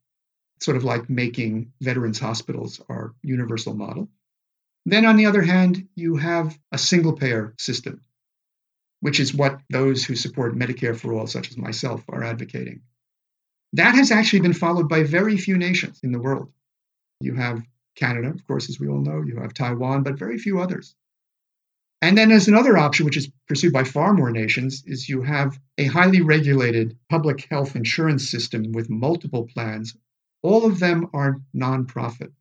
sort 0.61 0.77
of 0.77 0.85
like 0.85 1.09
making 1.09 1.73
veterans 1.81 2.19
hospitals 2.19 2.81
our 2.89 3.15
universal 3.23 3.75
model. 3.75 4.09
Then, 4.87 5.05
on 5.05 5.17
the 5.17 5.27
other 5.27 5.43
hand, 5.43 5.89
you 5.95 6.17
have 6.17 6.59
a 6.73 6.79
single 6.79 7.13
payer 7.13 7.55
system, 7.59 8.01
which 9.01 9.21
is 9.21 9.35
what 9.35 9.61
those 9.69 10.05
who 10.05 10.17
support 10.17 10.57
Medicare 10.57 10.99
for 10.99 11.13
all, 11.13 11.27
such 11.27 11.51
as 11.51 11.57
myself, 11.57 12.03
are 12.09 12.25
advocating. 12.25 12.83
That 13.73 13.95
has 13.95 14.11
actually 14.11 14.41
been 14.41 14.53
followed 14.53 14.89
by 14.89 15.03
very 15.03 15.37
few 15.37 15.57
nations 15.57 16.01
in 16.03 16.13
the 16.13 16.21
world. 16.21 16.53
You 17.21 17.35
have 17.35 17.63
Canada, 17.97 18.29
of 18.29 18.47
course, 18.47 18.69
as 18.69 18.79
we 18.79 18.89
all 18.89 19.01
know, 19.01 19.23
you 19.23 19.37
have 19.37 19.55
Taiwan, 19.55 20.03
but 20.03 20.19
very 20.19 20.39
few 20.39 20.61
others. 20.61 20.95
And 22.03 22.17
then 22.17 22.29
there's 22.29 22.49
another 22.49 22.77
option, 22.77 23.07
which 23.07 23.17
is 23.17 23.31
pursued 23.49 23.73
by 23.73 23.85
far 23.85 24.13
more 24.13 24.31
nations, 24.31 24.85
is 24.87 25.09
you 25.09 25.23
have 25.23 25.59
a 25.79 25.87
highly 25.87 26.21
regulated 26.21 26.97
public 27.09 27.47
health 27.51 27.75
insurance 27.75 28.29
system 28.29 28.73
with 28.73 28.91
multiple 28.91 29.47
plans. 29.47 29.97
All 30.43 30.67
of 30.67 30.79
them 30.79 31.09
are 31.15 31.41
nonprofit 31.55 32.33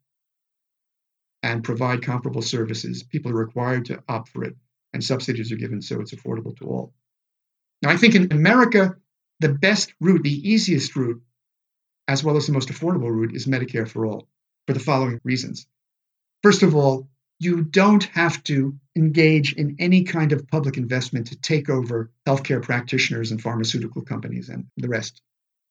and 1.42 1.64
provide 1.64 2.02
comparable 2.02 2.42
services. 2.42 3.02
People 3.02 3.32
are 3.32 3.36
required 3.36 3.86
to 3.86 4.02
opt 4.08 4.28
for 4.28 4.44
it, 4.44 4.56
and 4.92 5.02
subsidies 5.02 5.50
are 5.50 5.56
given 5.56 5.80
so 5.80 6.00
it's 6.00 6.14
affordable 6.14 6.56
to 6.58 6.66
all. 6.66 6.92
Now, 7.82 7.90
I 7.90 7.96
think 7.96 8.14
in 8.14 8.32
America, 8.32 8.96
the 9.40 9.48
best 9.48 9.92
route, 10.00 10.22
the 10.22 10.48
easiest 10.50 10.96
route, 10.96 11.22
as 12.08 12.22
well 12.24 12.36
as 12.36 12.46
the 12.46 12.52
most 12.52 12.68
affordable 12.68 13.10
route, 13.10 13.34
is 13.34 13.46
Medicare 13.46 13.88
for 13.88 14.06
all 14.06 14.28
for 14.66 14.72
the 14.72 14.80
following 14.80 15.20
reasons. 15.24 15.66
First 16.42 16.62
of 16.62 16.74
all, 16.74 17.08
you 17.38 17.62
don't 17.62 18.04
have 18.04 18.42
to 18.44 18.78
engage 18.96 19.52
in 19.52 19.76
any 19.78 20.04
kind 20.04 20.32
of 20.32 20.48
public 20.48 20.76
investment 20.76 21.28
to 21.28 21.36
take 21.36 21.68
over 21.68 22.10
healthcare 22.26 22.62
practitioners 22.62 23.30
and 23.30 23.42
pharmaceutical 23.42 24.02
companies 24.02 24.48
and 24.48 24.66
the 24.76 24.88
rest. 24.88 25.20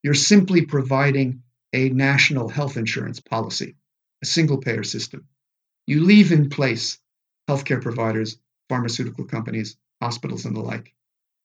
You're 0.04 0.14
simply 0.14 0.62
providing 0.66 1.42
a 1.74 1.90
national 1.90 2.50
health 2.50 2.78
insurance 2.78 3.20
policy, 3.20 3.76
a 4.22 4.26
single 4.26 4.60
payer 4.60 4.84
system. 4.84 5.28
You 5.88 6.02
leave 6.02 6.32
in 6.32 6.50
place 6.50 7.00
healthcare 7.50 7.82
providers, 7.82 8.38
pharmaceutical 8.70 9.26
companies, 9.26 9.76
hospitals, 10.02 10.46
and 10.46 10.56
the 10.56 10.62
like. 10.62 10.94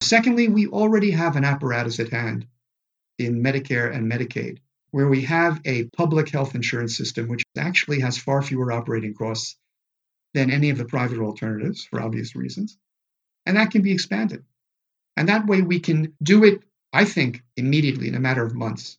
Secondly, 0.00 0.48
we 0.48 0.66
already 0.66 1.10
have 1.10 1.36
an 1.36 1.44
apparatus 1.44 2.00
at 2.00 2.10
hand 2.10 2.46
in 3.18 3.42
Medicare 3.42 3.94
and 3.94 4.10
Medicaid 4.10 4.58
where 4.90 5.08
we 5.08 5.22
have 5.22 5.60
a 5.64 5.84
public 5.96 6.28
health 6.28 6.54
insurance 6.54 6.96
system 6.96 7.28
which 7.28 7.44
actually 7.56 8.00
has 8.00 8.18
far 8.18 8.42
fewer 8.42 8.72
operating 8.72 9.14
costs 9.14 9.56
than 10.34 10.50
any 10.50 10.70
of 10.70 10.78
the 10.78 10.84
private 10.84 11.18
alternatives 11.18 11.84
for 11.84 12.00
obvious 12.00 12.34
reasons. 12.34 12.76
And 13.46 13.56
that 13.56 13.70
can 13.70 13.82
be 13.82 13.92
expanded. 13.92 14.44
And 15.16 15.28
that 15.28 15.46
way 15.46 15.62
we 15.62 15.80
can 15.80 16.14
do 16.22 16.44
it, 16.44 16.62
I 16.92 17.04
think, 17.04 17.42
immediately 17.56 18.08
in 18.08 18.14
a 18.14 18.20
matter 18.20 18.44
of 18.44 18.54
months, 18.54 18.98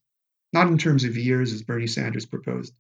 not 0.54 0.68
in 0.68 0.78
terms 0.78 1.04
of 1.04 1.18
years 1.18 1.54
as 1.54 1.62
Bernie 1.62 1.88
Sanders 1.88 2.26
proposed, 2.26 2.74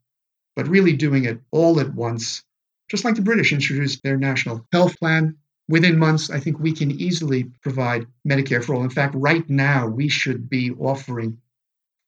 but 0.55 0.67
really 0.67 0.93
doing 0.93 1.25
it 1.25 1.41
all 1.51 1.79
at 1.79 1.93
once, 1.93 2.43
just 2.89 3.05
like 3.05 3.15
the 3.15 3.21
British 3.21 3.53
introduced 3.53 4.03
their 4.03 4.17
national 4.17 4.65
health 4.71 4.97
plan. 4.99 5.38
Within 5.71 5.97
months, 5.97 6.29
I 6.29 6.41
think 6.41 6.60
we 6.60 6.73
can 6.73 6.91
easily 6.91 7.45
provide 7.62 8.05
Medicare 8.27 8.62
for 8.62 8.75
all. 8.75 8.84
In 8.84 8.89
fact, 8.89 9.15
right 9.15 9.49
now, 9.49 9.88
we 9.88 10.10
should 10.10 10.49
be 10.49 10.71
offering 10.71 11.38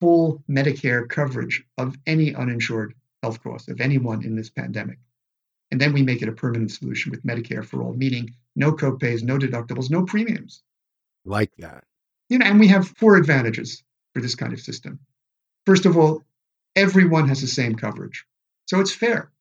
full 0.01 0.43
Medicare 0.49 1.07
coverage 1.07 1.63
of 1.77 1.95
any 2.05 2.35
uninsured 2.35 2.93
health 3.21 3.41
costs 3.41 3.69
of 3.69 3.79
anyone 3.79 4.25
in 4.25 4.35
this 4.35 4.49
pandemic. 4.49 4.99
And 5.71 5.79
then 5.79 5.93
we 5.93 6.01
make 6.01 6.21
it 6.21 6.27
a 6.27 6.33
permanent 6.33 6.71
solution 6.71 7.09
with 7.09 7.23
Medicare 7.23 7.63
for 7.63 7.81
all, 7.81 7.93
meaning 7.93 8.35
no 8.53 8.73
copays, 8.73 9.23
no 9.23 9.37
deductibles, 9.37 9.89
no 9.89 10.03
premiums. 10.03 10.61
Like 11.23 11.55
that. 11.59 11.85
You 12.27 12.39
know, 12.39 12.45
and 12.45 12.59
we 12.59 12.67
have 12.67 12.89
four 12.97 13.15
advantages 13.15 13.81
for 14.13 14.21
this 14.21 14.35
kind 14.35 14.51
of 14.51 14.59
system. 14.59 14.99
First 15.65 15.85
of 15.85 15.97
all, 15.97 16.21
everyone 16.75 17.29
has 17.29 17.39
the 17.39 17.47
same 17.47 17.75
coverage. 17.75 18.25
So 18.65 18.81
it's 18.81 18.93
fair, 18.93 19.31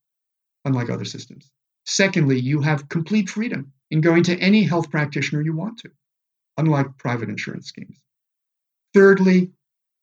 unlike 0.65 0.91
other 0.91 1.07
systems. 1.07 1.51
Secondly, 1.87 2.39
you 2.39 2.61
have 2.61 2.89
complete 2.89 3.29
freedom 3.29 3.73
in 3.93 4.01
going 4.01 4.25
to 4.25 4.37
any 4.37 4.65
health 4.65 4.91
practitioner 4.91 5.43
you 5.43 5.55
want 5.55 5.79
to, 5.79 5.91
unlike 6.57 6.99
private 6.99 7.29
insurance 7.29 7.69
schemes. 7.69 8.03
Thirdly, 8.95 9.53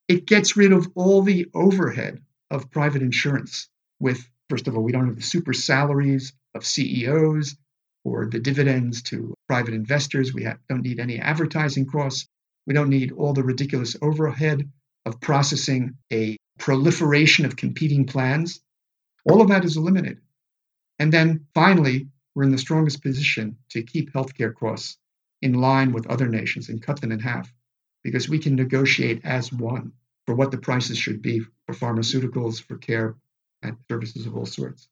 it 0.07 0.25
gets 0.25 0.55
rid 0.55 0.71
of 0.71 0.89
all 0.95 1.21
the 1.21 1.47
overhead 1.53 2.21
of 2.49 2.71
private 2.71 3.01
insurance 3.01 3.67
with 3.99 4.25
First 4.49 4.67
of 4.67 4.75
all, 4.75 4.83
we 4.83 4.91
don't 4.91 5.05
have 5.05 5.15
the 5.15 5.21
super 5.21 5.53
salaries 5.53 6.33
of 6.55 6.65
CEOs 6.65 7.55
or 8.03 8.25
the 8.25 8.39
dividends 8.39 9.03
to 9.03 9.35
private 9.47 9.75
investors. 9.75 10.33
We 10.33 10.47
don't 10.67 10.81
need 10.81 10.99
any 10.99 11.19
advertising 11.19 11.85
costs. 11.85 12.27
We 12.65 12.73
don't 12.73 12.89
need 12.89 13.11
all 13.11 13.33
the 13.33 13.43
ridiculous 13.43 13.95
overhead 14.01 14.69
of 15.05 15.21
processing 15.21 15.97
a 16.11 16.37
proliferation 16.57 17.45
of 17.45 17.55
competing 17.55 18.07
plans. 18.07 18.59
All 19.29 19.41
of 19.41 19.49
that 19.49 19.65
is 19.65 19.77
eliminated. 19.77 20.21
And 20.97 21.13
then 21.13 21.45
finally, 21.53 22.07
we're 22.35 22.43
in 22.43 22.51
the 22.51 22.57
strongest 22.57 23.01
position 23.01 23.57
to 23.69 23.83
keep 23.83 24.13
healthcare 24.13 24.53
costs 24.53 24.97
in 25.41 25.53
line 25.53 25.91
with 25.91 26.07
other 26.07 26.27
nations 26.27 26.69
and 26.69 26.81
cut 26.81 27.01
them 27.01 27.11
in 27.11 27.19
half 27.19 27.53
because 28.03 28.29
we 28.29 28.39
can 28.39 28.55
negotiate 28.55 29.21
as 29.23 29.51
one 29.51 29.91
for 30.25 30.35
what 30.35 30.51
the 30.51 30.57
prices 30.57 30.97
should 30.97 31.21
be 31.21 31.41
for 31.65 31.73
pharmaceuticals, 31.73 32.61
for 32.61 32.77
care, 32.77 33.15
and 33.61 33.77
services 33.89 34.25
of 34.25 34.35
all 34.35 34.45
sorts. 34.45 34.87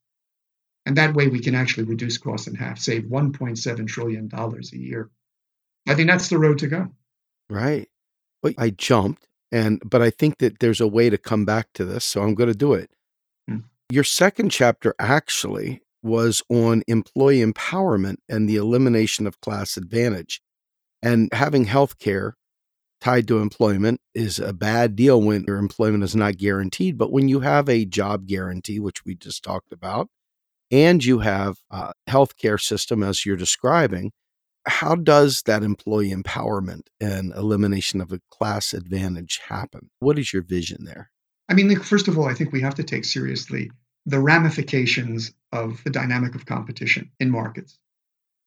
And 0.84 0.96
that 0.96 1.14
way 1.14 1.28
we 1.28 1.40
can 1.40 1.54
actually 1.54 1.84
reduce 1.84 2.18
costs 2.18 2.46
in 2.46 2.54
half, 2.54 2.78
save 2.78 3.04
$1.7 3.04 3.86
trillion 3.86 4.30
a 4.32 4.76
year. 4.76 5.10
I 5.86 5.94
think 5.94 6.08
that's 6.08 6.28
the 6.28 6.38
road 6.38 6.58
to 6.58 6.66
go. 6.66 6.88
Right. 7.50 7.88
Well, 8.42 8.54
I 8.58 8.70
jumped 8.70 9.28
and 9.50 9.80
but 9.84 10.02
I 10.02 10.10
think 10.10 10.38
that 10.38 10.58
there's 10.60 10.80
a 10.80 10.86
way 10.86 11.10
to 11.10 11.18
come 11.18 11.44
back 11.44 11.72
to 11.74 11.84
this, 11.84 12.04
so 12.04 12.22
I'm 12.22 12.34
going 12.34 12.50
to 12.50 12.58
do 12.58 12.74
it. 12.74 12.90
Hmm. 13.48 13.58
Your 13.90 14.04
second 14.04 14.50
chapter 14.50 14.94
actually 14.98 15.80
was 16.02 16.42
on 16.48 16.82
employee 16.86 17.44
empowerment 17.44 18.16
and 18.28 18.48
the 18.48 18.56
elimination 18.56 19.26
of 19.26 19.40
class 19.40 19.76
advantage. 19.76 20.40
And 21.02 21.28
having 21.32 21.64
health 21.64 21.98
care 21.98 22.34
tied 23.00 23.28
to 23.28 23.38
employment 23.38 24.00
is 24.14 24.38
a 24.38 24.52
bad 24.52 24.96
deal 24.96 25.20
when 25.20 25.44
your 25.46 25.58
employment 25.58 26.04
is 26.04 26.16
not 26.16 26.36
guaranteed. 26.36 26.98
But 26.98 27.12
when 27.12 27.28
you 27.28 27.40
have 27.40 27.68
a 27.68 27.84
job 27.84 28.26
guarantee, 28.26 28.80
which 28.80 29.04
we 29.04 29.14
just 29.14 29.42
talked 29.42 29.72
about, 29.72 30.08
and 30.70 31.04
you 31.04 31.20
have 31.20 31.58
a 31.70 31.92
healthcare 32.08 32.60
system 32.60 33.02
as 33.02 33.24
you're 33.24 33.36
describing, 33.36 34.12
how 34.66 34.94
does 34.94 35.42
that 35.46 35.62
employee 35.62 36.10
empowerment 36.10 36.82
and 37.00 37.32
elimination 37.34 38.00
of 38.00 38.12
a 38.12 38.20
class 38.30 38.74
advantage 38.74 39.40
happen? 39.48 39.90
What 40.00 40.18
is 40.18 40.32
your 40.32 40.42
vision 40.42 40.84
there? 40.84 41.10
I 41.48 41.54
mean, 41.54 41.74
first 41.80 42.08
of 42.08 42.18
all, 42.18 42.28
I 42.28 42.34
think 42.34 42.52
we 42.52 42.60
have 42.60 42.74
to 42.74 42.84
take 42.84 43.06
seriously 43.06 43.70
the 44.06 44.20
ramifications 44.20 45.32
of 45.52 45.82
the 45.84 45.90
dynamic 45.90 46.34
of 46.34 46.46
competition 46.46 47.10
in 47.20 47.30
markets, 47.30 47.78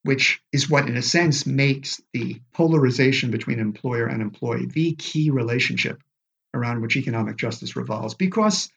which 0.03 0.41
is 0.51 0.69
what, 0.69 0.87
in 0.87 0.97
a 0.97 1.01
sense, 1.01 1.45
makes 1.45 2.01
the 2.13 2.41
polarization 2.53 3.31
between 3.31 3.59
employer 3.59 4.07
and 4.07 4.21
employee 4.21 4.65
the 4.65 4.93
key 4.95 5.29
relationship 5.29 6.01
around 6.53 6.81
which 6.81 6.97
economic 6.97 7.37
justice 7.37 7.75
revolves, 7.75 8.13
because 8.13 8.69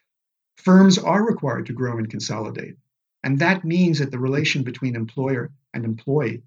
firms 0.57 0.99
are 0.99 1.27
required 1.27 1.67
to 1.67 1.73
grow 1.73 1.99
and 1.99 2.11
consolidate. 2.11 2.77
And 3.23 3.39
that 3.39 3.65
means 3.65 3.99
that 3.99 4.11
the 4.11 4.19
relation 4.19 4.63
between 4.63 4.97
employer 4.97 5.51
and 5.73 5.85
employee 5.85 6.43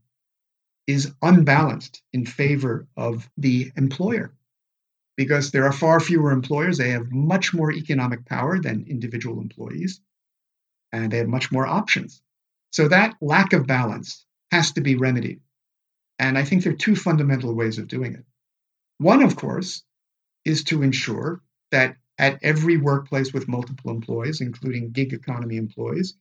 is 0.86 1.12
unbalanced 1.22 2.02
in 2.14 2.26
favor 2.26 2.88
of 2.96 3.30
the 3.38 3.72
employer 3.76 4.34
because 5.18 5.52
there 5.52 5.66
are 5.66 5.74
far 5.74 6.00
fewer 6.00 6.32
employers. 6.32 6.78
They 6.78 6.92
have 6.92 7.12
much 7.12 7.54
more 7.54 7.72
economic 7.72 8.26
power 8.26 8.60
than 8.60 8.86
individual 8.88 9.42
employees, 9.42 10.00
and 10.92 11.12
they 11.12 11.18
have 11.18 11.28
much 11.28 11.52
more 11.52 11.68
options. 11.68 12.22
So 12.72 12.88
that 12.88 13.16
lack 13.22 13.54
of 13.54 13.68
balance 13.68 14.26
has 14.52 14.72
to 14.74 14.82
be 14.82 14.96
remedied. 14.96 15.42
And 16.20 16.38
I 16.38 16.44
think 16.44 16.64
there 16.64 16.74
are 16.74 16.78
two 16.78 16.96
fundamental 16.96 17.54
ways 17.54 17.78
of 17.78 17.88
doing 17.88 18.16
it. 18.16 18.26
One, 18.98 19.22
of 19.22 19.36
course, 19.36 19.84
is 20.46 20.64
to 20.66 20.82
ensure 20.82 21.42
that 21.72 21.98
at 22.18 22.40
every 22.42 22.78
workplace 22.78 23.32
with 23.32 23.48
multiple 23.48 23.92
employees, 23.92 24.42
including 24.42 24.92
gig 24.92 25.14
economy 25.14 25.58
employees, 25.58 26.16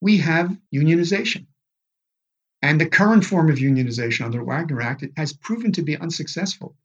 we 0.00 0.18
have 0.18 0.56
unionization. 0.74 1.46
And 2.60 2.80
the 2.80 2.88
current 2.88 3.24
form 3.24 3.50
of 3.50 3.58
unionization 3.58 4.24
under 4.24 4.44
Wagner 4.44 4.82
Act 4.82 5.04
has 5.16 5.32
proven 5.32 5.72
to 5.72 5.82
be 5.82 5.96
unsuccessful. 5.96 6.76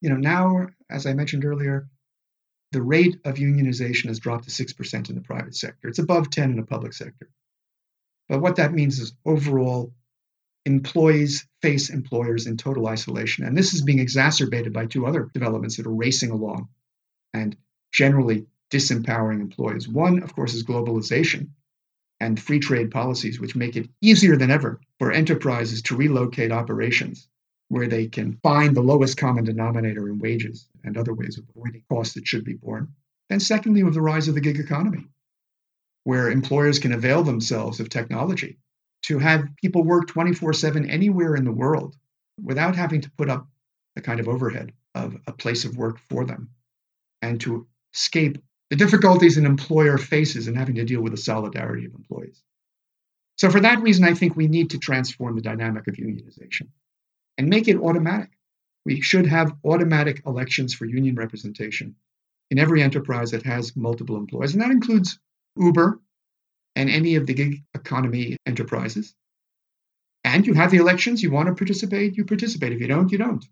You 0.00 0.10
know, 0.10 0.16
now, 0.16 0.68
as 0.88 1.06
I 1.06 1.14
mentioned 1.14 1.44
earlier, 1.44 1.88
the 2.72 2.82
rate 2.82 3.18
of 3.24 3.36
unionization 3.36 4.06
has 4.06 4.18
dropped 4.18 4.44
to 4.44 4.50
6% 4.50 5.08
in 5.08 5.14
the 5.14 5.20
private 5.20 5.54
sector. 5.54 5.88
It's 5.88 5.98
above 5.98 6.30
10 6.30 6.50
in 6.50 6.56
the 6.56 6.64
public 6.64 6.94
sector. 6.94 7.28
But 8.28 8.40
what 8.40 8.56
that 8.56 8.72
means 8.72 8.98
is 8.98 9.12
overall, 9.24 9.92
employees 10.64 11.46
face 11.60 11.90
employers 11.90 12.46
in 12.46 12.56
total 12.56 12.86
isolation. 12.86 13.44
And 13.44 13.56
this 13.56 13.74
is 13.74 13.82
being 13.82 13.98
exacerbated 13.98 14.72
by 14.72 14.86
two 14.86 15.06
other 15.06 15.28
developments 15.34 15.76
that 15.76 15.86
are 15.86 15.94
racing 15.94 16.30
along 16.30 16.68
and 17.34 17.56
generally 17.92 18.46
disempowering 18.70 19.40
employees. 19.40 19.86
One, 19.86 20.22
of 20.22 20.34
course, 20.34 20.54
is 20.54 20.64
globalization, 20.64 21.50
and 22.20 22.40
free 22.40 22.60
trade 22.60 22.90
policies, 22.90 23.40
which 23.40 23.56
make 23.56 23.76
it 23.76 23.90
easier 24.00 24.36
than 24.36 24.50
ever 24.50 24.80
for 24.98 25.12
enterprises 25.12 25.82
to 25.82 25.96
relocate 25.96 26.52
operations 26.52 27.28
where 27.72 27.88
they 27.88 28.06
can 28.06 28.38
find 28.42 28.76
the 28.76 28.82
lowest 28.82 29.16
common 29.16 29.44
denominator 29.44 30.06
in 30.06 30.18
wages 30.18 30.68
and 30.84 30.98
other 30.98 31.14
ways 31.14 31.38
of 31.38 31.44
avoiding 31.48 31.82
costs 31.88 32.12
that 32.12 32.26
should 32.26 32.44
be 32.44 32.52
borne. 32.52 32.86
And 33.30 33.40
secondly, 33.40 33.82
with 33.82 33.94
the 33.94 34.02
rise 34.02 34.28
of 34.28 34.34
the 34.34 34.42
gig 34.42 34.60
economy, 34.60 35.06
where 36.04 36.30
employers 36.30 36.78
can 36.78 36.92
avail 36.92 37.22
themselves 37.22 37.80
of 37.80 37.88
technology 37.88 38.58
to 39.04 39.18
have 39.18 39.48
people 39.56 39.82
work 39.82 40.06
24 40.08 40.52
7 40.52 40.90
anywhere 40.90 41.34
in 41.34 41.46
the 41.46 41.50
world 41.50 41.96
without 42.38 42.76
having 42.76 43.00
to 43.00 43.10
put 43.12 43.30
up 43.30 43.48
the 43.96 44.02
kind 44.02 44.20
of 44.20 44.28
overhead 44.28 44.74
of 44.94 45.16
a 45.26 45.32
place 45.32 45.64
of 45.64 45.78
work 45.78 45.98
for 46.10 46.26
them 46.26 46.50
and 47.22 47.40
to 47.40 47.66
escape 47.94 48.36
the 48.68 48.76
difficulties 48.76 49.38
an 49.38 49.46
employer 49.46 49.96
faces 49.96 50.46
in 50.46 50.54
having 50.54 50.74
to 50.74 50.84
deal 50.84 51.00
with 51.00 51.12
the 51.12 51.16
solidarity 51.16 51.86
of 51.86 51.94
employees. 51.94 52.42
So, 53.36 53.48
for 53.48 53.60
that 53.60 53.80
reason, 53.80 54.04
I 54.04 54.12
think 54.12 54.36
we 54.36 54.46
need 54.46 54.68
to 54.70 54.78
transform 54.78 55.36
the 55.36 55.40
dynamic 55.40 55.88
of 55.88 55.94
unionization 55.94 56.68
and 57.38 57.48
make 57.48 57.68
it 57.68 57.76
automatic. 57.76 58.30
We 58.84 59.00
should 59.00 59.26
have 59.26 59.54
automatic 59.64 60.22
elections 60.26 60.74
for 60.74 60.84
union 60.84 61.14
representation 61.14 61.96
in 62.50 62.58
every 62.58 62.82
enterprise 62.82 63.30
that 63.30 63.44
has 63.44 63.76
multiple 63.76 64.16
employees, 64.16 64.52
and 64.52 64.62
that 64.62 64.70
includes 64.70 65.18
Uber 65.56 66.00
and 66.74 66.90
any 66.90 67.16
of 67.16 67.26
the 67.26 67.34
gig 67.34 67.62
economy 67.74 68.36
enterprises. 68.46 69.14
And 70.24 70.46
you 70.46 70.54
have 70.54 70.70
the 70.70 70.78
elections, 70.78 71.22
you 71.22 71.30
want 71.30 71.48
to 71.48 71.54
participate, 71.54 72.16
you 72.16 72.24
participate. 72.24 72.72
If 72.72 72.80
you 72.80 72.86
don't, 72.86 73.10
you 73.10 73.18
don't. 73.18 73.44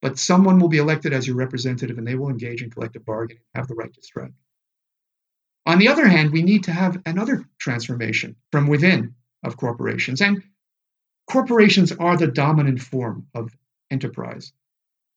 But 0.00 0.18
someone 0.18 0.58
will 0.58 0.68
be 0.68 0.78
elected 0.78 1.12
as 1.12 1.26
your 1.26 1.36
representative 1.36 1.98
and 1.98 2.06
they 2.06 2.14
will 2.14 2.28
engage 2.28 2.62
in 2.62 2.70
collective 2.70 3.04
bargaining, 3.04 3.42
and 3.54 3.60
have 3.60 3.68
the 3.68 3.74
right 3.74 3.92
to 3.92 4.02
strike. 4.02 4.32
On 5.66 5.78
the 5.78 5.88
other 5.88 6.06
hand, 6.06 6.32
we 6.32 6.42
need 6.42 6.64
to 6.64 6.72
have 6.72 7.02
another 7.04 7.44
transformation 7.58 8.36
from 8.50 8.68
within 8.68 9.14
of 9.44 9.56
corporations. 9.56 10.20
And 10.20 10.42
corporations 11.28 11.92
are 11.92 12.16
the 12.16 12.26
dominant 12.26 12.80
form 12.80 13.26
of 13.34 13.56
enterprise 13.90 14.52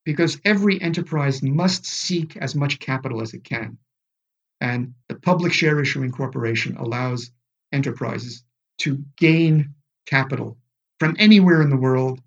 because 0.03 0.39
every 0.43 0.81
enterprise 0.81 1.41
must 1.41 1.85
seek 1.85 2.35
as 2.37 2.55
much 2.55 2.79
capital 2.79 3.21
as 3.21 3.33
it 3.33 3.43
can. 3.43 3.77
And 4.59 4.93
the 5.07 5.15
public 5.15 5.53
share 5.53 5.79
issuing 5.79 6.11
corporation 6.11 6.77
allows 6.77 7.31
enterprises 7.71 8.43
to 8.79 9.03
gain 9.15 9.73
capital 10.05 10.57
from 10.99 11.15
anywhere 11.17 11.61
in 11.61 11.69
the 11.69 11.77
world 11.77 12.21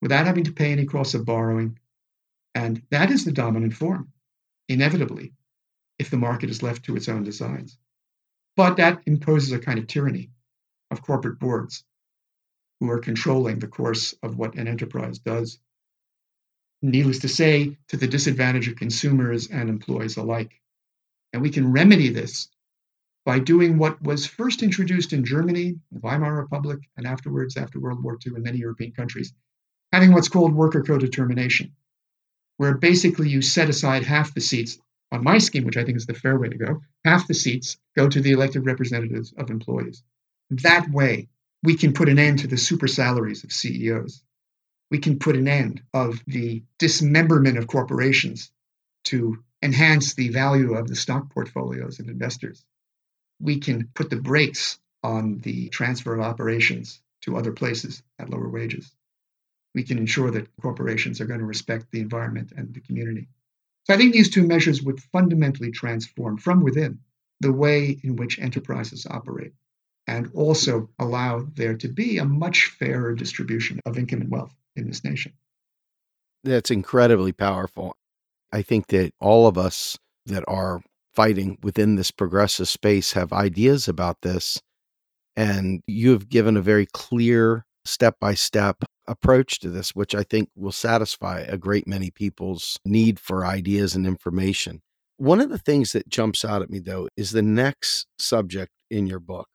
without 0.00 0.26
having 0.26 0.44
to 0.44 0.52
pay 0.52 0.72
any 0.72 0.86
cost 0.86 1.14
of 1.14 1.24
borrowing. 1.24 1.78
And 2.54 2.82
that 2.90 3.10
is 3.10 3.24
the 3.24 3.32
dominant 3.32 3.74
form, 3.74 4.12
inevitably 4.68 5.32
if 5.98 6.10
the 6.10 6.16
market 6.16 6.50
is 6.50 6.62
left 6.62 6.84
to 6.84 6.96
its 6.96 7.08
own 7.08 7.22
designs. 7.24 7.76
But 8.56 8.76
that 8.78 9.02
imposes 9.06 9.52
a 9.52 9.58
kind 9.58 9.78
of 9.78 9.86
tyranny 9.86 10.30
of 10.90 11.02
corporate 11.02 11.38
boards 11.38 11.84
who 12.80 12.90
are 12.90 12.98
controlling 12.98 13.58
the 13.58 13.68
course 13.68 14.14
of 14.22 14.36
what 14.36 14.54
an 14.54 14.68
enterprise 14.68 15.18
does. 15.18 15.58
Needless 16.82 17.20
to 17.20 17.28
say, 17.28 17.76
to 17.88 17.96
the 17.96 18.06
disadvantage 18.06 18.68
of 18.68 18.76
consumers 18.76 19.48
and 19.48 19.68
employees 19.68 20.16
alike. 20.16 20.60
And 21.32 21.42
we 21.42 21.50
can 21.50 21.72
remedy 21.72 22.10
this 22.10 22.48
by 23.24 23.38
doing 23.40 23.76
what 23.76 24.00
was 24.00 24.26
first 24.26 24.62
introduced 24.62 25.12
in 25.12 25.24
Germany, 25.24 25.80
the 25.90 25.98
Weimar 25.98 26.34
Republic, 26.36 26.80
and 26.96 27.06
afterwards, 27.06 27.56
after 27.56 27.80
World 27.80 28.02
War 28.02 28.18
II, 28.24 28.34
in 28.36 28.42
many 28.42 28.58
European 28.58 28.92
countries, 28.92 29.32
having 29.92 30.12
what's 30.12 30.28
called 30.28 30.54
worker 30.54 30.82
co 30.82 30.96
determination, 30.96 31.72
where 32.56 32.76
basically 32.76 33.28
you 33.28 33.42
set 33.42 33.68
aside 33.68 34.04
half 34.04 34.32
the 34.32 34.40
seats 34.40 34.78
on 35.10 35.24
my 35.24 35.38
scheme, 35.38 35.64
which 35.64 35.76
I 35.76 35.84
think 35.84 35.96
is 35.96 36.06
the 36.06 36.14
fair 36.14 36.38
way 36.38 36.48
to 36.48 36.56
go, 36.58 36.82
half 37.04 37.26
the 37.26 37.34
seats 37.34 37.78
go 37.96 38.08
to 38.08 38.20
the 38.20 38.32
elected 38.32 38.64
representatives 38.64 39.32
of 39.36 39.50
employees. 39.50 40.02
That 40.50 40.88
way, 40.90 41.28
we 41.66 41.76
can 41.76 41.92
put 41.92 42.08
an 42.08 42.20
end 42.20 42.38
to 42.38 42.46
the 42.46 42.56
super 42.56 42.86
salaries 42.86 43.42
of 43.42 43.52
CEOs. 43.52 44.22
We 44.88 44.98
can 44.98 45.18
put 45.18 45.34
an 45.34 45.48
end 45.48 45.82
of 45.92 46.22
the 46.24 46.62
dismemberment 46.78 47.58
of 47.58 47.66
corporations 47.66 48.52
to 49.06 49.42
enhance 49.60 50.14
the 50.14 50.28
value 50.28 50.74
of 50.74 50.86
the 50.86 50.94
stock 50.94 51.28
portfolios 51.30 51.98
of 51.98 52.08
investors. 52.08 52.64
We 53.40 53.58
can 53.58 53.88
put 53.94 54.10
the 54.10 54.22
brakes 54.30 54.78
on 55.02 55.38
the 55.38 55.68
transfer 55.70 56.14
of 56.14 56.20
operations 56.20 57.02
to 57.22 57.36
other 57.36 57.52
places 57.52 58.00
at 58.20 58.30
lower 58.30 58.48
wages. 58.48 58.92
We 59.74 59.82
can 59.82 59.98
ensure 59.98 60.30
that 60.30 60.56
corporations 60.62 61.20
are 61.20 61.26
going 61.26 61.40
to 61.40 61.46
respect 61.46 61.90
the 61.90 62.00
environment 62.00 62.52
and 62.56 62.72
the 62.72 62.80
community. 62.80 63.26
So 63.84 63.94
I 63.94 63.96
think 63.96 64.12
these 64.12 64.30
two 64.30 64.46
measures 64.46 64.82
would 64.82 65.02
fundamentally 65.12 65.72
transform 65.72 66.38
from 66.38 66.62
within 66.62 67.00
the 67.40 67.52
way 67.52 67.98
in 68.04 68.14
which 68.14 68.38
enterprises 68.38 69.04
operate 69.10 69.52
and 70.06 70.30
also 70.34 70.88
allow 70.98 71.46
there 71.54 71.76
to 71.76 71.88
be 71.88 72.18
a 72.18 72.24
much 72.24 72.66
fairer 72.78 73.14
distribution 73.14 73.80
of 73.86 73.98
income 73.98 74.22
and 74.22 74.30
wealth 74.30 74.54
in 74.76 74.86
this 74.86 75.04
nation. 75.04 75.32
That's 76.44 76.70
incredibly 76.70 77.32
powerful. 77.32 77.96
I 78.52 78.62
think 78.62 78.86
that 78.88 79.12
all 79.20 79.46
of 79.46 79.58
us 79.58 79.98
that 80.26 80.44
are 80.46 80.80
fighting 81.14 81.58
within 81.62 81.96
this 81.96 82.10
progressive 82.10 82.68
space 82.68 83.12
have 83.12 83.32
ideas 83.32 83.88
about 83.88 84.22
this. 84.22 84.60
And 85.34 85.82
you 85.86 86.12
have 86.12 86.28
given 86.28 86.56
a 86.56 86.62
very 86.62 86.86
clear 86.86 87.66
step 87.84 88.16
by 88.20 88.34
step 88.34 88.84
approach 89.06 89.60
to 89.60 89.70
this, 89.70 89.94
which 89.94 90.14
I 90.14 90.22
think 90.22 90.50
will 90.54 90.72
satisfy 90.72 91.40
a 91.40 91.56
great 91.56 91.86
many 91.86 92.10
people's 92.10 92.78
need 92.84 93.18
for 93.18 93.46
ideas 93.46 93.94
and 93.94 94.06
information. 94.06 94.82
One 95.16 95.40
of 95.40 95.50
the 95.50 95.58
things 95.58 95.92
that 95.92 96.08
jumps 96.08 96.44
out 96.44 96.62
at 96.62 96.70
me, 96.70 96.78
though, 96.78 97.08
is 97.16 97.30
the 97.30 97.42
next 97.42 98.06
subject 98.18 98.72
in 98.90 99.06
your 99.06 99.20
book, 99.20 99.48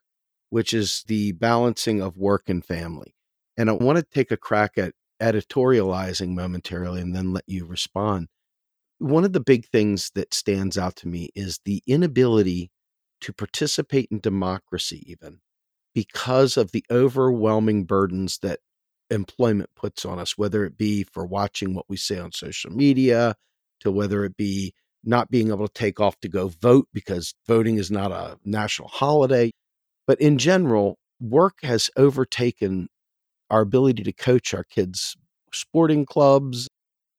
which 0.52 0.74
is 0.74 1.04
the 1.08 1.32
balancing 1.32 2.02
of 2.02 2.18
work 2.18 2.44
and 2.48 2.64
family. 2.64 3.16
And 3.58 3.70
I 3.70 3.74
want 3.74 3.98
to 3.98 4.04
take 4.04 4.32
a 4.32 4.38
crack 4.38 4.78
at 4.78 4.94
editorializing 5.20 6.36
momentarily 6.36 7.02
and 7.02 7.16
then 7.16 7.34
let 7.34 7.46
you 7.48 7.66
respond. 7.66 8.28
One 9.00 9.24
of 9.24 9.34
the 9.34 9.40
big 9.40 9.66
things 9.66 10.12
that 10.14 10.34
stands 10.34 10.78
out 10.78 10.98
to 10.98 11.08
me 11.08 11.30
is 11.36 11.60
the 11.66 11.82
inability 11.88 12.70
to 13.22 13.34
participate 13.34 14.10
in 14.12 14.20
democracy, 14.20 15.04
even 15.08 15.40
because 15.96 16.58
of 16.58 16.72
the 16.72 16.84
overwhelming 16.92 17.86
burdens 17.86 18.40
that 18.40 18.60
employment 19.10 19.70
puts 19.76 20.06
on 20.06 20.20
us, 20.20 20.38
whether 20.38 20.66
it 20.66 20.78
be 20.78 21.04
for 21.04 21.26
watching 21.26 21.74
what 21.74 21.86
we 21.88 21.98
say 21.98 22.20
on 22.20 22.32
social 22.32 22.72
media, 22.72 23.36
to 23.80 23.92
whether 23.92 24.26
it 24.26 24.38
be 24.38 24.74
not 25.04 25.32
being 25.32 25.50
able 25.50 25.68
to 25.68 25.74
take 25.74 26.00
off 26.00 26.20
to 26.20 26.30
go 26.30 26.50
vote 26.50 26.88
because 26.94 27.34
voting 27.48 27.78
is 27.78 27.90
not 27.90 28.12
a 28.12 28.38
national 28.46 28.88
holiday. 28.88 29.52
But 30.12 30.20
in 30.20 30.38
general, 30.38 30.98
work 31.22 31.60
has 31.64 31.90
overtaken 31.96 32.90
our 33.50 33.62
ability 33.62 34.04
to 34.04 34.12
coach 34.12 34.54
our 34.54 34.66
kids' 34.66 35.16
sporting 35.54 36.06
clubs. 36.06 36.68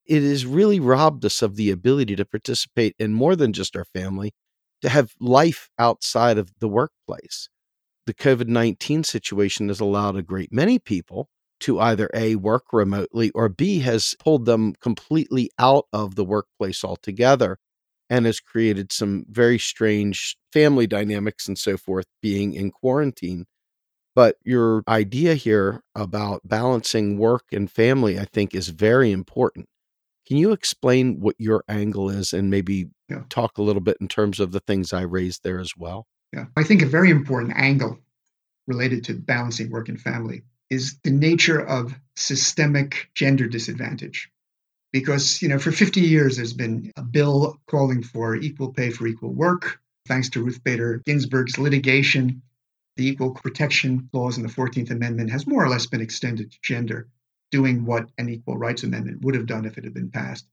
It 0.04 0.20
has 0.20 0.44
really 0.44 0.78
robbed 0.78 1.24
us 1.24 1.40
of 1.40 1.56
the 1.56 1.70
ability 1.70 2.16
to 2.16 2.26
participate 2.26 2.94
in 2.98 3.14
more 3.14 3.34
than 3.34 3.54
just 3.54 3.78
our 3.78 3.86
family, 3.86 4.34
to 4.82 4.90
have 4.90 5.14
life 5.18 5.70
outside 5.78 6.36
of 6.36 6.52
the 6.58 6.68
workplace. 6.68 7.48
The 8.04 8.12
COVID 8.12 8.48
19 8.48 9.04
situation 9.04 9.68
has 9.68 9.80
allowed 9.80 10.16
a 10.16 10.22
great 10.22 10.52
many 10.52 10.78
people 10.78 11.30
to 11.60 11.80
either 11.80 12.10
A, 12.12 12.36
work 12.36 12.74
remotely, 12.74 13.30
or 13.30 13.48
B, 13.48 13.78
has 13.78 14.14
pulled 14.18 14.44
them 14.44 14.74
completely 14.82 15.50
out 15.58 15.86
of 15.94 16.14
the 16.14 16.26
workplace 16.26 16.84
altogether 16.84 17.56
and 18.12 18.26
has 18.26 18.40
created 18.40 18.92
some 18.92 19.24
very 19.30 19.58
strange 19.58 20.36
family 20.52 20.86
dynamics 20.86 21.48
and 21.48 21.56
so 21.56 21.78
forth 21.78 22.04
being 22.20 22.52
in 22.52 22.70
quarantine. 22.70 23.46
But 24.14 24.36
your 24.44 24.82
idea 24.86 25.34
here 25.34 25.82
about 25.94 26.42
balancing 26.44 27.16
work 27.16 27.44
and 27.52 27.70
family, 27.70 28.18
I 28.18 28.26
think, 28.26 28.54
is 28.54 28.68
very 28.68 29.10
important. 29.10 29.64
Can 30.28 30.36
you 30.36 30.52
explain 30.52 31.20
what 31.20 31.36
your 31.38 31.64
angle 31.68 32.10
is 32.10 32.34
and 32.34 32.50
maybe 32.50 32.90
Yeah. 33.08 33.22
talk 33.30 33.56
a 33.56 33.62
little 33.62 33.80
bit 33.80 33.96
in 33.98 34.08
terms 34.08 34.40
of 34.40 34.52
the 34.52 34.60
things 34.60 34.92
I 34.92 35.02
raised 35.02 35.42
there 35.42 35.58
as 35.58 35.72
well? 35.74 36.06
Yeah. 36.34 36.48
I 36.54 36.64
think 36.64 36.82
a 36.82 36.86
very 36.86 37.10
important 37.10 37.54
angle 37.56 37.98
related 38.66 39.04
to 39.04 39.14
balancing 39.14 39.70
work 39.70 39.88
and 39.88 39.98
family 39.98 40.42
is 40.68 40.98
the 41.02 41.10
nature 41.10 41.60
of 41.60 41.94
systemic 42.16 43.08
gender 43.14 43.46
disadvantage. 43.46 44.30
Because, 44.92 45.40
you 45.40 45.48
know, 45.48 45.58
for 45.58 45.72
50 45.72 46.00
years, 46.00 46.36
there's 46.36 46.52
been 46.52 46.92
a 46.96 47.02
bill 47.02 47.58
calling 47.66 48.02
for 48.02 48.36
equal 48.36 48.72
pay 48.72 48.90
for 48.90 49.06
equal 49.06 49.32
work. 49.32 49.80
Thanks 50.06 50.28
to 50.30 50.42
Ruth 50.42 50.62
Bader 50.62 51.02
Ginsburg's 51.06 51.58
litigation, 51.58 52.42
the 52.96 53.06
Equal 53.06 53.30
Protection 53.30 54.08
Clause 54.12 54.36
in 54.36 54.42
the 54.42 54.50
14th 54.50 54.90
Amendment 54.90 55.30
has 55.30 55.46
more 55.46 55.64
or 55.64 55.68
less 55.68 55.86
been 55.86 56.02
extended 56.02 56.50
to 56.50 56.58
gender, 56.62 57.08
doing 57.50 57.86
what 57.86 58.10
an 58.18 58.28
Equal 58.28 58.58
Rights 58.58 58.82
Amendment 58.82 59.22
would 59.22 59.34
have 59.34 59.46
done 59.46 59.64
if 59.64 59.78
it 59.78 59.84
had 59.84 59.94
been 59.94 60.10
passed. 60.10 60.46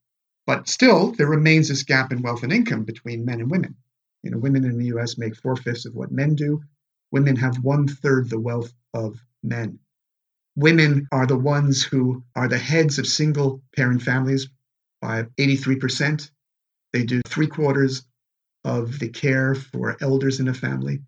But 0.45 0.69
still, 0.69 1.11
there 1.11 1.27
remains 1.27 1.67
this 1.67 1.83
gap 1.83 2.11
in 2.11 2.21
wealth 2.21 2.43
and 2.43 2.53
income 2.53 2.85
between 2.85 3.25
men 3.25 3.41
and 3.41 3.51
women. 3.51 3.75
You 4.23 4.31
know, 4.31 4.37
women 4.37 4.65
in 4.65 4.77
the 4.77 4.97
US 4.97 5.17
make 5.17 5.35
four 5.35 5.55
fifths 5.55 5.85
of 5.85 5.95
what 5.95 6.11
men 6.11 6.35
do. 6.35 6.63
Women 7.11 7.35
have 7.35 7.63
one 7.63 7.87
third 7.87 8.29
the 8.29 8.39
wealth 8.39 8.71
of 8.93 9.19
men. 9.43 9.79
Women 10.59 11.07
are 11.13 11.25
the 11.25 11.37
ones 11.37 11.81
who 11.81 12.21
are 12.35 12.49
the 12.49 12.57
heads 12.57 12.99
of 12.99 13.07
single 13.07 13.63
parent 13.77 14.01
families 14.01 14.49
by 15.01 15.23
83%. 15.39 16.29
They 16.91 17.05
do 17.05 17.21
three 17.25 17.47
quarters 17.47 18.03
of 18.65 18.99
the 18.99 19.07
care 19.07 19.55
for 19.55 19.95
elders 20.01 20.41
in 20.41 20.49
a 20.49 20.53
family. 20.53 20.99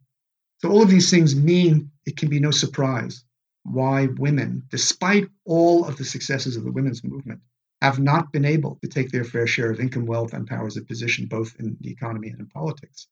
So, 0.59 0.69
all 0.69 0.81
of 0.81 0.89
these 0.89 1.11
things 1.11 1.35
mean 1.35 1.91
it 2.05 2.15
can 2.15 2.29
be 2.29 2.39
no 2.39 2.51
surprise 2.51 3.25
why 3.63 4.05
women, 4.05 4.63
despite 4.69 5.27
all 5.43 5.83
of 5.83 5.97
the 5.97 6.05
successes 6.05 6.55
of 6.55 6.63
the 6.63 6.71
women's 6.71 7.03
movement, 7.03 7.41
have 7.81 7.99
not 7.99 8.31
been 8.31 8.45
able 8.45 8.77
to 8.81 8.87
take 8.87 9.11
their 9.11 9.25
fair 9.25 9.47
share 9.47 9.69
of 9.69 9.81
income, 9.81 10.05
wealth, 10.05 10.31
and 10.31 10.47
powers 10.47 10.77
of 10.77 10.87
position, 10.87 11.25
both 11.25 11.59
in 11.59 11.75
the 11.81 11.91
economy 11.91 12.29
and 12.29 12.39
in 12.39 12.45
politics. 12.45 13.07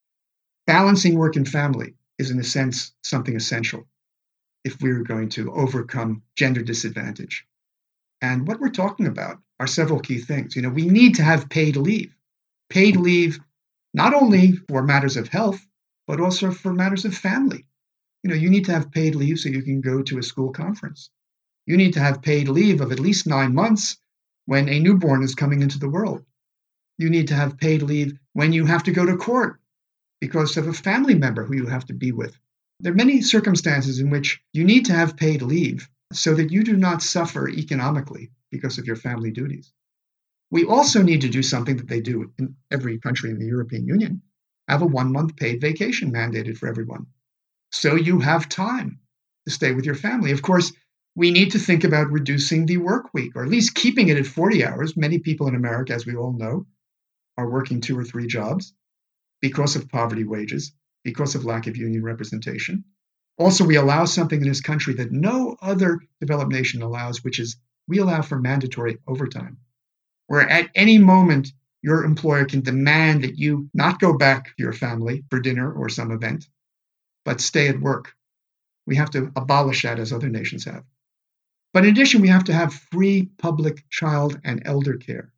Balancing 0.65 1.17
work 1.17 1.35
and 1.35 1.49
family 1.49 1.95
is, 2.17 2.31
in 2.31 2.39
a 2.39 2.45
sense, 2.45 2.93
something 3.03 3.35
essential 3.35 3.85
if 4.63 4.81
we're 4.81 5.03
going 5.03 5.29
to 5.29 5.51
overcome 5.53 6.23
gender 6.35 6.61
disadvantage. 6.61 7.45
And 8.21 8.47
what 8.47 8.59
we're 8.59 8.69
talking 8.69 9.07
about 9.07 9.39
are 9.59 9.67
several 9.67 9.99
key 9.99 10.19
things. 10.19 10.55
You 10.55 10.61
know, 10.61 10.69
we 10.69 10.87
need 10.87 11.15
to 11.15 11.23
have 11.23 11.49
paid 11.49 11.77
leave, 11.77 12.15
paid 12.69 12.97
leave 12.97 13.39
not 13.93 14.13
only 14.13 14.53
for 14.53 14.83
matters 14.83 15.17
of 15.17 15.27
health, 15.27 15.65
but 16.07 16.19
also 16.19 16.51
for 16.51 16.73
matters 16.73 17.05
of 17.05 17.15
family. 17.15 17.65
You 18.23 18.29
know, 18.29 18.35
you 18.35 18.49
need 18.49 18.65
to 18.65 18.73
have 18.73 18.91
paid 18.91 19.15
leave 19.15 19.39
so 19.39 19.49
you 19.49 19.63
can 19.63 19.81
go 19.81 20.01
to 20.01 20.17
a 20.17 20.23
school 20.23 20.51
conference. 20.51 21.09
You 21.65 21.77
need 21.77 21.93
to 21.93 21.99
have 21.99 22.21
paid 22.21 22.49
leave 22.49 22.81
of 22.81 22.91
at 22.91 22.99
least 22.99 23.27
nine 23.27 23.53
months 23.53 23.97
when 24.45 24.67
a 24.67 24.79
newborn 24.79 25.23
is 25.23 25.35
coming 25.35 25.61
into 25.61 25.79
the 25.79 25.89
world. 25.89 26.25
You 26.97 27.09
need 27.09 27.27
to 27.29 27.35
have 27.35 27.57
paid 27.57 27.81
leave 27.81 28.17
when 28.33 28.51
you 28.51 28.65
have 28.65 28.83
to 28.83 28.91
go 28.91 29.05
to 29.05 29.15
court 29.15 29.59
because 30.19 30.57
of 30.57 30.67
a 30.67 30.73
family 30.73 31.15
member 31.15 31.45
who 31.45 31.55
you 31.55 31.67
have 31.67 31.85
to 31.85 31.93
be 31.93 32.11
with. 32.11 32.37
There 32.81 32.93
are 32.93 32.95
many 32.95 33.21
circumstances 33.21 33.99
in 33.99 34.09
which 34.09 34.41
you 34.53 34.63
need 34.63 34.85
to 34.85 34.93
have 34.93 35.17
paid 35.17 35.41
leave 35.41 35.89
so 36.13 36.33
that 36.35 36.51
you 36.51 36.63
do 36.63 36.77
not 36.77 37.03
suffer 37.03 37.49
economically 37.49 38.31
because 38.51 38.77
of 38.77 38.85
your 38.85 38.95
family 38.95 39.31
duties. 39.31 39.73
We 40.49 40.65
also 40.65 41.01
need 41.01 41.21
to 41.21 41.29
do 41.29 41.43
something 41.43 41.77
that 41.77 41.87
they 41.87 42.01
do 42.01 42.31
in 42.39 42.55
every 42.71 42.97
country 42.97 43.31
in 43.31 43.39
the 43.39 43.45
European 43.45 43.85
Union 43.85 44.21
have 44.69 44.81
a 44.81 44.85
one 44.85 45.11
month 45.11 45.35
paid 45.35 45.59
vacation 45.59 46.11
mandated 46.11 46.57
for 46.57 46.67
everyone. 46.67 47.07
So 47.71 47.95
you 47.95 48.19
have 48.19 48.47
time 48.47 48.99
to 49.45 49.51
stay 49.51 49.73
with 49.73 49.85
your 49.85 49.95
family. 49.95 50.31
Of 50.31 50.41
course, 50.41 50.71
we 51.15 51.31
need 51.31 51.51
to 51.51 51.59
think 51.59 51.83
about 51.83 52.11
reducing 52.11 52.65
the 52.65 52.77
work 52.77 53.13
week 53.13 53.35
or 53.35 53.43
at 53.43 53.49
least 53.49 53.75
keeping 53.75 54.07
it 54.07 54.17
at 54.17 54.25
40 54.25 54.65
hours. 54.65 54.95
Many 54.95 55.19
people 55.19 55.47
in 55.47 55.55
America, 55.55 55.93
as 55.93 56.05
we 56.05 56.15
all 56.15 56.33
know, 56.33 56.65
are 57.37 57.49
working 57.49 57.81
two 57.81 57.97
or 57.97 58.05
three 58.05 58.27
jobs 58.27 58.73
because 59.41 59.75
of 59.75 59.89
poverty 59.89 60.23
wages, 60.23 60.71
because 61.03 61.35
of 61.35 61.45
lack 61.45 61.67
of 61.67 61.77
union 61.77 62.03
representation. 62.03 62.83
Also, 63.37 63.63
we 63.63 63.77
allow 63.77 64.05
something 64.05 64.41
in 64.41 64.47
this 64.47 64.61
country 64.61 64.93
that 64.95 65.11
no 65.11 65.55
other 65.61 66.01
developed 66.19 66.51
nation 66.51 66.81
allows, 66.81 67.23
which 67.23 67.39
is 67.39 67.55
we 67.87 67.99
allow 67.99 68.21
for 68.21 68.37
mandatory 68.37 68.97
overtime, 69.07 69.57
where 70.27 70.47
at 70.47 70.69
any 70.75 70.97
moment 70.97 71.53
your 71.81 72.03
employer 72.03 72.45
can 72.45 72.61
demand 72.61 73.23
that 73.23 73.37
you 73.37 73.69
not 73.73 73.99
go 73.99 74.17
back 74.17 74.45
to 74.45 74.53
your 74.57 74.73
family 74.73 75.23
for 75.29 75.39
dinner 75.39 75.71
or 75.71 75.87
some 75.87 76.11
event, 76.11 76.47
but 77.23 77.39
stay 77.39 77.69
at 77.69 77.79
work. 77.79 78.13
We 78.85 78.97
have 78.97 79.11
to 79.11 79.31
abolish 79.35 79.83
that 79.83 79.99
as 79.99 80.11
other 80.11 80.29
nations 80.29 80.65
have. 80.65 80.83
But 81.73 81.85
in 81.85 81.91
addition, 81.91 82.21
we 82.21 82.27
have 82.27 82.45
to 82.45 82.53
have 82.53 82.73
free 82.73 83.29
public 83.37 83.87
child 83.89 84.39
and 84.43 84.63
elder 84.65 84.97
care, 84.97 85.31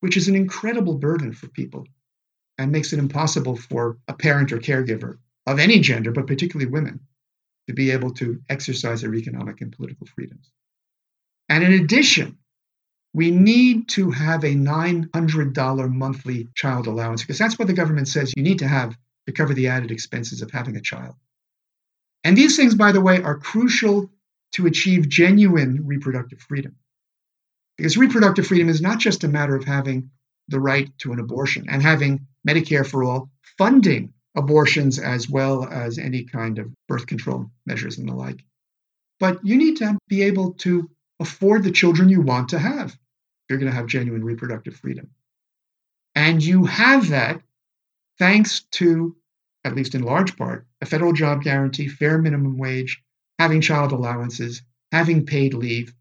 which 0.00 0.16
is 0.16 0.28
an 0.28 0.34
incredible 0.34 0.94
burden 0.94 1.32
for 1.32 1.48
people 1.48 1.86
and 2.58 2.72
makes 2.72 2.92
it 2.92 2.98
impossible 2.98 3.56
for 3.56 3.98
a 4.08 4.14
parent 4.14 4.52
or 4.52 4.58
caregiver 4.58 5.18
of 5.46 5.58
any 5.58 5.80
gender, 5.80 6.12
but 6.12 6.26
particularly 6.26 6.70
women, 6.70 7.00
to 7.68 7.74
be 7.74 7.90
able 7.90 8.12
to 8.14 8.40
exercise 8.48 9.02
their 9.02 9.14
economic 9.14 9.60
and 9.60 9.72
political 9.72 10.06
freedoms. 10.06 10.50
And 11.48 11.64
in 11.64 11.72
addition, 11.72 12.38
we 13.12 13.30
need 13.30 13.88
to 13.90 14.10
have 14.10 14.44
a 14.44 14.54
$900 14.54 15.92
monthly 15.92 16.48
child 16.54 16.86
allowance 16.86 17.22
because 17.22 17.38
that's 17.38 17.58
what 17.58 17.68
the 17.68 17.74
government 17.74 18.08
says 18.08 18.32
you 18.36 18.42
need 18.42 18.58
to 18.58 18.68
have 18.68 18.96
to 19.26 19.32
cover 19.32 19.54
the 19.54 19.68
added 19.68 19.90
expenses 19.90 20.42
of 20.42 20.50
having 20.50 20.76
a 20.76 20.80
child. 20.80 21.14
And 22.24 22.36
these 22.36 22.56
things, 22.56 22.74
by 22.74 22.92
the 22.92 23.00
way, 23.00 23.22
are 23.22 23.38
crucial 23.38 24.10
to 24.52 24.66
achieve 24.66 25.08
genuine 25.08 25.86
reproductive 25.86 26.40
freedom. 26.40 26.76
Because 27.76 27.96
reproductive 27.96 28.46
freedom 28.46 28.68
is 28.68 28.80
not 28.80 28.98
just 28.98 29.24
a 29.24 29.28
matter 29.28 29.54
of 29.54 29.64
having 29.64 30.10
the 30.48 30.60
right 30.60 30.90
to 30.98 31.12
an 31.12 31.20
abortion 31.20 31.66
and 31.68 31.82
having 31.82 32.26
Medicare 32.46 32.86
for 32.86 33.04
all 33.04 33.30
funding 33.58 34.12
abortions 34.36 34.98
as 34.98 35.28
well 35.28 35.64
as 35.64 35.98
any 35.98 36.24
kind 36.24 36.58
of 36.58 36.72
birth 36.88 37.06
control 37.06 37.50
measures 37.66 37.98
and 37.98 38.08
the 38.08 38.14
like. 38.14 38.44
But 39.20 39.44
you 39.44 39.56
need 39.56 39.76
to 39.78 39.96
be 40.08 40.22
able 40.22 40.54
to 40.54 40.90
afford 41.20 41.62
the 41.62 41.70
children 41.70 42.08
you 42.08 42.20
want 42.20 42.48
to 42.50 42.58
have 42.58 42.96
you're 43.48 43.58
going 43.58 43.70
to 43.70 43.76
have 43.76 43.86
genuine 43.86 44.24
reproductive 44.24 44.76
freedom. 44.76 45.10
And 46.14 46.42
you 46.42 46.64
have 46.64 47.08
that 47.08 47.42
thanks 48.18 48.60
to, 48.72 49.16
at 49.64 49.74
least 49.74 49.94
in 49.94 50.02
large 50.02 50.36
part, 50.36 50.66
a 50.80 50.86
federal 50.86 51.12
job 51.12 51.42
guarantee, 51.42 51.88
fair 51.88 52.18
minimum 52.18 52.56
wage, 52.56 53.02
having 53.38 53.60
child 53.60 53.92
allowances, 53.92 54.62
having 54.92 55.26
paid 55.26 55.54
leave. 55.54 55.92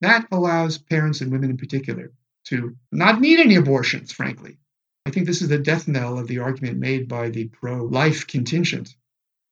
That 0.00 0.26
allows 0.32 0.78
parents 0.78 1.20
and 1.20 1.30
women 1.30 1.50
in 1.50 1.56
particular 1.56 2.12
to 2.44 2.76
not 2.92 3.20
need 3.20 3.40
any 3.40 3.56
abortions, 3.56 4.12
frankly. 4.12 4.58
I 5.06 5.10
think 5.10 5.26
this 5.26 5.42
is 5.42 5.48
the 5.48 5.58
death 5.58 5.86
knell 5.86 6.18
of 6.18 6.28
the 6.28 6.38
argument 6.38 6.78
made 6.78 7.08
by 7.08 7.30
the 7.30 7.48
pro 7.48 7.84
life 7.84 8.26
contingent, 8.26 8.94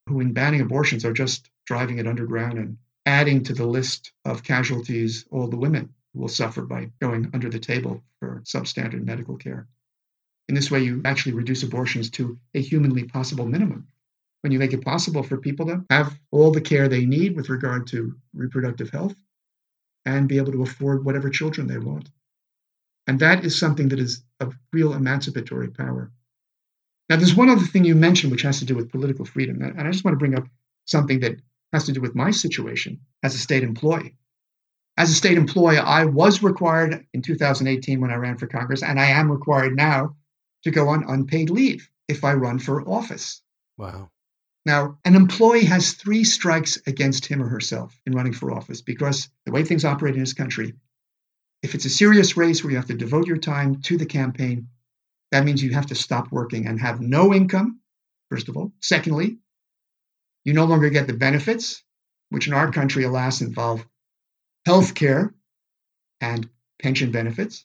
who, 0.09 0.21
in 0.21 0.33
banning 0.33 0.61
abortions, 0.61 1.05
are 1.05 1.13
just 1.13 1.51
driving 1.67 1.99
it 1.99 2.07
underground 2.07 2.59
and 2.59 2.79
adding 3.07 3.43
to 3.45 3.53
the 3.53 3.67
list 3.67 4.13
of 4.25 4.43
casualties 4.43 5.27
all 5.31 5.49
the 5.49 5.57
women 5.57 5.93
who 6.13 6.21
will 6.21 6.29
suffer 6.29 6.63
by 6.63 6.91
going 7.01 7.31
under 7.35 7.51
the 7.51 7.59
table 7.59 8.03
for 8.21 8.43
substandard 8.45 9.05
medical 9.05 9.37
care. 9.37 9.69
In 10.49 10.55
this 10.55 10.71
way, 10.71 10.83
you 10.83 11.01
actually 11.05 11.33
reduce 11.33 11.63
abortions 11.63 12.11
to 12.11 12.39
a 12.55 12.61
humanly 12.61 13.05
possible 13.05 13.47
minimum. 13.47 13.89
When 14.41 14.53
you 14.53 14.59
make 14.59 14.73
it 14.73 14.85
possible 14.85 15.23
for 15.23 15.37
people 15.37 15.67
to 15.67 15.85
have 15.89 16.19
all 16.31 16.51
the 16.51 16.61
care 16.61 16.89
they 16.89 17.07
need 17.07 17.37
with 17.37 17.49
regard 17.49 17.87
to 17.89 18.17
reproductive 18.35 18.91
health 18.91 19.15
and 20.05 20.29
be 20.29 20.39
able 20.39 20.53
to 20.53 20.63
afford 20.63 21.05
whatever 21.05 21.31
children 21.31 21.69
they 21.69 21.79
want. 21.79 22.11
And 23.07 23.19
that 23.21 23.45
is 23.45 23.59
something 23.59 23.89
that 23.89 23.99
is 23.99 24.23
of 24.41 24.57
real 24.73 24.93
emancipatory 24.95 25.69
power. 25.69 26.13
Now, 27.09 27.17
there's 27.17 27.35
one 27.35 27.51
other 27.51 27.67
thing 27.67 27.85
you 27.85 27.95
mentioned 27.95 28.31
which 28.31 28.43
has 28.43 28.61
to 28.61 28.65
do 28.65 28.75
with 28.75 28.91
political 28.91 29.25
freedom. 29.25 29.61
And 29.61 29.81
I 29.81 29.91
just 29.91 30.05
want 30.05 30.15
to 30.15 30.19
bring 30.19 30.37
up 30.37 30.45
something 30.85 31.21
that 31.21 31.37
has 31.73 31.85
to 31.85 31.93
do 31.93 32.01
with 32.01 32.15
my 32.15 32.31
situation 32.31 33.01
as 33.23 33.35
a 33.35 33.39
state 33.39 33.63
employee. 33.63 34.17
As 34.97 35.11
a 35.11 35.15
state 35.15 35.39
employee, 35.39 35.79
I 35.79 36.05
was 36.05 36.43
required 36.43 37.07
in 37.13 37.23
2018 37.23 38.01
when 38.01 38.11
I 38.11 38.17
ran 38.17 38.37
for 38.37 38.47
Congress, 38.47 38.83
and 38.83 39.01
I 39.01 39.07
am 39.07 39.33
required 39.33 39.75
now 39.75 40.17
to 40.65 40.71
go 40.71 40.89
on 40.89 41.05
unpaid 41.09 41.51
leave 41.51 41.89
if 42.09 42.25
I 42.25 42.35
run 42.35 42.59
for 42.59 42.87
office. 42.89 43.43
Wow. 43.79 44.11
Now, 44.65 44.99
an 45.05 45.17
employee 45.17 45.65
has 45.65 45.95
three 45.95 46.25
strikes 46.25 46.79
against 46.87 47.27
him 47.27 47.43
or 47.43 47.49
herself 47.49 47.99
in 48.07 48.13
running 48.13 48.33
for 48.33 48.53
office 48.53 48.81
because 48.81 49.29
the 49.45 49.53
way 49.53 49.65
things 49.65 49.85
operate 49.85 50.15
in 50.15 50.21
this 50.21 50.35
country, 50.35 50.75
if 51.63 51.75
it's 51.75 51.85
a 51.85 51.91
serious 51.91 52.37
race 52.37 52.63
where 52.63 52.71
you 52.71 52.77
have 52.77 52.87
to 52.87 52.95
devote 52.95 53.27
your 53.27 53.37
time 53.37 53.81
to 53.83 53.97
the 53.97 54.07
campaign, 54.07 54.69
that 55.31 55.45
means 55.45 55.63
you 55.63 55.73
have 55.73 55.87
to 55.87 55.95
stop 55.95 56.31
working 56.31 56.67
and 56.67 56.81
have 56.81 57.01
no 57.01 57.33
income, 57.33 57.81
first 58.29 58.49
of 58.49 58.57
all. 58.57 58.73
Secondly, 58.81 59.39
you 60.45 60.53
no 60.53 60.65
longer 60.65 60.91
get 60.91 61.07
the 61.07 61.13
benefits, 61.13 61.83
which 62.31 62.49
in 62.49 62.53
our 62.53 62.73
country, 62.73 63.05
alas, 63.05 63.41
involve 63.41 63.87
health 64.67 64.95
care 64.95 65.33
and 66.21 66.49
pension 66.81 67.13
benefits. 67.13 67.65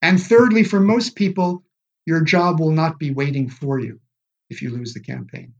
And 0.00 0.20
thirdly, 0.20 0.64
for 0.64 0.80
most 0.80 1.14
people, 1.14 1.64
your 2.06 2.22
job 2.22 2.60
will 2.60 2.70
not 2.70 2.98
be 2.98 3.10
waiting 3.10 3.50
for 3.50 3.78
you 3.78 4.00
if 4.48 4.62
you 4.62 4.70
lose 4.70 4.94
the 4.94 5.00
campaign. 5.00 5.54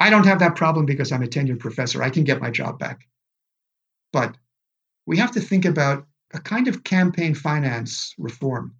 I 0.00 0.10
don't 0.10 0.26
have 0.26 0.40
that 0.40 0.56
problem 0.56 0.86
because 0.86 1.12
I'm 1.12 1.22
a 1.22 1.26
tenured 1.26 1.60
professor. 1.60 2.02
I 2.02 2.10
can 2.10 2.24
get 2.24 2.40
my 2.40 2.50
job 2.50 2.78
back. 2.78 3.06
But 4.12 4.36
we 5.06 5.18
have 5.18 5.32
to 5.32 5.40
think 5.40 5.64
about 5.64 6.06
a 6.32 6.40
kind 6.40 6.68
of 6.68 6.84
campaign 6.84 7.34
finance 7.34 8.14
reform 8.18 8.74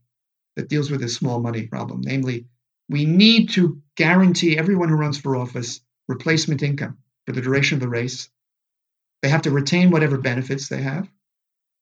that 0.56 0.68
deals 0.68 0.90
with 0.90 1.00
this 1.00 1.16
small 1.16 1.40
money 1.40 1.66
problem. 1.66 2.00
Namely, 2.02 2.46
we 2.88 3.04
need 3.04 3.50
to 3.50 3.80
guarantee 3.96 4.56
everyone 4.56 4.88
who 4.88 4.96
runs 4.96 5.18
for 5.18 5.36
office 5.36 5.80
replacement 6.08 6.62
income 6.62 6.98
for 7.26 7.32
the 7.32 7.40
duration 7.40 7.76
of 7.76 7.80
the 7.80 7.88
race. 7.88 8.28
They 9.22 9.28
have 9.28 9.42
to 9.42 9.50
retain 9.50 9.90
whatever 9.90 10.18
benefits 10.18 10.68
they 10.68 10.82
have, 10.82 11.08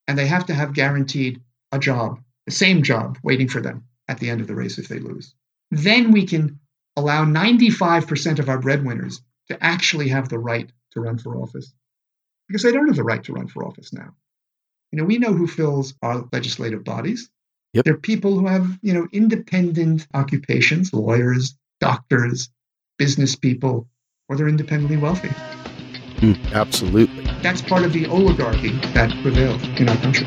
and 0.09 0.19
they 0.19 0.27
have 0.27 0.47
to 0.47 0.55
have 0.55 0.73
guaranteed 0.73 1.41
a 1.73 1.79
job, 1.79 2.21
the 2.47 2.53
same 2.53 2.83
job 2.83 3.19
waiting 3.23 3.49
for 3.49 3.61
them 3.61 3.85
at 4.09 4.19
the 4.19 4.31
end 4.31 4.41
of 4.41 4.47
the 4.47 4.55
race 4.55 4.79
if 4.79 4.89
they 4.89 4.99
lose. 4.99 5.35
Then 5.71 6.12
we 6.12 6.27
can 6.27 6.61
allow 6.97 7.25
95% 7.25 8.39
of 8.39 8.49
our 8.49 8.59
breadwinners 8.59 9.21
to 9.49 9.64
actually 9.64 10.09
have 10.09 10.29
the 10.29 10.39
right 10.39 10.71
to 10.93 11.01
run 11.01 11.19
for 11.19 11.37
office 11.37 11.73
because 12.49 12.62
they 12.62 12.73
don't 12.73 12.87
have 12.87 12.97
the 12.97 13.05
right 13.05 13.23
to 13.25 13.33
run 13.33 13.49
for 13.49 13.67
office 13.67 13.93
now. 13.93 14.14
You 14.93 14.99
know, 14.99 15.05
we 15.05 15.18
know 15.18 15.32
who 15.32 15.47
fills 15.47 15.95
our 16.03 16.28
legislative 16.32 16.84
bodies. 16.84 17.28
Yep. 17.72 17.84
They're 17.84 17.97
people 17.97 18.39
who 18.39 18.47
have, 18.47 18.78
you 18.82 18.95
know, 18.95 19.09
independent 19.12 20.07
occupations, 20.14 20.93
lawyers, 20.93 21.57
doctors, 21.80 22.49
business 22.99 23.37
people, 23.37 23.89
or 24.28 24.37
they're 24.37 24.49
independently 24.49 24.97
wealthy. 24.97 25.28
Mm, 26.18 26.53
absolutely. 26.53 27.24
That's 27.43 27.61
part 27.61 27.84
of 27.84 27.93
the 27.93 28.07
oligarchy 28.07 28.70
that 28.95 29.11
prevails 29.22 29.62
in 29.78 29.89
our 29.89 29.97
country. 29.97 30.26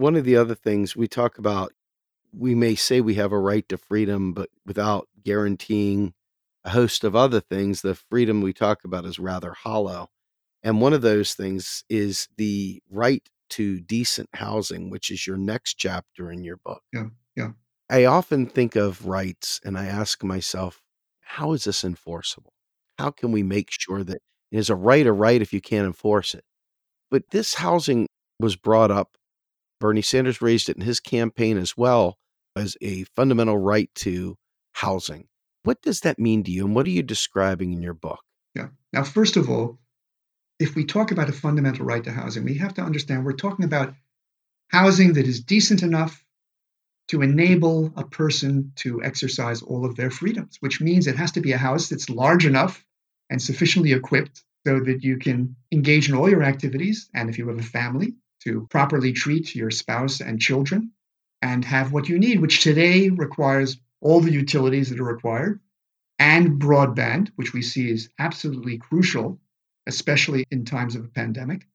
One 0.00 0.16
of 0.16 0.24
the 0.24 0.36
other 0.36 0.54
things 0.54 0.96
we 0.96 1.06
talk 1.06 1.36
about, 1.36 1.74
we 2.32 2.54
may 2.54 2.74
say 2.74 3.02
we 3.02 3.16
have 3.16 3.32
a 3.32 3.38
right 3.38 3.68
to 3.68 3.76
freedom, 3.76 4.32
but 4.32 4.48
without 4.64 5.08
guaranteeing 5.22 6.14
a 6.64 6.70
host 6.70 7.04
of 7.04 7.14
other 7.14 7.38
things, 7.38 7.82
the 7.82 7.94
freedom 7.94 8.40
we 8.40 8.54
talk 8.54 8.82
about 8.82 9.04
is 9.04 9.18
rather 9.18 9.52
hollow. 9.52 10.08
And 10.62 10.80
one 10.80 10.94
of 10.94 11.02
those 11.02 11.34
things 11.34 11.84
is 11.90 12.28
the 12.38 12.82
right 12.88 13.28
to 13.50 13.78
decent 13.78 14.30
housing, 14.32 14.88
which 14.88 15.10
is 15.10 15.26
your 15.26 15.36
next 15.36 15.74
chapter 15.74 16.32
in 16.32 16.44
your 16.44 16.56
book. 16.56 16.82
Yeah, 16.94 17.08
yeah. 17.36 17.50
I 17.90 18.06
often 18.06 18.46
think 18.46 18.76
of 18.76 19.06
rights 19.06 19.60
and 19.66 19.76
I 19.76 19.84
ask 19.84 20.24
myself, 20.24 20.80
how 21.20 21.52
is 21.52 21.64
this 21.64 21.84
enforceable? 21.84 22.54
How 22.98 23.10
can 23.10 23.32
we 23.32 23.42
make 23.42 23.68
sure 23.70 24.02
that 24.04 24.22
is 24.50 24.70
a 24.70 24.74
right 24.74 25.06
a 25.06 25.12
right 25.12 25.42
if 25.42 25.52
you 25.52 25.60
can't 25.60 25.86
enforce 25.86 26.32
it? 26.32 26.44
But 27.10 27.32
this 27.32 27.52
housing 27.52 28.06
was 28.38 28.56
brought 28.56 28.90
up. 28.90 29.18
Bernie 29.80 30.02
Sanders 30.02 30.42
raised 30.42 30.68
it 30.68 30.76
in 30.76 30.82
his 30.82 31.00
campaign 31.00 31.56
as 31.56 31.76
well 31.76 32.18
as 32.54 32.76
a 32.80 33.04
fundamental 33.16 33.58
right 33.58 33.90
to 33.96 34.36
housing. 34.72 35.26
What 35.62 35.82
does 35.82 36.00
that 36.00 36.18
mean 36.18 36.44
to 36.44 36.50
you? 36.50 36.66
And 36.66 36.74
what 36.74 36.86
are 36.86 36.90
you 36.90 37.02
describing 37.02 37.72
in 37.72 37.82
your 37.82 37.94
book? 37.94 38.20
Yeah. 38.54 38.68
Now, 38.92 39.04
first 39.04 39.36
of 39.36 39.48
all, 39.48 39.78
if 40.58 40.74
we 40.74 40.84
talk 40.84 41.10
about 41.10 41.28
a 41.28 41.32
fundamental 41.32 41.86
right 41.86 42.04
to 42.04 42.12
housing, 42.12 42.44
we 42.44 42.54
have 42.58 42.74
to 42.74 42.82
understand 42.82 43.24
we're 43.24 43.32
talking 43.32 43.64
about 43.64 43.94
housing 44.68 45.14
that 45.14 45.26
is 45.26 45.40
decent 45.40 45.82
enough 45.82 46.24
to 47.08 47.22
enable 47.22 47.92
a 47.96 48.04
person 48.04 48.72
to 48.76 49.02
exercise 49.02 49.62
all 49.62 49.84
of 49.84 49.96
their 49.96 50.10
freedoms, 50.10 50.58
which 50.60 50.80
means 50.80 51.06
it 51.06 51.16
has 51.16 51.32
to 51.32 51.40
be 51.40 51.52
a 51.52 51.58
house 51.58 51.88
that's 51.88 52.08
large 52.08 52.46
enough 52.46 52.84
and 53.30 53.42
sufficiently 53.42 53.92
equipped 53.92 54.44
so 54.66 54.80
that 54.80 55.02
you 55.02 55.16
can 55.16 55.56
engage 55.72 56.08
in 56.08 56.14
all 56.14 56.28
your 56.28 56.42
activities. 56.42 57.08
And 57.14 57.28
if 57.28 57.38
you 57.38 57.48
have 57.48 57.58
a 57.58 57.62
family, 57.62 58.14
to 58.44 58.66
properly 58.70 59.12
treat 59.12 59.54
your 59.54 59.70
spouse 59.70 60.20
and 60.20 60.40
children 60.40 60.92
and 61.42 61.64
have 61.64 61.92
what 61.92 62.08
you 62.08 62.18
need, 62.18 62.40
which 62.40 62.62
today 62.62 63.08
requires 63.08 63.78
all 64.00 64.20
the 64.20 64.32
utilities 64.32 64.90
that 64.90 65.00
are 65.00 65.04
required 65.04 65.60
and 66.18 66.60
broadband, 66.60 67.30
which 67.36 67.54
we 67.54 67.62
see 67.62 67.90
is 67.90 68.10
absolutely 68.18 68.76
crucial, 68.76 69.40
especially 69.86 70.44
in 70.50 70.64
times 70.64 70.94
of 70.94 71.04
a 71.04 71.08
pandemic. 71.08 71.66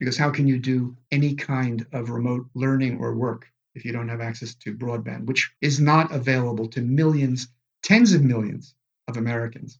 Because 0.00 0.18
how 0.18 0.30
can 0.30 0.46
you 0.46 0.58
do 0.58 0.96
any 1.10 1.36
kind 1.36 1.86
of 1.92 2.10
remote 2.10 2.48
learning 2.54 2.98
or 2.98 3.14
work 3.14 3.48
if 3.74 3.84
you 3.84 3.92
don't 3.92 4.08
have 4.08 4.20
access 4.20 4.54
to 4.56 4.74
broadband, 4.74 5.26
which 5.26 5.52
is 5.60 5.80
not 5.80 6.12
available 6.12 6.68
to 6.68 6.82
millions, 6.82 7.48
tens 7.82 8.12
of 8.12 8.22
millions 8.22 8.74
of 9.08 9.16
Americans? 9.16 9.78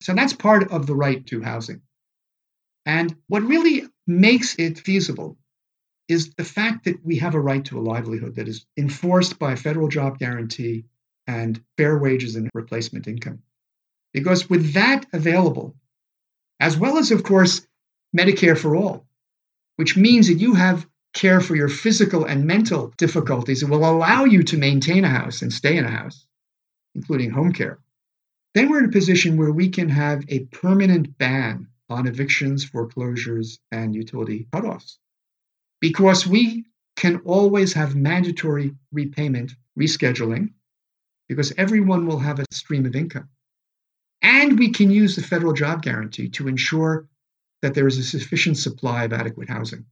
So 0.00 0.14
that's 0.14 0.32
part 0.32 0.72
of 0.72 0.86
the 0.86 0.96
right 0.96 1.24
to 1.26 1.42
housing. 1.42 1.82
And 2.86 3.14
what 3.28 3.42
really 3.42 3.84
makes 4.06 4.56
it 4.58 4.78
feasible 4.78 5.36
is 6.08 6.34
the 6.34 6.44
fact 6.44 6.84
that 6.84 7.04
we 7.04 7.16
have 7.16 7.34
a 7.34 7.40
right 7.40 7.64
to 7.64 7.78
a 7.78 7.82
livelihood 7.82 8.36
that 8.36 8.48
is 8.48 8.66
enforced 8.76 9.38
by 9.38 9.52
a 9.52 9.56
federal 9.56 9.88
job 9.88 10.18
guarantee 10.18 10.84
and 11.26 11.62
fair 11.76 11.96
wages 11.96 12.36
and 12.36 12.50
replacement 12.54 13.06
income. 13.06 13.42
Because 14.12 14.50
with 14.50 14.74
that 14.74 15.06
available, 15.12 15.74
as 16.60 16.76
well 16.76 16.98
as, 16.98 17.10
of 17.10 17.22
course, 17.22 17.66
Medicare 18.16 18.58
for 18.58 18.76
all, 18.76 19.06
which 19.76 19.96
means 19.96 20.28
that 20.28 20.34
you 20.34 20.54
have 20.54 20.86
care 21.14 21.40
for 21.40 21.54
your 21.54 21.68
physical 21.68 22.24
and 22.24 22.46
mental 22.46 22.92
difficulties, 22.96 23.62
it 23.62 23.68
will 23.68 23.88
allow 23.88 24.24
you 24.24 24.42
to 24.42 24.56
maintain 24.58 25.04
a 25.04 25.08
house 25.08 25.42
and 25.42 25.52
stay 25.52 25.76
in 25.76 25.84
a 25.84 25.90
house, 25.90 26.26
including 26.94 27.30
home 27.30 27.52
care. 27.52 27.78
Then 28.54 28.68
we're 28.68 28.80
in 28.80 28.90
a 28.90 28.92
position 28.92 29.36
where 29.36 29.52
we 29.52 29.70
can 29.70 29.88
have 29.88 30.24
a 30.28 30.40
permanent 30.46 31.16
ban 31.16 31.68
on 31.88 32.06
evictions, 32.06 32.64
foreclosures, 32.64 33.58
and 33.70 33.94
utility 33.94 34.46
cutoffs 34.52 34.98
because 35.82 36.26
we 36.26 36.64
can 36.96 37.20
always 37.24 37.72
have 37.72 37.96
mandatory 37.96 38.72
repayment 38.92 39.52
rescheduling 39.78 40.50
because 41.28 41.52
everyone 41.58 42.06
will 42.06 42.20
have 42.20 42.38
a 42.38 42.44
stream 42.52 42.86
of 42.86 42.94
income. 42.94 43.28
And 44.22 44.58
we 44.58 44.70
can 44.70 44.92
use 44.92 45.16
the 45.16 45.22
federal 45.22 45.52
job 45.52 45.82
guarantee 45.82 46.28
to 46.30 46.46
ensure 46.46 47.08
that 47.62 47.74
there 47.74 47.88
is 47.88 47.98
a 47.98 48.04
sufficient 48.04 48.58
supply 48.58 49.04
of 49.04 49.12
adequate 49.12 49.48
housing 49.48 49.84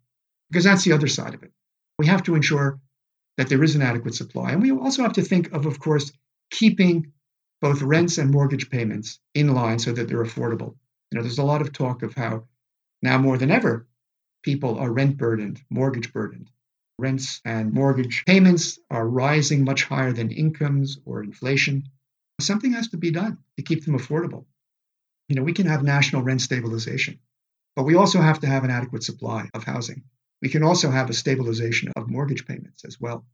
because 0.48 0.64
that's 0.64 0.84
the 0.84 0.92
other 0.92 1.08
side 1.08 1.34
of 1.34 1.42
it. 1.42 1.50
We 1.98 2.06
have 2.06 2.22
to 2.24 2.36
ensure 2.36 2.78
that 3.36 3.48
there 3.48 3.64
is 3.64 3.74
an 3.74 3.82
adequate 3.82 4.14
supply. 4.14 4.52
And 4.52 4.62
we 4.62 4.70
also 4.70 5.02
have 5.02 5.14
to 5.14 5.22
think 5.22 5.52
of, 5.52 5.66
of 5.66 5.80
course, 5.80 6.12
keeping 6.52 7.12
both 7.60 7.82
rents 7.82 8.16
and 8.18 8.30
mortgage 8.30 8.70
payments 8.70 9.18
in 9.34 9.54
line 9.54 9.80
so 9.80 9.92
that 9.92 10.06
they're 10.06 10.24
affordable. 10.24 10.76
You 11.10 11.16
know, 11.16 11.22
there's 11.22 11.38
a 11.38 11.44
lot 11.44 11.62
of 11.62 11.72
talk 11.72 12.04
of 12.04 12.14
how 12.14 12.44
now 13.02 13.18
more 13.18 13.38
than 13.38 13.50
ever, 13.50 13.88
people 14.42 14.78
are 14.78 14.92
rent 14.92 15.16
burdened, 15.16 15.60
mortgage 15.70 16.12
burdened. 16.12 16.50
Rents 16.98 17.40
and 17.44 17.72
mortgage 17.72 18.24
payments 18.26 18.78
are 18.90 19.08
rising 19.08 19.64
much 19.64 19.84
higher 19.84 20.12
than 20.12 20.30
incomes 20.30 20.98
or 21.04 21.22
inflation. 21.22 21.84
Something 22.40 22.72
has 22.72 22.88
to 22.88 22.98
be 22.98 23.10
done 23.10 23.38
to 23.56 23.62
keep 23.62 23.84
them 23.84 23.98
affordable. 23.98 24.44
You 25.28 25.36
know, 25.36 25.42
we 25.42 25.52
can 25.52 25.66
have 25.66 25.82
national 25.82 26.22
rent 26.22 26.42
stabilization, 26.42 27.18
but 27.76 27.84
we 27.84 27.94
also 27.94 28.20
have 28.20 28.40
to 28.40 28.46
have 28.46 28.64
an 28.64 28.70
adequate 28.70 29.02
supply 29.02 29.48
of 29.54 29.64
housing. 29.64 30.02
We 30.42 30.48
can 30.48 30.62
also 30.62 30.90
have 30.90 31.08
a 31.08 31.14
stabilization 31.14 31.92
of 31.96 32.10
mortgage 32.10 32.46
payments 32.46 32.84
as 32.84 33.00
well 33.00 33.24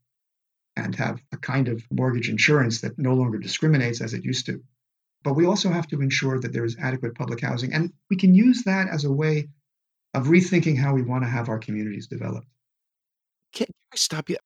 and 0.76 0.94
have 0.94 1.20
a 1.32 1.36
kind 1.36 1.68
of 1.68 1.82
mortgage 1.90 2.28
insurance 2.28 2.82
that 2.82 2.98
no 2.98 3.14
longer 3.14 3.38
discriminates 3.38 4.00
as 4.00 4.12
it 4.12 4.24
used 4.24 4.46
to. 4.46 4.62
But 5.24 5.34
we 5.34 5.46
also 5.46 5.70
have 5.70 5.88
to 5.88 6.02
ensure 6.02 6.38
that 6.38 6.52
there 6.52 6.64
is 6.64 6.76
adequate 6.78 7.14
public 7.14 7.40
housing. 7.40 7.72
And 7.72 7.92
we 8.10 8.16
can 8.16 8.34
use 8.34 8.64
that 8.64 8.88
as 8.88 9.04
a 9.04 9.12
way 9.12 9.48
of 10.16 10.28
rethinking 10.28 10.78
how 10.78 10.94
we 10.94 11.02
want 11.02 11.22
to 11.22 11.28
have 11.28 11.48
our 11.48 11.58
communities 11.58 12.06
developed. 12.06 12.48
Can 13.52 13.66
I 13.92 13.96
stop 13.96 14.30
you? 14.30 14.36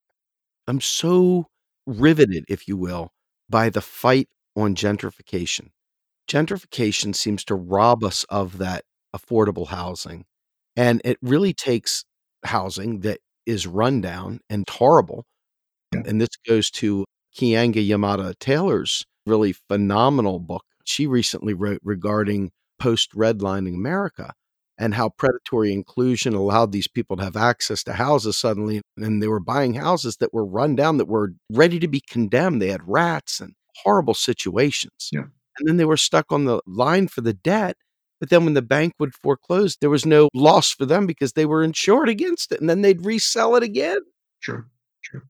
I'm 0.66 0.80
so 0.80 1.46
riveted, 1.86 2.44
if 2.48 2.66
you 2.66 2.76
will, 2.76 3.12
by 3.48 3.70
the 3.70 3.80
fight 3.80 4.28
on 4.56 4.74
gentrification. 4.74 5.68
Gentrification 6.28 7.14
seems 7.14 7.44
to 7.44 7.54
rob 7.54 8.02
us 8.04 8.24
of 8.24 8.58
that 8.58 8.84
affordable 9.16 9.68
housing. 9.68 10.24
And 10.76 11.00
it 11.04 11.18
really 11.22 11.52
takes 11.52 12.04
housing 12.44 13.00
that 13.00 13.18
is 13.46 13.66
rundown 13.66 14.40
and 14.50 14.68
horrible. 14.68 15.24
Yeah. 15.94 16.02
And 16.06 16.20
this 16.20 16.36
goes 16.46 16.70
to 16.72 17.04
Keeanga-Yamahtta 17.36 18.38
Taylor's 18.38 19.04
really 19.26 19.52
phenomenal 19.52 20.40
book 20.40 20.64
she 20.84 21.06
recently 21.06 21.54
wrote 21.54 21.80
regarding 21.84 22.50
post 22.78 23.12
redlining 23.12 23.74
America 23.74 24.32
and 24.80 24.94
how 24.94 25.10
predatory 25.10 25.74
inclusion 25.74 26.34
allowed 26.34 26.72
these 26.72 26.88
people 26.88 27.14
to 27.18 27.22
have 27.22 27.36
access 27.36 27.84
to 27.84 27.92
houses 27.92 28.38
suddenly. 28.38 28.80
And 28.96 29.22
they 29.22 29.28
were 29.28 29.38
buying 29.38 29.74
houses 29.74 30.16
that 30.16 30.32
were 30.32 30.44
run 30.44 30.74
down, 30.74 30.96
that 30.96 31.06
were 31.06 31.34
ready 31.52 31.78
to 31.78 31.86
be 31.86 32.00
condemned. 32.00 32.62
They 32.62 32.70
had 32.70 32.88
rats 32.88 33.40
and 33.40 33.52
horrible 33.84 34.14
situations. 34.14 35.10
Yeah. 35.12 35.24
And 35.58 35.68
then 35.68 35.76
they 35.76 35.84
were 35.84 35.98
stuck 35.98 36.32
on 36.32 36.46
the 36.46 36.62
line 36.66 37.08
for 37.08 37.20
the 37.20 37.34
debt. 37.34 37.76
But 38.20 38.30
then 38.30 38.44
when 38.44 38.54
the 38.54 38.62
bank 38.62 38.94
would 38.98 39.14
foreclose, 39.14 39.76
there 39.80 39.90
was 39.90 40.06
no 40.06 40.30
loss 40.32 40.72
for 40.72 40.86
them 40.86 41.06
because 41.06 41.34
they 41.34 41.46
were 41.46 41.62
insured 41.62 42.08
against 42.08 42.50
it. 42.50 42.60
And 42.60 42.68
then 42.68 42.80
they'd 42.80 43.04
resell 43.04 43.56
it 43.56 43.62
again. 43.62 44.00
Sure, 44.40 44.66
sure. 45.02 45.24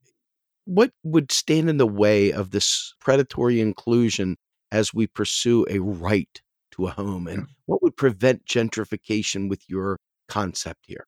What 0.63 0.91
would 1.03 1.29
stand 1.31 1.69
in 1.69 1.75
the 1.77 1.85
way 1.87 2.31
of 2.31 2.51
this 2.51 2.93
predatory 3.01 3.59
inclusion 3.59 4.37
as 4.71 4.93
we 4.93 5.07
pursue 5.07 5.65
a 5.69 5.79
right 5.79 6.41
to 6.71 6.87
a 6.87 6.91
home? 6.91 7.27
And 7.27 7.47
what 7.65 7.81
would 7.81 7.95
prevent 7.95 8.45
gentrification 8.45 9.49
with 9.49 9.63
your 9.67 9.97
concept 10.27 10.85
here? 10.87 11.05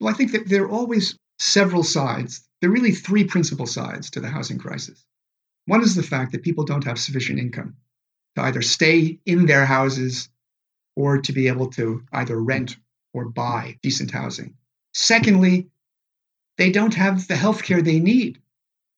Well, 0.00 0.12
I 0.12 0.16
think 0.16 0.32
that 0.32 0.48
there 0.48 0.64
are 0.64 0.70
always 0.70 1.18
several 1.38 1.82
sides. 1.82 2.46
There 2.60 2.70
are 2.70 2.72
really 2.72 2.92
three 2.92 3.24
principal 3.24 3.66
sides 3.66 4.10
to 4.10 4.20
the 4.20 4.28
housing 4.28 4.58
crisis. 4.58 5.04
One 5.66 5.82
is 5.82 5.94
the 5.94 6.02
fact 6.02 6.32
that 6.32 6.42
people 6.42 6.64
don't 6.64 6.84
have 6.84 6.98
sufficient 6.98 7.38
income 7.38 7.76
to 8.36 8.42
either 8.42 8.62
stay 8.62 9.18
in 9.26 9.46
their 9.46 9.66
houses 9.66 10.28
or 10.94 11.20
to 11.22 11.32
be 11.32 11.48
able 11.48 11.70
to 11.70 12.02
either 12.12 12.40
rent 12.40 12.76
or 13.12 13.28
buy 13.28 13.78
decent 13.82 14.10
housing. 14.10 14.54
Secondly, 14.92 15.68
they 16.56 16.70
don't 16.70 16.94
have 16.94 17.28
the 17.28 17.36
health 17.36 17.62
care 17.62 17.82
they 17.82 18.00
need 18.00 18.40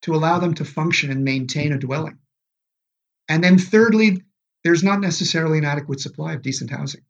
to 0.03 0.15
allow 0.15 0.39
them 0.39 0.55
to 0.55 0.65
function 0.65 1.11
and 1.11 1.25
maintain 1.25 1.73
a 1.73 1.79
dwelling. 1.79 2.19
And 3.29 3.43
then 3.43 3.59
thirdly, 3.59 4.23
there's 4.65 4.85
not 4.85 5.01
necessarily 5.01 5.59
an 5.59 5.65
adequate 5.65 6.01
supply 6.01 6.35
of 6.35 6.43
decent 6.43 6.71
housing. 6.71 7.03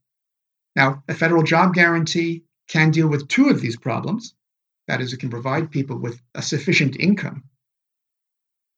Now, 0.76 1.02
a 1.08 1.14
federal 1.14 1.42
job 1.42 1.74
guarantee 1.74 2.44
can 2.68 2.90
deal 2.90 3.08
with 3.08 3.28
two 3.28 3.48
of 3.48 3.60
these 3.60 3.76
problems. 3.76 4.34
That 4.86 5.00
is, 5.00 5.12
it 5.12 5.20
can 5.20 5.30
provide 5.30 5.70
people 5.70 5.98
with 5.98 6.20
a 6.34 6.42
sufficient 6.42 6.96
income, 6.98 7.44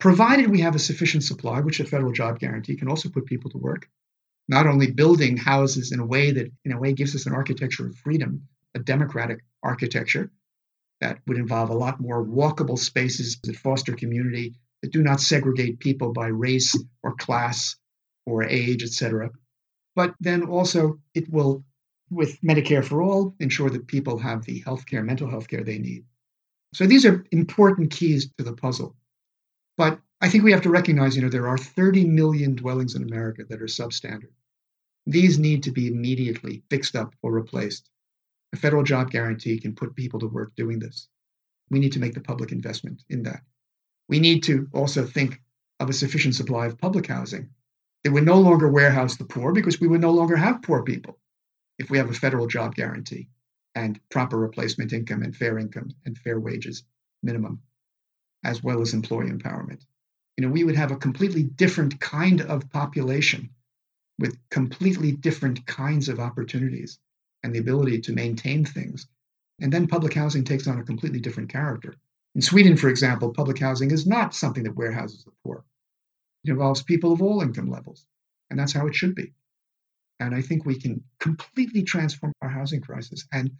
provided 0.00 0.50
we 0.50 0.60
have 0.60 0.74
a 0.74 0.80
sufficient 0.80 1.24
supply, 1.24 1.60
which 1.60 1.78
a 1.78 1.84
federal 1.84 2.12
job 2.12 2.38
guarantee 2.38 2.76
can 2.76 2.88
also 2.88 3.08
put 3.08 3.26
people 3.26 3.50
to 3.50 3.58
work. 3.58 3.88
Not 4.48 4.66
only 4.66 4.90
building 4.90 5.36
houses 5.36 5.92
in 5.92 6.00
a 6.00 6.06
way 6.06 6.32
that, 6.32 6.50
in 6.64 6.72
a 6.72 6.78
way, 6.78 6.92
gives 6.92 7.14
us 7.14 7.26
an 7.26 7.34
architecture 7.34 7.86
of 7.86 7.96
freedom, 7.96 8.48
a 8.74 8.80
democratic 8.80 9.44
architecture 9.62 10.30
that 11.00 11.18
would 11.26 11.36
involve 11.36 11.70
a 11.70 11.74
lot 11.74 12.00
more 12.00 12.24
walkable 12.24 12.78
spaces 12.78 13.38
that 13.44 13.56
foster 13.56 13.94
community, 13.94 14.54
that 14.82 14.92
do 14.92 15.02
not 15.02 15.20
segregate 15.20 15.78
people 15.78 16.12
by 16.12 16.26
race 16.26 16.76
or 17.02 17.14
class 17.14 17.76
or 18.26 18.44
age, 18.44 18.82
etc. 18.82 19.30
But 19.96 20.14
then 20.20 20.42
also 20.42 21.00
it 21.14 21.28
will, 21.28 21.64
with 22.10 22.40
Medicare 22.40 22.84
for 22.84 23.02
all, 23.02 23.34
ensure 23.40 23.70
that 23.70 23.86
people 23.86 24.18
have 24.18 24.44
the 24.44 24.60
health 24.60 24.86
care, 24.86 25.02
mental 25.02 25.28
health 25.28 25.48
care 25.48 25.64
they 25.64 25.78
need. 25.78 26.04
So 26.74 26.86
these 26.86 27.04
are 27.04 27.24
important 27.32 27.90
keys 27.90 28.30
to 28.38 28.44
the 28.44 28.52
puzzle. 28.52 28.96
But 29.76 30.00
I 30.20 30.28
think 30.28 30.44
we 30.44 30.52
have 30.52 30.62
to 30.62 30.70
recognize, 30.70 31.16
you 31.16 31.22
know, 31.22 31.28
there 31.28 31.48
are 31.48 31.58
30 31.58 32.06
million 32.06 32.54
dwellings 32.54 32.94
in 32.94 33.02
America 33.02 33.44
that 33.48 33.62
are 33.62 33.66
substandard. 33.66 34.32
These 35.06 35.38
need 35.38 35.62
to 35.64 35.72
be 35.72 35.88
immediately 35.88 36.62
fixed 36.70 36.94
up 36.94 37.14
or 37.22 37.32
replaced. 37.32 37.88
A 38.52 38.56
federal 38.56 38.82
job 38.82 39.10
guarantee 39.10 39.58
can 39.58 39.74
put 39.74 39.96
people 39.96 40.20
to 40.20 40.26
work 40.26 40.54
doing 40.56 40.78
this. 40.78 41.08
We 41.70 41.78
need 41.78 41.92
to 41.92 42.00
make 42.00 42.14
the 42.14 42.20
public 42.20 42.52
investment 42.52 43.02
in 43.08 43.22
that. 43.22 43.42
We 44.08 44.20
need 44.20 44.42
to 44.44 44.68
also 44.72 45.06
think 45.06 45.40
of 45.78 45.88
a 45.88 45.94
sufficient 45.94 46.34
supply 46.34 46.66
of 46.66 46.78
public 46.78 47.06
housing 47.06 47.50
that 48.04 48.12
would 48.12 48.24
no 48.24 48.40
longer 48.40 48.68
warehouse 48.68 49.16
the 49.16 49.24
poor 49.24 49.52
because 49.52 49.80
we 49.80 49.88
would 49.88 50.00
no 50.00 50.10
longer 50.10 50.36
have 50.36 50.62
poor 50.62 50.82
people 50.82 51.18
if 51.78 51.90
we 51.90 51.98
have 51.98 52.10
a 52.10 52.14
federal 52.14 52.46
job 52.46 52.74
guarantee 52.74 53.28
and 53.74 54.00
proper 54.10 54.38
replacement 54.38 54.92
income 54.92 55.22
and 55.22 55.36
fair 55.36 55.58
income 55.58 55.90
and 56.04 56.18
fair 56.18 56.40
wages 56.40 56.84
minimum, 57.22 57.60
as 58.44 58.62
well 58.62 58.80
as 58.80 58.94
employee 58.94 59.30
empowerment. 59.30 59.82
You 60.36 60.46
know, 60.46 60.52
we 60.52 60.64
would 60.64 60.76
have 60.76 60.90
a 60.90 60.96
completely 60.96 61.42
different 61.42 62.00
kind 62.00 62.40
of 62.40 62.70
population 62.70 63.50
with 64.18 64.38
completely 64.50 65.12
different 65.12 65.66
kinds 65.66 66.08
of 66.08 66.20
opportunities 66.20 66.98
and 67.42 67.54
the 67.54 67.58
ability 67.58 68.00
to 68.02 68.12
maintain 68.12 68.64
things. 68.64 69.06
And 69.60 69.72
then 69.72 69.86
public 69.86 70.14
housing 70.14 70.44
takes 70.44 70.66
on 70.66 70.78
a 70.78 70.84
completely 70.84 71.20
different 71.20 71.50
character. 71.50 71.94
In 72.34 72.42
Sweden, 72.42 72.76
for 72.76 72.88
example, 72.88 73.32
public 73.32 73.58
housing 73.58 73.90
is 73.90 74.06
not 74.06 74.34
something 74.34 74.64
that 74.64 74.76
warehouses 74.76 75.24
the 75.24 75.32
poor. 75.44 75.64
It 76.44 76.50
involves 76.50 76.82
people 76.82 77.12
of 77.12 77.22
all 77.22 77.42
income 77.42 77.70
levels, 77.70 78.06
and 78.48 78.58
that's 78.58 78.72
how 78.72 78.86
it 78.86 78.94
should 78.94 79.14
be. 79.14 79.32
And 80.20 80.34
I 80.34 80.42
think 80.42 80.64
we 80.64 80.78
can 80.78 81.02
completely 81.18 81.82
transform 81.82 82.32
our 82.42 82.48
housing 82.48 82.80
crisis 82.80 83.26
and 83.32 83.50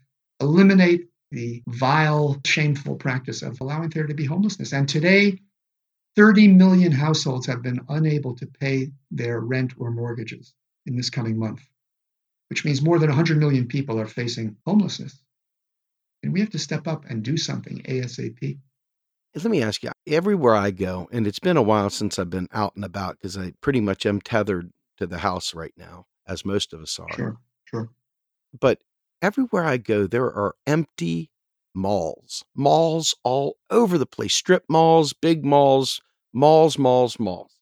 eliminate 0.41 1.09
the 1.31 1.63
vile, 1.69 2.41
shameful 2.45 2.97
practice 2.97 3.43
of 3.43 3.61
allowing 3.61 3.91
there 3.91 4.07
to 4.07 4.15
be 4.15 4.25
homelessness. 4.25 4.73
And 4.73 4.89
today, 4.89 5.39
30 6.17 6.49
million 6.49 6.93
households 6.93 7.47
have 7.47 7.63
been 7.63 7.81
unable 7.89 8.35
to 8.37 8.47
pay 8.47 8.93
their 9.11 9.41
rent 9.41 9.75
or 9.79 9.91
mortgages 9.91 10.53
in 10.87 10.97
this 10.97 11.11
coming 11.11 11.39
month, 11.39 11.63
which 12.49 12.65
means 12.65 12.83
more 12.83 12.99
than 12.99 13.09
100 13.09 13.39
million 13.39 13.69
people 13.69 13.99
are 14.01 14.07
facing 14.07 14.57
homelessness. 14.67 15.23
And 16.23 16.33
we 16.33 16.41
have 16.41 16.51
to 16.51 16.59
step 16.59 16.87
up 16.89 17.05
and 17.09 17.23
do 17.23 17.37
something 17.37 17.83
ASAP. 17.83 18.59
Let 19.35 19.45
me 19.45 19.63
ask 19.63 19.83
you 19.83 19.91
everywhere 20.09 20.57
I 20.57 20.73
go, 20.73 21.09
and 21.13 21.27
it's 21.27 21.39
been 21.39 21.57
a 21.57 21.63
while 21.63 21.89
since 21.91 22.19
I've 22.19 22.31
been 22.31 22.49
out 22.53 22.75
and 22.75 22.85
about 22.85 23.17
because 23.17 23.39
I 23.39 23.53
pretty 23.61 23.81
much 23.81 24.05
am 24.05 24.21
tethered 24.21 24.73
to 24.99 25.07
the 25.07 25.19
house 25.19 25.55
right 25.55 25.73
now, 25.77 26.07
as 26.27 26.45
most 26.45 26.73
of 26.73 26.81
us 26.81 26.99
are. 26.99 27.13
Sure, 27.13 27.37
sure. 27.65 27.91
But 28.59 28.83
everywhere 29.23 29.65
I 29.65 29.77
go, 29.77 30.09
there 30.09 30.27
are 30.27 30.57
empty 30.67 31.31
malls, 31.75 32.45
malls 32.57 33.15
all 33.23 33.57
over 33.71 33.99
the 33.99 34.07
place, 34.07 34.35
strip 34.35 34.65
malls, 34.69 35.13
big 35.13 35.45
malls, 35.45 36.01
malls, 36.33 36.77
malls, 36.77 37.21
malls. 37.21 37.53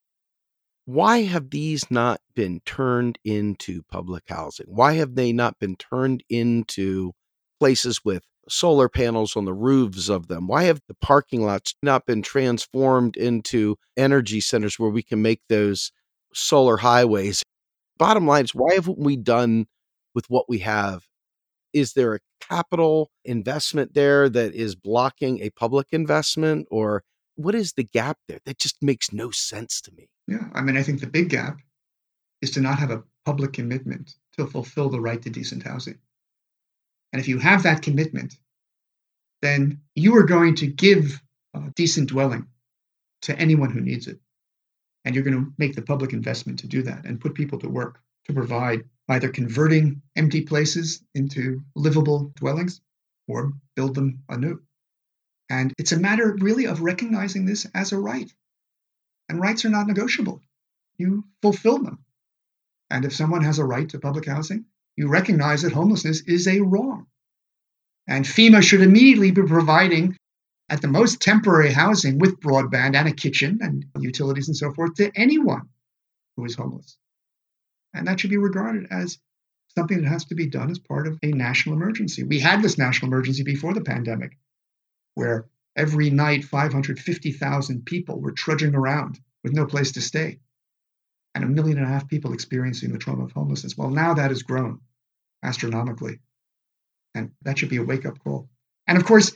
Why 0.86 1.24
have 1.24 1.50
these 1.50 1.90
not 1.90 2.22
been 2.34 2.60
turned 2.64 3.18
into 3.22 3.82
public 3.90 4.24
housing? 4.28 4.66
Why 4.68 4.94
have 4.94 5.16
they 5.16 5.34
not 5.34 5.58
been 5.58 5.76
turned 5.76 6.24
into 6.30 7.12
places 7.60 8.02
with 8.02 8.24
solar 8.49 8.88
panels 8.88 9.36
on 9.36 9.44
the 9.44 9.55
roofs 9.55 10.09
of 10.09 10.28
them? 10.28 10.46
Why 10.46 10.64
have 10.64 10.80
the 10.88 10.94
parking 10.94 11.44
lots 11.44 11.74
not 11.82 12.07
been 12.07 12.22
transformed 12.22 13.16
into 13.16 13.76
energy 13.96 14.40
centers 14.40 14.78
where 14.78 14.90
we 14.90 15.03
can 15.03 15.22
make 15.22 15.40
those 15.49 15.92
solar 16.32 16.78
highways? 16.78 17.42
Bottom 17.99 18.26
line 18.26 18.44
is, 18.44 18.55
why 18.55 18.74
haven't 18.74 18.99
we 18.99 19.16
done 19.16 19.66
with 20.14 20.30
what 20.30 20.49
we 20.49 20.59
have? 20.61 21.05
Is 21.72 21.92
there 21.92 22.14
a 22.14 22.20
capital 22.40 23.11
investment 23.24 23.94
there 23.94 24.28
that 24.28 24.55
is 24.55 24.74
blocking 24.74 25.40
a 25.40 25.51
public 25.51 25.88
investment, 25.92 26.66
or 26.70 27.05
what 27.34 27.55
is 27.55 27.74
the 27.74 27.84
gap 27.84 28.18
there? 28.26 28.38
That 28.46 28.59
just 28.59 28.82
makes 28.82 29.12
no 29.12 29.30
sense 29.30 29.80
to 29.82 29.92
me. 29.92 30.09
Yeah, 30.26 30.49
I 30.55 30.62
mean, 30.62 30.76
I 30.76 30.82
think 30.82 31.01
the 31.01 31.07
big 31.07 31.30
gap 31.30 31.59
is 32.40 32.51
to 32.53 32.61
not 32.61 32.78
have 32.78 32.90
a 32.90 33.03
public 33.24 33.53
commitment 33.53 34.14
to 34.36 34.46
fulfill 34.46 34.88
the 34.88 35.01
right 35.01 35.20
to 35.22 35.30
decent 35.30 35.62
housing. 35.62 35.99
And 37.12 37.20
if 37.20 37.28
you 37.28 37.38
have 37.38 37.62
that 37.62 37.82
commitment, 37.82 38.36
then 39.42 39.80
you 39.94 40.16
are 40.16 40.24
going 40.24 40.56
to 40.56 40.66
give 40.66 41.20
a 41.54 41.70
decent 41.74 42.09
dwelling 42.09 42.46
to 43.22 43.38
anyone 43.38 43.70
who 43.70 43.80
needs 43.80 44.06
it. 44.06 44.18
And 45.04 45.14
you're 45.14 45.24
going 45.24 45.44
to 45.44 45.52
make 45.59 45.74
the 45.74 45.82
public 45.82 46.12
investment 46.12 46.61
to 46.61 46.66
do 46.66 46.82
that 46.82 47.04
and 47.04 47.20
put 47.20 47.34
people 47.34 47.59
to 47.61 47.68
work 47.68 48.00
to 48.26 48.34
provide 48.34 48.84
either 49.09 49.28
converting 49.28 50.02
empty 50.16 50.42
places 50.42 51.02
into 51.14 51.62
livable 51.74 52.32
dwellings 52.36 52.80
or 53.26 53.52
build 53.74 53.94
them 53.94 54.22
anew. 54.28 54.61
And 55.50 55.72
it's 55.78 55.92
a 55.92 55.98
matter 55.98 56.36
really 56.38 56.66
of 56.66 56.82
recognizing 56.82 57.46
this 57.46 57.66
as 57.74 57.92
a 57.92 57.98
right. 57.98 58.30
And 59.28 59.40
rights 59.40 59.64
are 59.64 59.70
not 59.70 59.86
negotiable. 59.86 60.42
You 60.98 61.24
fulfill 61.40 61.78
them. 61.78 62.04
And 62.90 63.04
if 63.04 63.14
someone 63.14 63.44
has 63.44 63.59
a 63.59 63.64
right 63.64 63.88
to 63.90 63.98
public 63.98 64.26
housing, 64.26 64.66
you 64.99 65.07
recognize 65.07 65.62
that 65.62 65.72
homelessness 65.72 66.22
is 66.22 66.49
a 66.49 66.59
wrong. 66.59 67.07
And 68.09 68.24
FEMA 68.24 68.64
should 68.64 68.80
immediately 68.80 69.30
be 69.30 69.42
providing, 69.42 70.16
at 70.68 70.82
the 70.82 70.88
most, 70.88 71.22
temporary 71.22 71.70
housing 71.70 72.18
with 72.18 72.40
broadband 72.40 72.96
and 72.96 73.07
a 73.07 73.12
kitchen 73.12 73.61
and 73.62 73.84
utilities 73.96 74.49
and 74.49 74.57
so 74.57 74.72
forth 74.72 74.94
to 74.94 75.12
anyone 75.14 75.68
who 76.36 76.44
is 76.46 76.57
homeless. 76.57 76.99
And 77.94 78.09
that 78.09 78.18
should 78.18 78.30
be 78.30 78.38
regarded 78.38 78.88
as 78.90 79.18
something 79.76 80.03
that 80.03 80.09
has 80.09 80.24
to 80.26 80.34
be 80.34 80.49
done 80.49 80.68
as 80.68 80.80
part 80.80 81.07
of 81.07 81.16
a 81.22 81.28
national 81.28 81.76
emergency. 81.76 82.24
We 82.24 82.40
had 82.40 82.61
this 82.61 82.76
national 82.76 83.12
emergency 83.12 83.44
before 83.44 83.74
the 83.74 83.82
pandemic, 83.82 84.36
where 85.14 85.46
every 85.76 86.11
night 86.11 86.44
550,000 86.44 87.86
people 87.86 88.20
were 88.20 88.32
trudging 88.32 88.74
around 88.74 89.20
with 89.44 89.53
no 89.53 89.64
place 89.64 89.92
to 89.92 90.01
stay, 90.01 90.40
and 91.36 91.44
a 91.44 91.46
million 91.46 91.78
and 91.78 91.86
a 91.86 91.90
half 91.90 92.09
people 92.09 92.32
experiencing 92.32 92.90
the 92.90 92.99
trauma 92.99 93.26
of 93.26 93.30
homelessness. 93.30 93.76
Well, 93.76 93.90
now 93.90 94.14
that 94.14 94.30
has 94.30 94.42
grown 94.42 94.80
astronomically. 95.43 96.20
And 97.14 97.32
that 97.43 97.59
should 97.59 97.68
be 97.68 97.76
a 97.76 97.82
wake 97.82 98.07
up 98.07 98.18
call. 98.22 98.49
And 98.86 98.99
of 98.99 99.05
course, 99.05 99.32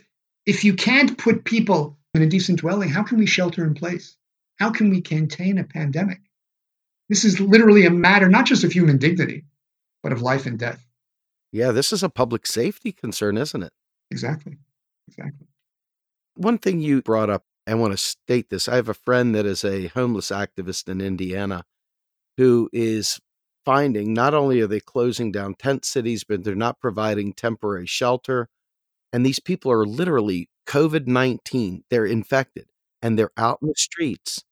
if 0.46 0.64
you 0.64 0.74
can't 0.74 1.18
put 1.18 1.44
people 1.44 1.98
in 2.14 2.22
a 2.22 2.26
decent 2.26 2.60
dwelling, 2.60 2.88
how 2.88 3.02
can 3.02 3.18
we 3.18 3.26
shelter 3.26 3.64
in 3.64 3.74
place? 3.74 4.16
How 4.58 4.70
can 4.70 4.90
we 4.90 5.00
contain 5.00 5.58
a 5.58 5.64
pandemic? 5.64 6.20
This 7.08 7.24
is 7.24 7.40
literally 7.40 7.86
a 7.86 7.90
matter 7.90 8.28
not 8.28 8.46
just 8.46 8.64
of 8.64 8.72
human 8.72 8.98
dignity, 8.98 9.44
but 10.02 10.12
of 10.12 10.22
life 10.22 10.46
and 10.46 10.58
death. 10.58 10.86
Yeah, 11.52 11.70
this 11.70 11.92
is 11.92 12.02
a 12.02 12.08
public 12.08 12.46
safety 12.46 12.92
concern, 12.92 13.36
isn't 13.36 13.62
it? 13.62 13.72
Exactly. 14.10 14.56
Exactly. 15.08 15.46
One 16.34 16.58
thing 16.58 16.80
you 16.80 17.02
brought 17.02 17.28
up, 17.28 17.44
I 17.66 17.74
want 17.74 17.92
to 17.92 17.98
state 17.98 18.48
this. 18.48 18.68
I 18.68 18.76
have 18.76 18.88
a 18.88 18.94
friend 18.94 19.34
that 19.34 19.44
is 19.44 19.64
a 19.64 19.88
homeless 19.88 20.30
activist 20.30 20.88
in 20.88 21.00
Indiana 21.00 21.64
who 22.38 22.70
is 22.72 23.20
finding 23.64 24.12
not 24.12 24.34
only 24.34 24.60
are 24.60 24.66
they 24.66 24.80
closing 24.80 25.32
down 25.32 25.54
tent 25.54 25.84
cities, 25.84 26.24
but 26.24 26.44
they're 26.44 26.54
not 26.54 26.80
providing 26.80 27.32
temporary 27.32 27.86
shelter. 27.86 28.48
And 29.12 29.24
these 29.24 29.40
people 29.40 29.70
are 29.70 29.86
literally 29.86 30.48
COVID 30.66 31.06
19. 31.06 31.84
They're 31.90 32.06
infected 32.06 32.66
and 33.00 33.18
they're 33.18 33.32
out 33.36 33.58
in 33.62 33.68
the 33.68 33.74
streets 33.76 34.44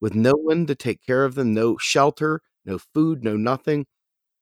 with 0.00 0.14
no 0.14 0.32
one 0.32 0.66
to 0.66 0.74
take 0.74 1.04
care 1.04 1.24
of 1.24 1.34
them, 1.34 1.52
no 1.54 1.76
shelter, 1.78 2.40
no 2.64 2.78
food, 2.78 3.24
no 3.24 3.36
nothing. 3.36 3.86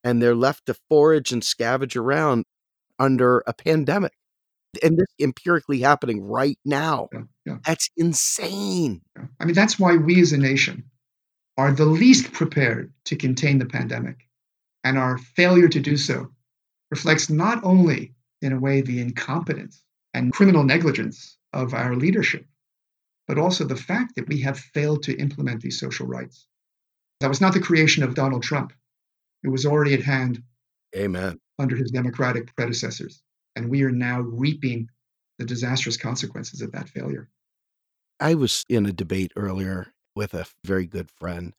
And 0.02 0.20
they're 0.20 0.34
left 0.34 0.66
to 0.66 0.74
forage 0.88 1.32
and 1.32 1.42
scavenge 1.42 1.96
around 1.96 2.44
under 2.98 3.42
a 3.46 3.54
pandemic. 3.54 4.12
And 4.82 4.98
this 4.98 5.06
empirically 5.20 5.80
happening 5.80 6.22
right 6.22 6.58
now. 6.64 7.08
Yeah, 7.12 7.20
yeah, 7.46 7.56
That's 7.64 7.88
insane. 7.96 9.02
yeah. 9.16 9.26
I 9.40 9.44
mean, 9.44 9.54
that's 9.54 9.78
why 9.78 9.96
we 9.96 10.20
as 10.20 10.32
a 10.32 10.38
nation 10.38 10.84
are 11.56 11.72
the 11.72 11.86
least 11.86 12.32
prepared 12.32 12.92
to 13.04 13.16
contain 13.16 13.58
the 13.58 13.66
pandemic. 13.66 14.28
And 14.82 14.98
our 14.98 15.18
failure 15.18 15.68
to 15.68 15.80
do 15.80 15.96
so 15.96 16.30
reflects 16.90 17.30
not 17.30 17.62
only, 17.64 18.14
in 18.42 18.52
a 18.52 18.60
way, 18.60 18.80
the 18.80 19.00
incompetence 19.00 19.82
and 20.12 20.32
criminal 20.32 20.64
negligence 20.64 21.38
of 21.52 21.74
our 21.74 21.96
leadership, 21.96 22.46
but 23.26 23.38
also 23.38 23.64
the 23.64 23.76
fact 23.76 24.16
that 24.16 24.28
we 24.28 24.40
have 24.40 24.58
failed 24.58 25.02
to 25.04 25.16
implement 25.16 25.62
these 25.62 25.78
social 25.78 26.06
rights. 26.06 26.46
That 27.20 27.28
was 27.28 27.40
not 27.40 27.54
the 27.54 27.60
creation 27.60 28.02
of 28.02 28.14
Donald 28.14 28.42
Trump. 28.42 28.72
It 29.42 29.48
was 29.48 29.64
already 29.64 29.94
at 29.94 30.02
hand 30.02 30.42
Amen. 30.96 31.38
under 31.58 31.76
his 31.76 31.90
Democratic 31.90 32.54
predecessors. 32.56 33.22
And 33.56 33.70
we 33.70 33.82
are 33.82 33.92
now 33.92 34.20
reaping 34.20 34.88
the 35.38 35.44
disastrous 35.44 35.96
consequences 35.96 36.60
of 36.60 36.72
that 36.72 36.88
failure. 36.88 37.28
I 38.20 38.34
was 38.34 38.64
in 38.68 38.86
a 38.86 38.92
debate 38.92 39.32
earlier 39.36 39.93
with 40.14 40.34
a 40.34 40.46
very 40.64 40.86
good 40.86 41.10
friend, 41.10 41.54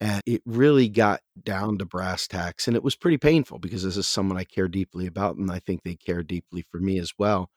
and 0.00 0.22
it 0.26 0.42
really 0.46 0.88
got 0.88 1.20
down 1.42 1.78
to 1.78 1.84
brass 1.84 2.26
tacks. 2.26 2.66
And 2.66 2.76
it 2.76 2.82
was 2.82 2.96
pretty 2.96 3.18
painful 3.18 3.58
because 3.58 3.82
this 3.82 3.96
is 3.96 4.06
someone 4.06 4.38
I 4.38 4.44
care 4.44 4.68
deeply 4.68 5.06
about, 5.06 5.36
and 5.36 5.50
I 5.50 5.58
think 5.58 5.82
they 5.82 5.94
care 5.94 6.22
deeply 6.22 6.64
for 6.70 6.78
me 6.78 6.98
as 6.98 7.12
well. 7.18 7.50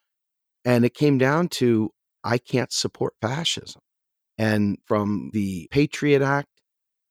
And 0.65 0.85
it 0.85 0.93
came 0.93 1.17
down 1.17 1.49
to 1.49 1.91
I 2.23 2.37
can't 2.37 2.71
support 2.71 3.13
fascism. 3.21 3.81
And 4.37 4.77
from 4.85 5.29
the 5.33 5.67
Patriot 5.71 6.21
Act 6.21 6.47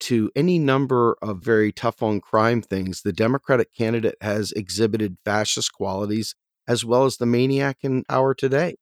to 0.01 0.31
any 0.35 0.59
number 0.59 1.17
of 1.23 1.43
very 1.43 1.71
tough 1.71 2.03
on 2.03 2.21
crime 2.21 2.61
things, 2.61 3.03
the 3.03 3.13
Democratic 3.13 3.73
candidate 3.73 4.17
has 4.21 4.53
exhibited 4.53 5.17
fascist 5.25 5.73
qualities 5.73 6.35
as 6.67 6.85
well 6.85 7.05
as 7.05 7.17
the 7.17 7.27
maniac 7.27 7.79
in 7.83 8.05
power 8.05 8.35
today. 8.35 8.77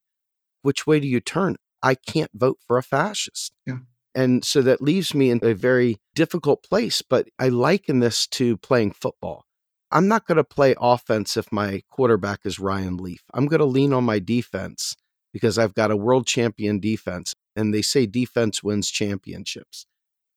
Which 0.63 0.87
way 0.87 1.01
do 1.01 1.09
you 1.09 1.21
turn? 1.21 1.57
I 1.83 1.95
can't 1.95 2.31
vote 2.35 2.59
for 2.67 2.79
a 2.79 2.83
fascist. 2.83 3.53
Yeah. 3.67 3.79
And 4.15 4.45
so 4.45 4.63
that 4.63 4.83
leaves 4.83 5.15
me 5.15 5.31
in 5.31 5.41
a 5.43 5.55
very 5.55 5.99
difficult 6.15 6.63
place. 6.63 7.03
But 7.03 7.29
I 7.39 7.49
liken 7.49 8.01
this 8.01 8.27
to 8.29 8.57
playing 8.57 8.93
football. 8.93 9.45
I'm 9.93 10.09
not 10.09 10.27
going 10.27 10.37
to 10.37 10.45
play 10.45 10.75
offense 10.81 11.37
if 11.37 11.51
my 11.51 11.83
quarterback 11.91 12.41
is 12.45 12.59
Ryan 12.59 12.97
Leaf. 12.97 13.23
I'm 13.35 13.47
going 13.47 13.61
to 13.61 13.67
lean 13.67 13.93
on 13.93 14.05
my 14.05 14.19
defense 14.19 14.97
because 15.33 15.59
I've 15.59 15.75
got 15.75 15.91
a 15.91 15.97
world 15.97 16.27
champion 16.27 16.81
defense. 16.81 17.35
And 17.57 17.75
they 17.75 17.83
say 17.83 18.07
defense 18.07 18.63
wins 18.63 18.91
championships. 18.91 19.87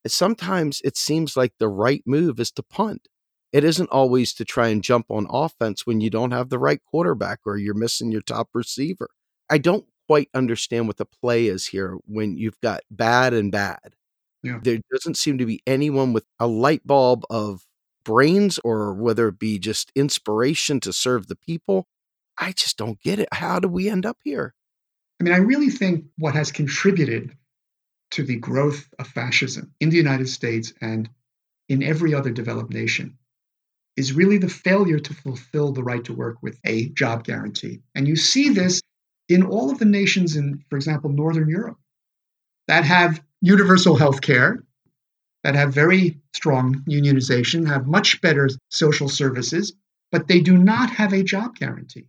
Sometimes 0.08 0.82
it 0.84 0.98
seems 0.98 1.38
like 1.38 1.54
the 1.58 1.70
right 1.70 2.02
move 2.06 2.40
is 2.40 2.52
to 2.52 2.64
punt. 2.64 3.08
It 3.54 3.64
isn't 3.64 3.90
always 3.92 4.34
to 4.34 4.46
try 4.46 4.70
and 4.70 4.84
jump 4.84 5.06
on 5.10 5.28
offense 5.30 5.86
when 5.86 6.02
you 6.02 6.10
don't 6.10 6.32
have 6.32 6.50
the 6.50 6.58
right 6.58 6.82
quarterback 6.84 7.40
or 7.46 7.58
you're 7.58 7.76
missing 7.76 8.12
your 8.12 8.22
top 8.22 8.50
receiver. 8.54 9.10
I 9.50 9.60
don't 9.60 9.86
quite 10.08 10.30
understand 10.34 10.88
what 10.88 10.98
the 10.98 11.06
play 11.06 11.48
is 11.48 11.68
here 11.68 11.98
when 12.06 12.38
you've 12.38 12.60
got 12.62 12.82
bad 12.90 13.34
and 13.34 13.52
bad. 13.52 13.96
Yeah. 14.44 14.60
There 14.62 14.80
doesn't 14.92 15.18
seem 15.18 15.38
to 15.38 15.46
be 15.46 15.62
anyone 15.66 16.14
with 16.14 16.26
a 16.40 16.48
light 16.48 16.86
bulb 16.86 17.24
of 17.30 17.66
brains 18.04 18.60
or 18.64 18.94
whether 18.94 19.30
it 19.30 19.40
be 19.40 19.58
just 19.60 19.92
inspiration 19.96 20.80
to 20.82 20.92
serve 20.92 21.28
the 21.28 21.36
people. 21.36 21.88
I 22.38 22.52
just 22.52 22.78
don't 22.78 23.00
get 23.00 23.20
it. 23.20 23.30
How 23.32 23.60
do 23.60 23.68
we 23.68 23.90
end 23.90 24.06
up 24.06 24.18
here? 24.24 24.54
I 25.20 25.24
mean, 25.24 25.34
I 25.34 25.38
really 25.38 25.70
think 25.70 26.06
what 26.18 26.34
has 26.34 26.52
contributed 26.52 27.38
to 28.12 28.24
the 28.24 28.36
growth 28.36 28.90
of 29.00 29.08
fascism 29.08 29.74
in 29.80 29.90
the 29.90 29.98
United 29.98 30.28
States 30.28 30.74
and 30.82 31.10
in 31.70 31.82
every 31.82 32.14
other 32.14 32.32
developed 32.32 32.74
nation 32.74 33.18
is 33.96 34.14
really 34.14 34.38
the 34.38 34.50
failure 34.50 35.00
to 35.00 35.14
fulfill 35.14 35.72
the 35.72 35.84
right 35.84 36.04
to 36.04 36.14
work 36.14 36.38
with 36.42 36.60
a 36.66 36.90
job 36.90 37.24
guarantee. 37.24 37.82
And 37.96 38.08
you 38.08 38.16
see 38.16 38.50
this 38.50 38.82
in 39.30 39.44
all 39.44 39.72
of 39.72 39.80
the 39.80 39.86
nations 39.86 40.36
in, 40.36 40.64
for 40.70 40.76
example, 40.76 41.10
Northern 41.10 41.50
Europe 41.50 41.78
that 42.68 42.84
have 42.86 43.22
universal 43.42 43.96
health 43.96 44.22
care, 44.22 44.64
that 45.44 45.56
have 45.56 45.74
very 45.74 46.22
strong 46.34 46.84
unionization, 46.88 47.68
have 47.68 47.88
much 47.88 48.22
better 48.22 48.50
social 48.70 49.10
services, 49.10 49.74
but 50.12 50.28
they 50.28 50.40
do 50.40 50.58
not 50.58 50.90
have 50.90 51.14
a 51.14 51.24
job 51.24 51.56
guarantee. 51.56 52.08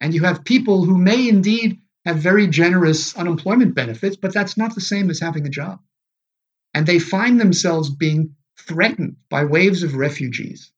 And 0.00 0.12
you 0.14 0.24
have 0.24 0.44
people 0.44 0.84
who 0.84 0.98
may 0.98 1.28
indeed 1.28 1.80
have 2.04 2.18
very 2.18 2.46
generous 2.46 3.16
unemployment 3.16 3.74
benefits, 3.74 4.16
but 4.16 4.34
that's 4.34 4.58
not 4.58 4.74
the 4.74 4.80
same 4.80 5.08
as 5.08 5.20
having 5.20 5.46
a 5.46 5.50
job. 5.50 5.80
And 6.74 6.86
they 6.86 6.98
find 6.98 7.40
themselves 7.40 7.88
being 7.88 8.34
threatened 8.58 9.16
by 9.30 9.44
waves 9.44 9.82
of 9.82 9.94
refugees 9.94 10.70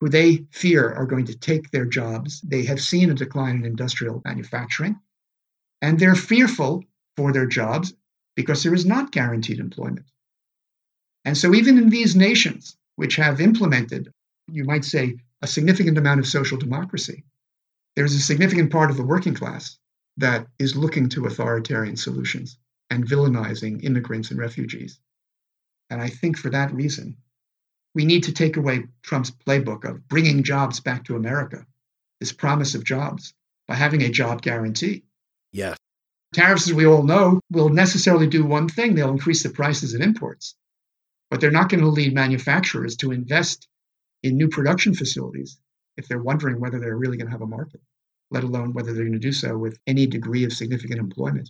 who 0.00 0.08
they 0.08 0.46
fear 0.50 0.92
are 0.92 1.06
going 1.06 1.26
to 1.26 1.38
take 1.38 1.70
their 1.70 1.86
jobs. 1.86 2.40
They 2.42 2.64
have 2.64 2.80
seen 2.80 3.10
a 3.10 3.14
decline 3.14 3.56
in 3.56 3.64
industrial 3.64 4.22
manufacturing, 4.24 5.00
and 5.80 5.98
they're 5.98 6.14
fearful 6.14 6.84
for 7.16 7.32
their 7.32 7.46
jobs 7.46 7.94
because 8.34 8.62
there 8.62 8.74
is 8.74 8.84
not 8.84 9.12
guaranteed 9.12 9.58
employment. 9.58 10.06
And 11.24 11.36
so, 11.36 11.54
even 11.54 11.78
in 11.78 11.88
these 11.88 12.14
nations, 12.14 12.76
which 12.96 13.16
have 13.16 13.40
implemented, 13.40 14.12
you 14.48 14.64
might 14.64 14.84
say, 14.84 15.16
a 15.42 15.46
significant 15.46 15.98
amount 15.98 16.20
of 16.20 16.26
social 16.26 16.58
democracy, 16.58 17.24
there's 17.94 18.14
a 18.14 18.20
significant 18.20 18.70
part 18.70 18.90
of 18.90 18.96
the 18.96 19.04
working 19.04 19.34
class 19.34 19.78
that 20.18 20.46
is 20.58 20.76
looking 20.76 21.08
to 21.10 21.26
authoritarian 21.26 21.96
solutions 21.96 22.58
and 22.90 23.08
villainizing 23.08 23.82
immigrants 23.84 24.30
and 24.30 24.38
refugees. 24.38 24.98
And 25.90 26.00
I 26.00 26.08
think 26.08 26.38
for 26.38 26.50
that 26.50 26.72
reason, 26.72 27.16
we 27.96 28.04
need 28.04 28.24
to 28.24 28.32
take 28.32 28.58
away 28.58 28.84
Trump's 29.02 29.30
playbook 29.30 29.88
of 29.88 30.06
bringing 30.06 30.42
jobs 30.42 30.80
back 30.80 31.04
to 31.04 31.16
America, 31.16 31.66
this 32.20 32.30
promise 32.30 32.74
of 32.74 32.84
jobs, 32.84 33.32
by 33.66 33.74
having 33.74 34.02
a 34.02 34.10
job 34.10 34.42
guarantee. 34.42 35.04
Yes. 35.50 35.78
Tariffs, 36.34 36.68
as 36.68 36.74
we 36.74 36.84
all 36.84 37.04
know, 37.04 37.40
will 37.50 37.70
necessarily 37.70 38.26
do 38.26 38.44
one 38.44 38.68
thing 38.68 38.94
they'll 38.94 39.08
increase 39.10 39.42
the 39.42 39.48
prices 39.48 39.94
of 39.94 40.02
imports. 40.02 40.54
But 41.30 41.40
they're 41.40 41.50
not 41.50 41.70
going 41.70 41.80
to 41.80 41.88
lead 41.88 42.12
manufacturers 42.12 42.96
to 42.96 43.12
invest 43.12 43.66
in 44.22 44.36
new 44.36 44.48
production 44.48 44.92
facilities 44.94 45.58
if 45.96 46.06
they're 46.06 46.22
wondering 46.22 46.60
whether 46.60 46.78
they're 46.78 46.98
really 46.98 47.16
going 47.16 47.28
to 47.28 47.32
have 47.32 47.40
a 47.40 47.46
market, 47.46 47.80
let 48.30 48.44
alone 48.44 48.74
whether 48.74 48.92
they're 48.92 49.04
going 49.04 49.14
to 49.14 49.18
do 49.18 49.32
so 49.32 49.56
with 49.56 49.78
any 49.86 50.06
degree 50.06 50.44
of 50.44 50.52
significant 50.52 51.00
employment. 51.00 51.48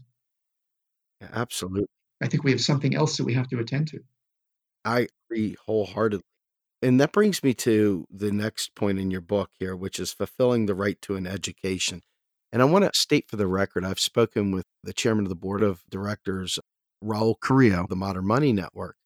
Yeah, 1.20 1.30
absolutely. 1.32 1.88
I 2.22 2.28
think 2.28 2.44
we 2.44 2.52
have 2.52 2.60
something 2.60 2.94
else 2.94 3.16
that 3.16 3.24
we 3.24 3.34
have 3.34 3.48
to 3.48 3.58
attend 3.58 3.88
to. 3.88 4.00
I 4.84 5.08
agree 5.28 5.56
wholeheartedly. 5.66 6.22
And 6.82 7.00
that 7.00 7.12
brings 7.12 7.42
me 7.42 7.54
to 7.54 8.06
the 8.10 8.30
next 8.30 8.74
point 8.74 8.98
in 8.98 9.10
your 9.10 9.22
book 9.22 9.50
here, 9.58 9.74
which 9.74 9.98
is 9.98 10.12
fulfilling 10.12 10.66
the 10.66 10.74
right 10.74 11.00
to 11.02 11.16
an 11.16 11.26
education. 11.26 12.02
And 12.52 12.62
I 12.62 12.66
want 12.66 12.84
to 12.84 12.90
state 12.94 13.28
for 13.28 13.36
the 13.36 13.46
record, 13.46 13.84
I've 13.84 14.00
spoken 14.00 14.50
with 14.50 14.66
the 14.84 14.92
chairman 14.92 15.24
of 15.24 15.30
the 15.30 15.34
board 15.34 15.62
of 15.62 15.80
directors, 15.90 16.58
Raul 17.02 17.34
Carrillo, 17.40 17.86
the 17.88 17.96
Modern 17.96 18.26
Money 18.26 18.52
Network, 18.52 18.96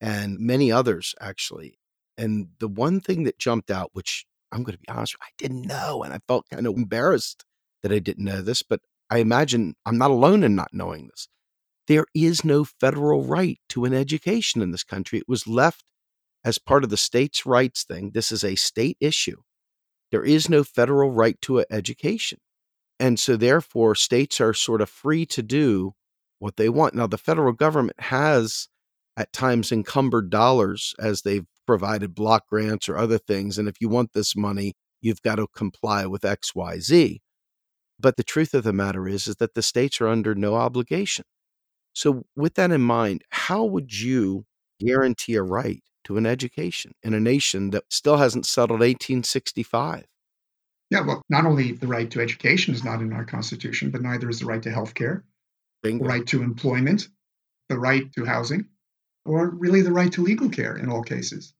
and 0.00 0.38
many 0.38 0.72
others 0.72 1.14
actually. 1.20 1.78
And 2.16 2.48
the 2.58 2.68
one 2.68 3.00
thing 3.00 3.24
that 3.24 3.38
jumped 3.38 3.70
out, 3.70 3.90
which 3.92 4.26
I'm 4.50 4.62
going 4.62 4.74
to 4.74 4.80
be 4.80 4.88
honest, 4.88 5.16
I 5.20 5.28
didn't 5.36 5.62
know. 5.62 6.02
And 6.02 6.12
I 6.12 6.18
felt 6.26 6.48
kind 6.50 6.66
of 6.66 6.76
embarrassed 6.76 7.44
that 7.82 7.92
I 7.92 7.98
didn't 7.98 8.24
know 8.24 8.42
this, 8.42 8.62
but 8.62 8.80
I 9.10 9.18
imagine 9.18 9.74
I'm 9.86 9.98
not 9.98 10.10
alone 10.10 10.42
in 10.42 10.54
not 10.54 10.70
knowing 10.72 11.08
this. 11.08 11.28
There 11.86 12.06
is 12.14 12.44
no 12.44 12.64
federal 12.64 13.22
right 13.24 13.58
to 13.70 13.84
an 13.84 13.94
education 13.94 14.60
in 14.60 14.72
this 14.72 14.84
country. 14.84 15.18
It 15.18 15.28
was 15.28 15.46
left 15.46 15.84
as 16.48 16.58
part 16.58 16.82
of 16.82 16.88
the 16.88 16.96
states' 16.96 17.44
rights 17.44 17.84
thing. 17.84 18.12
This 18.14 18.32
is 18.32 18.42
a 18.42 18.54
state 18.54 18.96
issue. 19.00 19.42
There 20.10 20.24
is 20.24 20.48
no 20.48 20.64
federal 20.64 21.10
right 21.10 21.38
to 21.42 21.62
education. 21.70 22.38
And 22.98 23.20
so, 23.20 23.36
therefore, 23.36 23.94
states 23.94 24.40
are 24.40 24.54
sort 24.54 24.80
of 24.80 24.88
free 24.88 25.26
to 25.26 25.42
do 25.42 25.92
what 26.38 26.56
they 26.56 26.70
want. 26.70 26.94
Now, 26.94 27.06
the 27.06 27.18
federal 27.18 27.52
government 27.52 28.00
has 28.00 28.68
at 29.14 29.30
times 29.30 29.70
encumbered 29.70 30.30
dollars 30.30 30.94
as 30.98 31.20
they've 31.20 31.46
provided 31.66 32.14
block 32.14 32.48
grants 32.48 32.88
or 32.88 32.96
other 32.96 33.18
things. 33.18 33.58
And 33.58 33.68
if 33.68 33.78
you 33.78 33.90
want 33.90 34.14
this 34.14 34.34
money, 34.34 34.72
you've 35.02 35.20
got 35.20 35.34
to 35.34 35.48
comply 35.54 36.06
with 36.06 36.24
X, 36.24 36.54
Y, 36.54 36.78
Z. 36.78 37.20
But 38.00 38.16
the 38.16 38.24
truth 38.24 38.54
of 38.54 38.64
the 38.64 38.72
matter 38.72 39.06
is, 39.06 39.26
is 39.28 39.36
that 39.36 39.52
the 39.52 39.62
states 39.62 40.00
are 40.00 40.08
under 40.08 40.34
no 40.34 40.54
obligation. 40.54 41.26
So, 41.92 42.22
with 42.34 42.54
that 42.54 42.70
in 42.70 42.80
mind, 42.80 43.22
how 43.28 43.64
would 43.66 44.00
you 44.00 44.46
guarantee 44.80 45.34
a 45.34 45.42
right 45.42 45.82
to 46.08 46.16
an 46.16 46.26
education 46.26 46.92
in 47.02 47.12
a 47.12 47.20
nation 47.20 47.70
that 47.70 47.84
still 47.90 48.16
hasn't 48.16 48.46
settled 48.46 48.80
1865? 48.80 50.04
Yeah, 50.90 51.02
well, 51.02 51.22
not 51.28 51.44
only 51.44 51.72
the 51.72 51.86
right 51.86 52.10
to 52.10 52.22
education 52.22 52.74
is 52.74 52.82
not 52.82 53.02
in 53.02 53.12
our 53.12 53.26
Constitution, 53.26 53.90
but 53.90 54.00
neither 54.00 54.30
is 54.30 54.40
the 54.40 54.46
right 54.46 54.62
to 54.62 54.70
health 54.70 54.94
care, 54.94 55.22
the 55.82 55.98
right 55.98 56.26
to 56.28 56.42
employment, 56.42 57.08
the 57.68 57.78
right 57.78 58.10
to 58.14 58.24
housing, 58.24 58.64
or 59.26 59.50
really 59.50 59.82
the 59.82 59.92
right 59.92 60.10
to 60.12 60.22
legal 60.22 60.48
care 60.48 60.78
in 60.78 60.88
all 60.88 61.02
cases, 61.02 61.52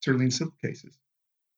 certainly 0.00 0.26
in 0.26 0.30
civil 0.30 0.54
cases. 0.62 0.94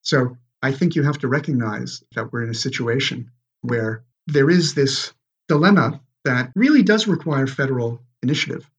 So 0.02 0.36
I 0.62 0.70
think 0.70 0.94
you 0.94 1.02
have 1.02 1.18
to 1.18 1.28
recognize 1.28 2.04
that 2.14 2.32
we're 2.32 2.44
in 2.44 2.50
a 2.50 2.54
situation 2.54 3.32
where 3.62 4.04
there 4.28 4.48
is 4.48 4.74
this 4.74 5.12
dilemma 5.48 6.00
that 6.24 6.52
really 6.54 6.84
does 6.84 7.08
require 7.08 7.48
federal 7.48 8.00
initiative. 8.22 8.70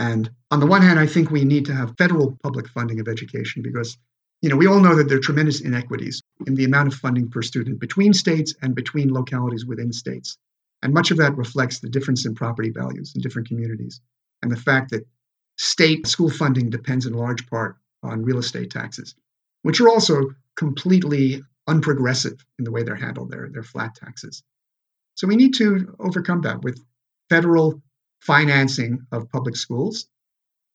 And 0.00 0.30
on 0.50 0.60
the 0.60 0.66
one 0.66 0.80
hand, 0.80 0.98
I 0.98 1.06
think 1.06 1.30
we 1.30 1.44
need 1.44 1.66
to 1.66 1.74
have 1.74 1.94
federal 1.98 2.34
public 2.42 2.66
funding 2.68 3.00
of 3.00 3.06
education 3.06 3.60
because, 3.60 3.98
you 4.40 4.48
know, 4.48 4.56
we 4.56 4.66
all 4.66 4.80
know 4.80 4.96
that 4.96 5.08
there 5.08 5.18
are 5.18 5.20
tremendous 5.28 5.60
inequities 5.60 6.22
in 6.46 6.54
the 6.54 6.64
amount 6.64 6.88
of 6.88 6.94
funding 6.98 7.28
per 7.28 7.42
student 7.42 7.78
between 7.78 8.14
states 8.14 8.54
and 8.62 8.74
between 8.74 9.12
localities 9.12 9.66
within 9.66 9.92
states. 9.92 10.38
And 10.82 10.94
much 10.94 11.10
of 11.10 11.18
that 11.18 11.36
reflects 11.36 11.80
the 11.80 11.90
difference 11.90 12.24
in 12.24 12.34
property 12.34 12.70
values 12.70 13.12
in 13.14 13.20
different 13.20 13.48
communities 13.48 14.00
and 14.42 14.50
the 14.50 14.56
fact 14.56 14.90
that 14.92 15.06
state 15.58 16.06
school 16.06 16.30
funding 16.30 16.70
depends 16.70 17.04
in 17.04 17.12
large 17.12 17.46
part 17.46 17.76
on 18.02 18.22
real 18.22 18.38
estate 18.38 18.70
taxes, 18.70 19.14
which 19.64 19.82
are 19.82 19.88
also 19.90 20.34
completely 20.56 21.42
unprogressive 21.68 22.40
in 22.58 22.64
the 22.64 22.70
way 22.70 22.82
they're 22.82 22.94
handled. 22.94 23.30
They're, 23.30 23.50
they're 23.52 23.62
flat 23.62 23.94
taxes. 23.96 24.42
So 25.16 25.26
we 25.26 25.36
need 25.36 25.52
to 25.56 25.94
overcome 25.98 26.40
that 26.42 26.62
with 26.62 26.80
federal 27.28 27.82
financing 28.20 29.06
of 29.12 29.30
public 29.30 29.56
schools 29.56 30.06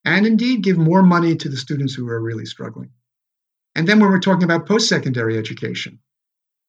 and 0.04 0.26
indeed 0.26 0.64
give 0.64 0.78
more 0.78 1.04
money 1.04 1.36
to 1.36 1.50
the 1.50 1.58
students 1.58 1.94
who 1.94 2.08
are 2.08 2.22
really 2.22 2.46
struggling. 2.46 2.92
And 3.76 3.88
then 3.88 4.00
when 4.00 4.10
we're 4.10 4.20
talking 4.20 4.44
about 4.44 4.68
post 4.68 4.88
secondary 4.88 5.38
education, 5.38 6.00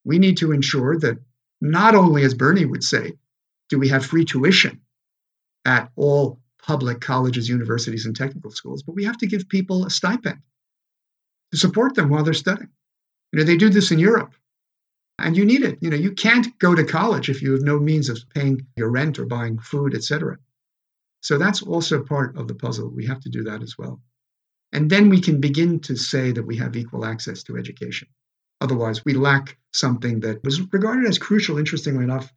we 0.05 0.19
need 0.19 0.39
to 0.39 0.53
ensure 0.53 0.99
that 0.99 1.19
not 1.61 1.95
only, 1.95 2.25
as 2.25 2.35
Bernie 2.35 2.65
would 2.65 2.85
say, 2.85 3.13
do 3.69 3.79
we 3.79 3.89
have 3.89 4.05
free 4.05 4.25
tuition 4.25 4.81
at 5.65 5.91
all 5.97 6.41
public 6.63 7.01
colleges, 7.01 7.49
universities, 7.49 8.07
and 8.07 8.17
technical 8.17 8.51
schools, 8.51 8.83
but 8.83 8.95
we 8.95 9.05
have 9.05 9.19
to 9.19 9.27
give 9.27 9.49
people 9.49 9.85
a 9.85 9.91
stipend 9.91 10.39
to 11.53 11.59
support 11.59 11.95
them 11.95 12.09
while 12.09 12.25
they're 12.25 12.35
studying. 12.35 12.71
You 13.33 13.39
know, 13.39 13.45
they 13.45 13.57
do 13.57 13.69
this 13.69 13.91
in 13.91 13.99
Europe, 13.99 14.35
and 15.19 15.37
you 15.37 15.45
need 15.45 15.63
it. 15.63 15.79
You 15.81 15.91
know, 15.91 15.97
you 15.97 16.13
can't 16.13 16.59
go 16.59 16.75
to 16.75 16.85
college 16.85 17.29
if 17.29 17.43
you 17.43 17.53
have 17.53 17.63
no 17.63 17.79
means 17.79 18.09
of 18.09 18.19
paying 18.35 18.67
your 18.77 18.91
rent 18.91 19.19
or 19.19 19.27
buying 19.27 19.59
food, 19.59 19.95
etc. 19.95 20.39
So 21.27 21.39
that's 21.39 21.61
also 21.61 22.05
part 22.05 22.37
of 22.37 22.47
the 22.47 22.55
puzzle. 22.55 22.89
We 22.89 23.05
have 23.07 23.19
to 23.23 23.29
do 23.29 23.43
that 23.43 23.61
as 23.61 23.77
well. 23.77 24.01
And 24.73 24.89
then 24.89 25.09
we 25.09 25.21
can 25.21 25.41
begin 25.41 25.81
to 25.81 25.97
say 25.97 26.31
that 26.31 26.47
we 26.47 26.57
have 26.59 26.77
equal 26.77 27.05
access 27.05 27.43
to 27.43 27.57
education. 27.57 28.07
Otherwise, 28.61 29.05
we 29.05 29.13
lack 29.13 29.59
something 29.73 30.21
that 30.21 30.45
was 30.45 30.61
regarded 30.73 31.05
as 31.09 31.19
crucial, 31.19 31.59
interestingly 31.59 32.05
enough, 32.05 32.33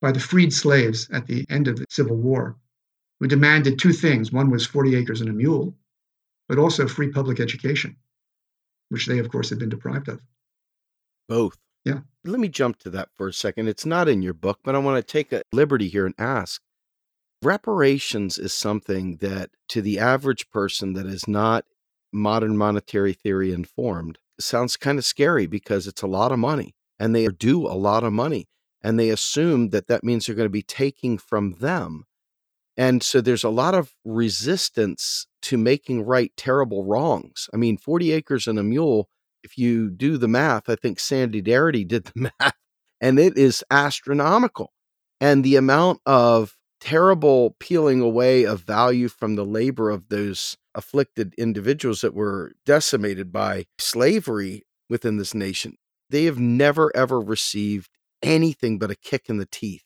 by 0.00 0.12
the 0.12 0.20
freed 0.20 0.52
slaves 0.52 1.10
at 1.10 1.26
the 1.26 1.46
end 1.50 1.66
of 1.66 1.78
the 1.78 1.86
Civil 1.90 2.14
War, 2.14 2.56
who 3.18 3.26
demanded 3.26 3.76
two 3.76 3.92
things. 3.92 4.30
One 4.30 4.50
was 4.50 4.64
40 4.64 4.94
acres 4.94 5.20
and 5.20 5.30
a 5.30 5.32
mule, 5.32 5.76
but 6.48 6.58
also 6.58 6.86
free 6.86 7.10
public 7.10 7.40
education, 7.40 7.96
which 8.90 9.06
they, 9.06 9.18
of 9.18 9.30
course, 9.30 9.50
had 9.50 9.58
been 9.58 9.68
deprived 9.68 10.06
of. 10.06 10.20
Both. 11.28 11.58
Yeah. 11.84 12.02
Let 12.24 12.38
me 12.38 12.48
jump 12.48 12.78
to 12.80 12.90
that 12.90 13.08
for 13.16 13.26
a 13.26 13.32
second. 13.32 13.66
It's 13.66 13.84
not 13.84 14.08
in 14.08 14.22
your 14.22 14.34
book, 14.34 14.60
but 14.62 14.76
I 14.76 14.78
want 14.78 15.04
to 15.04 15.12
take 15.12 15.32
a 15.32 15.42
liberty 15.52 15.88
here 15.88 16.06
and 16.06 16.14
ask. 16.18 16.62
Reparations 17.42 18.38
is 18.38 18.52
something 18.52 19.16
that, 19.18 19.50
to 19.68 19.80
the 19.80 19.98
average 19.98 20.50
person 20.50 20.94
that 20.94 21.06
is 21.06 21.28
not 21.28 21.64
modern 22.12 22.56
monetary 22.56 23.12
theory 23.12 23.52
informed, 23.52 24.18
sounds 24.40 24.76
kind 24.76 24.98
of 24.98 25.04
scary 25.04 25.46
because 25.46 25.86
it's 25.86 26.02
a 26.02 26.06
lot 26.06 26.32
of 26.32 26.38
money 26.38 26.74
and 26.98 27.14
they 27.14 27.28
do 27.28 27.66
a 27.66 27.74
lot 27.74 28.04
of 28.04 28.12
money. 28.12 28.48
And 28.82 28.98
they 28.98 29.10
assume 29.10 29.70
that 29.70 29.88
that 29.88 30.04
means 30.04 30.26
they're 30.26 30.36
going 30.36 30.46
to 30.46 30.50
be 30.50 30.62
taking 30.62 31.18
from 31.18 31.54
them. 31.54 32.04
And 32.76 33.02
so 33.02 33.20
there's 33.20 33.44
a 33.44 33.50
lot 33.50 33.74
of 33.74 33.92
resistance 34.04 35.26
to 35.42 35.58
making 35.58 36.02
right 36.02 36.32
terrible 36.36 36.84
wrongs. 36.84 37.48
I 37.52 37.56
mean, 37.56 37.76
40 37.76 38.12
acres 38.12 38.46
and 38.46 38.58
a 38.58 38.62
mule, 38.62 39.08
if 39.42 39.58
you 39.58 39.90
do 39.90 40.16
the 40.16 40.28
math, 40.28 40.68
I 40.68 40.76
think 40.76 41.00
Sandy 41.00 41.42
Darity 41.42 41.86
did 41.86 42.04
the 42.04 42.30
math, 42.40 42.54
and 43.00 43.18
it 43.18 43.36
is 43.36 43.64
astronomical. 43.70 44.72
And 45.20 45.42
the 45.42 45.56
amount 45.56 46.00
of 46.06 46.56
terrible 46.80 47.56
peeling 47.58 48.00
away 48.00 48.44
of 48.44 48.60
value 48.60 49.08
from 49.08 49.34
the 49.34 49.44
labor 49.44 49.90
of 49.90 50.08
those 50.08 50.56
afflicted 50.74 51.34
individuals 51.36 52.00
that 52.00 52.14
were 52.14 52.52
decimated 52.64 53.32
by 53.32 53.66
slavery 53.78 54.64
within 54.88 55.16
this 55.16 55.34
nation, 55.34 55.76
they 56.10 56.24
have 56.24 56.38
never 56.38 56.94
ever 56.96 57.20
received 57.20 57.90
anything 58.22 58.78
but 58.78 58.90
a 58.90 58.96
kick 58.96 59.28
in 59.28 59.38
the 59.38 59.46
teeth. 59.46 59.82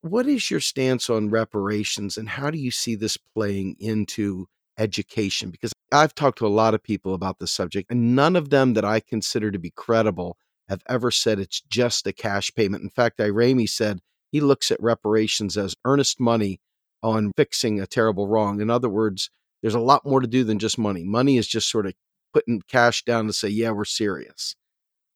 What 0.00 0.26
is 0.26 0.50
your 0.50 0.60
stance 0.60 1.08
on 1.08 1.30
reparations 1.30 2.16
and 2.16 2.28
how 2.28 2.50
do 2.50 2.58
you 2.58 2.70
see 2.70 2.94
this 2.94 3.16
playing 3.16 3.76
into 3.78 4.46
education? 4.78 5.50
Because 5.50 5.72
I've 5.92 6.14
talked 6.14 6.38
to 6.38 6.46
a 6.46 6.48
lot 6.48 6.74
of 6.74 6.82
people 6.82 7.14
about 7.14 7.38
this 7.38 7.52
subject, 7.52 7.90
and 7.90 8.16
none 8.16 8.34
of 8.34 8.50
them 8.50 8.74
that 8.74 8.84
I 8.84 9.00
consider 9.00 9.50
to 9.50 9.58
be 9.58 9.70
credible 9.70 10.38
have 10.68 10.82
ever 10.88 11.10
said 11.10 11.38
it's 11.38 11.60
just 11.60 12.06
a 12.06 12.12
cash 12.12 12.52
payment. 12.54 12.82
In 12.82 12.90
fact, 12.90 13.18
Irami 13.18 13.68
said 13.68 14.00
he 14.32 14.40
looks 14.40 14.70
at 14.70 14.82
reparations 14.82 15.56
as 15.56 15.76
earnest 15.84 16.18
money 16.18 16.58
on 17.02 17.32
fixing 17.36 17.80
a 17.80 17.86
terrible 17.86 18.26
wrong. 18.26 18.60
In 18.60 18.70
other 18.70 18.88
words, 18.88 19.30
there's 19.60 19.74
a 19.74 19.80
lot 19.80 20.04
more 20.04 20.20
to 20.20 20.26
do 20.26 20.42
than 20.42 20.58
just 20.58 20.78
money. 20.78 21.04
Money 21.04 21.36
is 21.36 21.46
just 21.46 21.70
sort 21.70 21.86
of 21.86 21.94
putting 22.32 22.62
cash 22.66 23.04
down 23.04 23.26
to 23.26 23.32
say, 23.32 23.48
yeah, 23.48 23.70
we're 23.70 23.84
serious. 23.84 24.56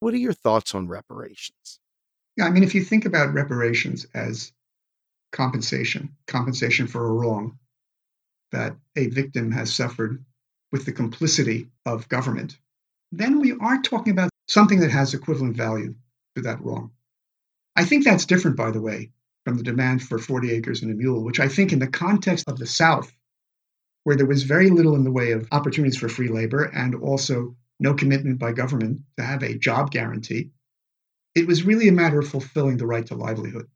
What 0.00 0.14
are 0.14 0.18
your 0.18 0.34
thoughts 0.34 0.74
on 0.74 0.88
reparations? 0.88 1.80
Yeah, 2.36 2.44
I 2.44 2.50
mean, 2.50 2.62
if 2.62 2.74
you 2.74 2.84
think 2.84 3.06
about 3.06 3.32
reparations 3.32 4.06
as 4.14 4.52
compensation, 5.32 6.14
compensation 6.26 6.86
for 6.86 7.06
a 7.06 7.12
wrong 7.12 7.58
that 8.52 8.76
a 8.94 9.06
victim 9.08 9.50
has 9.52 9.74
suffered 9.74 10.24
with 10.70 10.84
the 10.84 10.92
complicity 10.92 11.68
of 11.86 12.08
government, 12.08 12.58
then 13.10 13.40
we 13.40 13.52
are 13.52 13.80
talking 13.80 14.12
about 14.12 14.30
something 14.48 14.80
that 14.80 14.90
has 14.90 15.14
equivalent 15.14 15.56
value 15.56 15.94
to 16.34 16.42
that 16.42 16.62
wrong. 16.62 16.90
I 17.76 17.84
think 17.84 18.04
that's 18.04 18.24
different, 18.24 18.56
by 18.56 18.70
the 18.70 18.80
way, 18.80 19.10
from 19.44 19.58
the 19.58 19.62
demand 19.62 20.02
for 20.02 20.18
40 20.18 20.50
acres 20.50 20.82
and 20.82 20.90
a 20.90 20.94
mule, 20.94 21.22
which 21.22 21.38
I 21.38 21.48
think, 21.48 21.72
in 21.72 21.78
the 21.78 21.86
context 21.86 22.48
of 22.48 22.58
the 22.58 22.66
South, 22.66 23.12
where 24.04 24.16
there 24.16 24.26
was 24.26 24.44
very 24.44 24.70
little 24.70 24.94
in 24.96 25.04
the 25.04 25.12
way 25.12 25.32
of 25.32 25.46
opportunities 25.52 25.98
for 25.98 26.08
free 26.08 26.28
labor 26.28 26.64
and 26.64 26.94
also 26.94 27.54
no 27.78 27.92
commitment 27.94 28.38
by 28.38 28.52
government 28.52 29.02
to 29.18 29.24
have 29.24 29.42
a 29.42 29.58
job 29.58 29.90
guarantee, 29.90 30.50
it 31.34 31.46
was 31.46 31.64
really 31.64 31.88
a 31.88 31.92
matter 31.92 32.18
of 32.18 32.28
fulfilling 32.28 32.78
the 32.78 32.86
right 32.86 33.04
to 33.06 33.14
livelihood, 33.14 33.68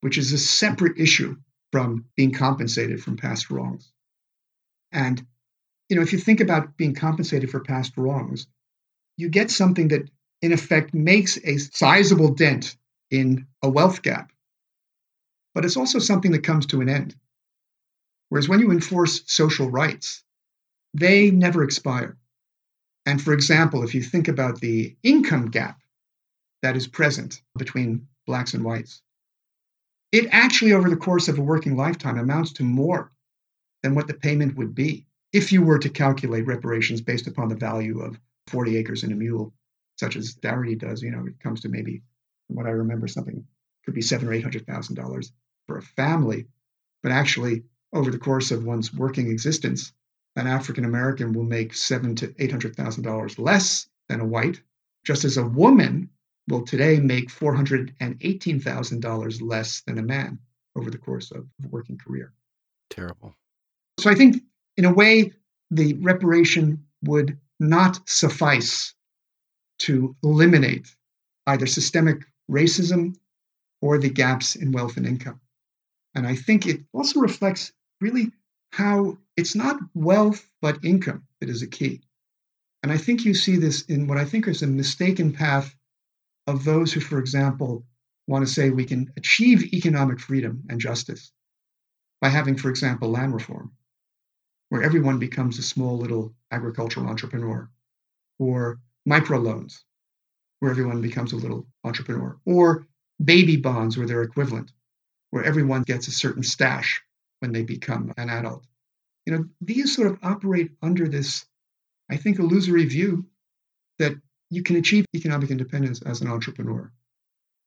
which 0.00 0.18
is 0.18 0.32
a 0.32 0.38
separate 0.38 0.98
issue 0.98 1.36
from 1.70 2.06
being 2.16 2.32
compensated 2.32 3.00
from 3.00 3.16
past 3.16 3.48
wrongs. 3.48 3.92
And, 4.90 5.24
you 5.88 5.94
know, 5.94 6.02
if 6.02 6.12
you 6.12 6.18
think 6.18 6.40
about 6.40 6.76
being 6.76 6.94
compensated 6.94 7.50
for 7.50 7.60
past 7.60 7.92
wrongs, 7.96 8.48
you 9.16 9.28
get 9.28 9.52
something 9.52 9.88
that, 9.88 10.10
in 10.42 10.52
effect, 10.52 10.94
makes 10.94 11.38
a 11.44 11.58
sizable 11.58 12.34
dent 12.34 12.76
in 13.10 13.46
a 13.62 13.68
wealth 13.68 14.02
gap. 14.02 14.32
But 15.54 15.64
it's 15.64 15.76
also 15.76 15.98
something 15.98 16.32
that 16.32 16.44
comes 16.44 16.66
to 16.66 16.80
an 16.80 16.88
end. 16.88 17.16
Whereas 18.28 18.48
when 18.48 18.60
you 18.60 18.70
enforce 18.70 19.22
social 19.26 19.70
rights, 19.70 20.22
they 20.94 21.30
never 21.30 21.64
expire. 21.64 22.16
And 23.06 23.20
for 23.20 23.32
example, 23.32 23.82
if 23.82 23.94
you 23.94 24.02
think 24.02 24.28
about 24.28 24.60
the 24.60 24.96
income 25.02 25.50
gap 25.50 25.80
that 26.62 26.76
is 26.76 26.86
present 26.86 27.42
between 27.56 28.06
blacks 28.26 28.54
and 28.54 28.64
whites. 28.64 29.02
It 30.12 30.28
actually, 30.30 30.72
over 30.72 30.90
the 30.90 30.96
course 30.96 31.28
of 31.28 31.38
a 31.38 31.42
working 31.42 31.76
lifetime, 31.76 32.18
amounts 32.18 32.52
to 32.54 32.62
more 32.62 33.12
than 33.82 33.94
what 33.94 34.06
the 34.06 34.14
payment 34.14 34.56
would 34.56 34.74
be 34.74 35.06
if 35.32 35.52
you 35.52 35.62
were 35.62 35.78
to 35.78 35.88
calculate 35.88 36.46
reparations 36.46 37.00
based 37.00 37.26
upon 37.26 37.48
the 37.48 37.54
value 37.54 38.00
of 38.00 38.18
40 38.48 38.76
acres 38.76 39.04
and 39.04 39.12
a 39.12 39.16
mule, 39.16 39.52
such 39.96 40.16
as 40.16 40.34
Darity 40.34 40.78
does, 40.78 41.02
you 41.02 41.10
know, 41.10 41.24
it 41.26 41.38
comes 41.40 41.60
to 41.60 41.68
maybe, 41.68 42.02
from 42.50 42.56
what 42.56 42.66
I 42.66 42.70
remember, 42.70 43.06
something 43.06 43.44
could 43.84 43.94
be 43.94 44.02
seven 44.02 44.28
or 44.28 44.32
eight 44.32 44.42
hundred 44.42 44.66
thousand 44.66 44.96
dollars 44.96 45.32
for 45.68 45.78
a 45.78 45.82
family. 45.82 46.46
But 47.02 47.12
actually, 47.12 47.62
over 47.92 48.10
the 48.10 48.18
course 48.18 48.50
of 48.50 48.64
one's 48.64 48.92
working 48.92 49.30
existence, 49.30 49.92
an 50.34 50.48
African 50.48 50.84
American 50.84 51.32
will 51.32 51.44
make 51.44 51.74
seven 51.74 52.16
to 52.16 52.34
eight 52.40 52.50
hundred 52.50 52.74
thousand 52.74 53.04
dollars 53.04 53.38
less 53.38 53.88
than 54.08 54.20
a 54.20 54.26
white, 54.26 54.60
just 55.04 55.24
as 55.24 55.36
a 55.36 55.46
woman 55.46 56.10
will 56.48 56.62
today 56.62 56.98
make 56.98 57.30
four 57.30 57.54
hundred 57.54 57.94
and 58.00 58.16
eighteen 58.20 58.58
thousand 58.58 59.00
dollars 59.00 59.40
less 59.40 59.82
than 59.82 59.98
a 59.98 60.02
man 60.02 60.38
over 60.76 60.90
the 60.90 60.98
course 60.98 61.30
of 61.30 61.46
a 61.64 61.68
working 61.68 61.98
career. 61.98 62.32
Terrible. 62.90 63.36
So 64.00 64.10
I 64.10 64.14
think, 64.16 64.42
in 64.76 64.86
a 64.86 64.92
way, 64.92 65.32
the 65.70 65.94
reparation 65.94 66.84
would 67.04 67.38
not 67.60 68.00
suffice 68.08 68.92
to 69.78 70.16
eliminate 70.24 70.94
either 71.46 71.66
systemic 71.66 72.24
racism 72.50 73.16
or 73.80 73.98
the 73.98 74.10
gaps 74.10 74.56
in 74.56 74.72
wealth 74.72 74.96
and 74.96 75.06
income. 75.06 75.40
And 76.14 76.26
I 76.26 76.34
think 76.34 76.66
it 76.66 76.80
also 76.92 77.20
reflects 77.20 77.72
really 78.00 78.32
how 78.72 79.18
it's 79.36 79.54
not 79.54 79.78
wealth 79.94 80.48
but 80.60 80.84
income 80.84 81.26
that 81.40 81.48
is 81.48 81.62
a 81.62 81.66
key. 81.66 82.02
And 82.82 82.90
I 82.90 82.96
think 82.96 83.24
you 83.24 83.34
see 83.34 83.56
this 83.56 83.82
in 83.82 84.06
what 84.06 84.18
I 84.18 84.24
think 84.24 84.48
is 84.48 84.62
a 84.62 84.66
mistaken 84.66 85.32
path 85.32 85.74
of 86.46 86.64
those 86.64 86.92
who, 86.92 87.00
for 87.00 87.18
example, 87.18 87.84
want 88.26 88.46
to 88.46 88.52
say 88.52 88.70
we 88.70 88.84
can 88.84 89.12
achieve 89.16 89.74
economic 89.74 90.20
freedom 90.20 90.64
and 90.68 90.80
justice 90.80 91.32
by 92.20 92.28
having, 92.28 92.56
for 92.56 92.70
example, 92.70 93.10
land 93.10 93.34
reform, 93.34 93.72
where 94.68 94.82
everyone 94.82 95.18
becomes 95.18 95.58
a 95.58 95.62
small 95.62 95.98
little 95.98 96.34
agricultural 96.50 97.06
entrepreneur, 97.06 97.68
or 98.38 98.80
microloans, 99.08 99.82
where 100.60 100.70
everyone 100.70 101.02
becomes 101.02 101.32
a 101.32 101.36
little 101.36 101.66
entrepreneur, 101.84 102.38
or 102.46 102.86
baby 103.22 103.56
bonds 103.56 103.98
or 103.98 104.06
their 104.06 104.22
equivalent, 104.22 104.72
where 105.30 105.44
everyone 105.44 105.82
gets 105.82 106.08
a 106.08 106.12
certain 106.12 106.42
stash 106.42 107.02
when 107.40 107.52
they 107.52 107.62
become 107.62 108.12
an 108.16 108.30
adult. 108.30 108.64
You 109.26 109.36
know, 109.36 109.44
these 109.60 109.94
sort 109.94 110.08
of 110.08 110.18
operate 110.22 110.72
under 110.82 111.08
this, 111.08 111.44
I 112.10 112.16
think, 112.16 112.38
illusory 112.38 112.84
view 112.84 113.26
that 113.98 114.14
you 114.50 114.62
can 114.62 114.76
achieve 114.76 115.06
economic 115.14 115.50
independence 115.50 116.02
as 116.02 116.20
an 116.20 116.28
entrepreneur. 116.28 116.92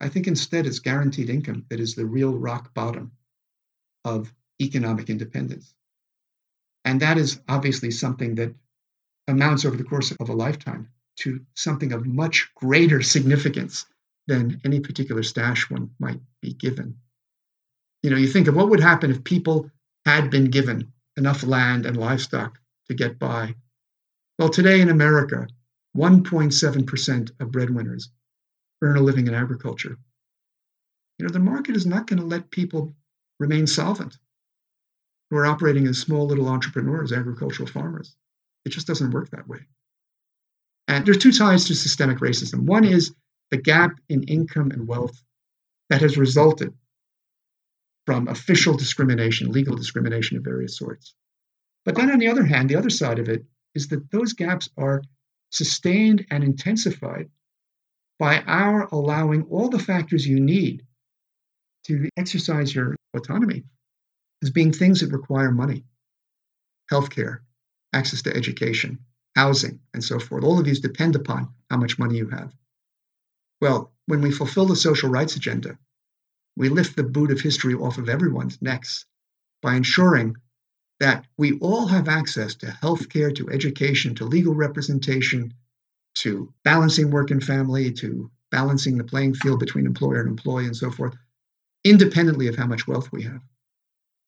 I 0.02 0.10
think 0.10 0.28
instead 0.28 0.66
it's 0.66 0.80
guaranteed 0.80 1.30
income 1.30 1.66
that 1.70 1.80
is 1.80 1.96
the 1.96 2.06
real 2.06 2.34
rock 2.38 2.74
bottom 2.74 3.12
of 4.04 4.34
economic 4.62 5.10
independence. 5.10 5.74
And 6.86 7.00
that 7.02 7.18
is 7.18 7.40
obviously 7.48 7.92
something 7.92 8.36
that 8.36 8.54
amounts 9.28 9.64
over 9.64 9.78
the 9.78 9.84
course 9.84 10.12
of 10.12 10.30
a 10.30 10.34
lifetime 10.34 10.90
to 11.18 11.42
something 11.56 11.94
of 11.94 12.06
much 12.06 12.50
greater 12.56 13.02
significance 13.02 13.86
than 14.28 14.62
any 14.64 14.80
particular 14.80 15.24
stash 15.24 15.70
one 15.70 15.92
might 16.00 16.22
be 16.42 16.54
given. 16.54 16.98
You 18.02 18.10
know, 18.10 18.18
you 18.18 18.28
think 18.28 18.48
of 18.48 18.56
what 18.56 18.70
would 18.70 18.80
happen 18.80 19.12
if 19.12 19.24
people 19.24 19.70
had 20.06 20.30
been 20.30 20.46
given 20.46 20.92
enough 21.18 21.44
land 21.44 21.86
and 21.86 21.96
livestock 21.96 22.60
to 22.88 22.94
get 22.94 23.20
by. 23.20 23.56
Well, 24.40 24.50
today 24.50 24.82
in 24.82 24.90
America, 24.90 25.48
1.7% 25.96 27.32
of 27.40 27.52
breadwinners 27.52 28.10
earn 28.82 28.98
a 28.98 29.02
living 29.02 29.28
in 29.28 29.34
agriculture. 29.34 29.98
You 31.18 31.28
know, 31.28 31.32
the 31.32 31.40
market 31.40 31.76
is 31.76 31.86
not 31.86 32.08
going 32.08 32.20
to 32.20 32.26
let 32.26 32.50
people 32.50 32.94
remain 33.40 33.68
solvent 33.68 34.18
who 35.30 35.38
are 35.38 35.46
operating 35.46 35.88
as 35.88 36.00
small 36.00 36.28
little 36.28 36.48
entrepreneurs, 36.48 37.12
agricultural 37.12 37.68
farmers. 37.68 38.16
It 38.66 38.70
just 38.70 38.88
doesn't 38.88 39.12
work 39.12 39.30
that 39.30 39.48
way. 39.48 39.60
And 40.94 41.08
there's 41.08 41.18
two 41.18 41.32
sides 41.32 41.66
to 41.66 41.76
systemic 41.76 42.20
racism. 42.20 42.68
One 42.68 42.84
is 42.84 43.16
the 43.50 43.58
gap 43.58 43.94
in 44.10 44.22
income 44.26 44.70
and 44.70 44.88
wealth 44.88 45.20
that 45.90 46.02
has 46.02 46.20
resulted 46.20 46.72
from 48.06 48.28
official 48.28 48.78
discrimination, 48.78 49.52
legal 49.52 49.76
discrimination 49.76 50.38
of 50.38 50.44
various 50.44 50.78
sorts. 50.78 51.16
But 51.84 51.96
then 51.96 52.12
on 52.12 52.20
the 52.20 52.28
other 52.28 52.46
hand, 52.46 52.70
the 52.70 52.76
other 52.76 52.92
side 52.92 53.18
of 53.18 53.28
it 53.28 53.44
is 53.74 53.88
that 53.88 54.12
those 54.12 54.34
gaps 54.34 54.70
are 54.78 55.02
sustained 55.50 56.28
and 56.30 56.44
intensified 56.44 57.32
by 58.20 58.42
our 58.42 58.88
allowing 58.92 59.46
all 59.50 59.70
the 59.70 59.80
factors 59.80 60.28
you 60.28 60.40
need 60.40 60.86
to 61.86 62.08
exercise 62.18 62.74
your 62.74 62.96
autonomy 63.16 63.64
as 64.44 64.52
being 64.52 64.72
things 64.72 65.00
that 65.00 65.12
require 65.12 65.52
money 65.52 65.86
healthcare, 66.92 67.40
access 67.94 68.22
to 68.22 68.36
education, 68.36 69.00
housing, 69.36 69.80
and 69.94 70.04
so 70.04 70.20
forth. 70.20 70.44
All 70.44 70.60
of 70.60 70.66
these 70.66 70.80
depend 70.80 71.16
upon 71.16 71.54
how 71.70 71.78
much 71.78 72.00
money 72.00 72.18
you 72.18 72.30
have. 72.30 72.54
Well, 73.62 73.92
when 74.06 74.22
we 74.22 74.32
fulfill 74.32 74.66
the 74.66 74.76
social 74.76 75.10
rights 75.10 75.36
agenda, 75.36 75.78
we 76.56 76.70
lift 76.70 76.96
the 76.96 77.04
boot 77.04 77.32
of 77.32 77.42
history 77.42 77.74
off 77.74 77.98
of 77.98 78.10
everyone's 78.10 78.62
necks 78.62 79.06
by 79.62 79.76
ensuring 79.76 80.36
that 81.00 81.26
we 81.38 81.58
all 81.60 81.88
have 81.88 82.08
access 82.08 82.56
to 82.56 82.72
health 82.72 83.10
care, 83.10 83.32
to 83.32 83.50
education, 83.50 84.16
to 84.16 84.26
legal 84.26 84.54
representation, 84.54 85.54
to 86.16 86.54
balancing 86.64 87.10
work 87.10 87.32
and 87.32 87.44
family, 87.44 87.92
to 87.92 88.30
balancing 88.52 88.98
the 88.98 89.04
playing 89.04 89.34
field 89.34 89.60
between 89.60 89.88
employer 89.88 90.20
and 90.20 90.30
employee, 90.30 90.66
and 90.66 90.78
so 90.78 90.92
forth, 90.92 91.16
independently 91.84 92.48
of 92.48 92.56
how 92.56 92.68
much 92.68 92.88
wealth 92.88 93.12
we 93.12 93.24
have. 93.24 93.42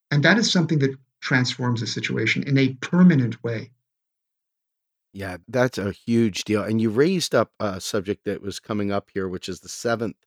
And 0.10 0.24
that 0.24 0.38
is 0.38 0.52
something 0.52 0.80
that 0.80 0.98
transforms 1.22 1.82
the 1.82 1.88
situation 1.88 2.44
in 2.44 2.58
a 2.58 2.74
permanent 2.76 3.44
way. 3.44 3.72
Yeah, 5.16 5.38
that's 5.48 5.78
a 5.78 5.94
huge 5.94 6.44
deal. 6.44 6.62
And 6.62 6.82
you 6.82 6.90
raised 6.90 7.34
up 7.34 7.52
a 7.58 7.80
subject 7.80 8.26
that 8.26 8.42
was 8.42 8.60
coming 8.60 8.92
up 8.92 9.10
here, 9.14 9.30
which 9.30 9.48
is 9.48 9.62
the 9.62 9.70
seventh 9.70 10.18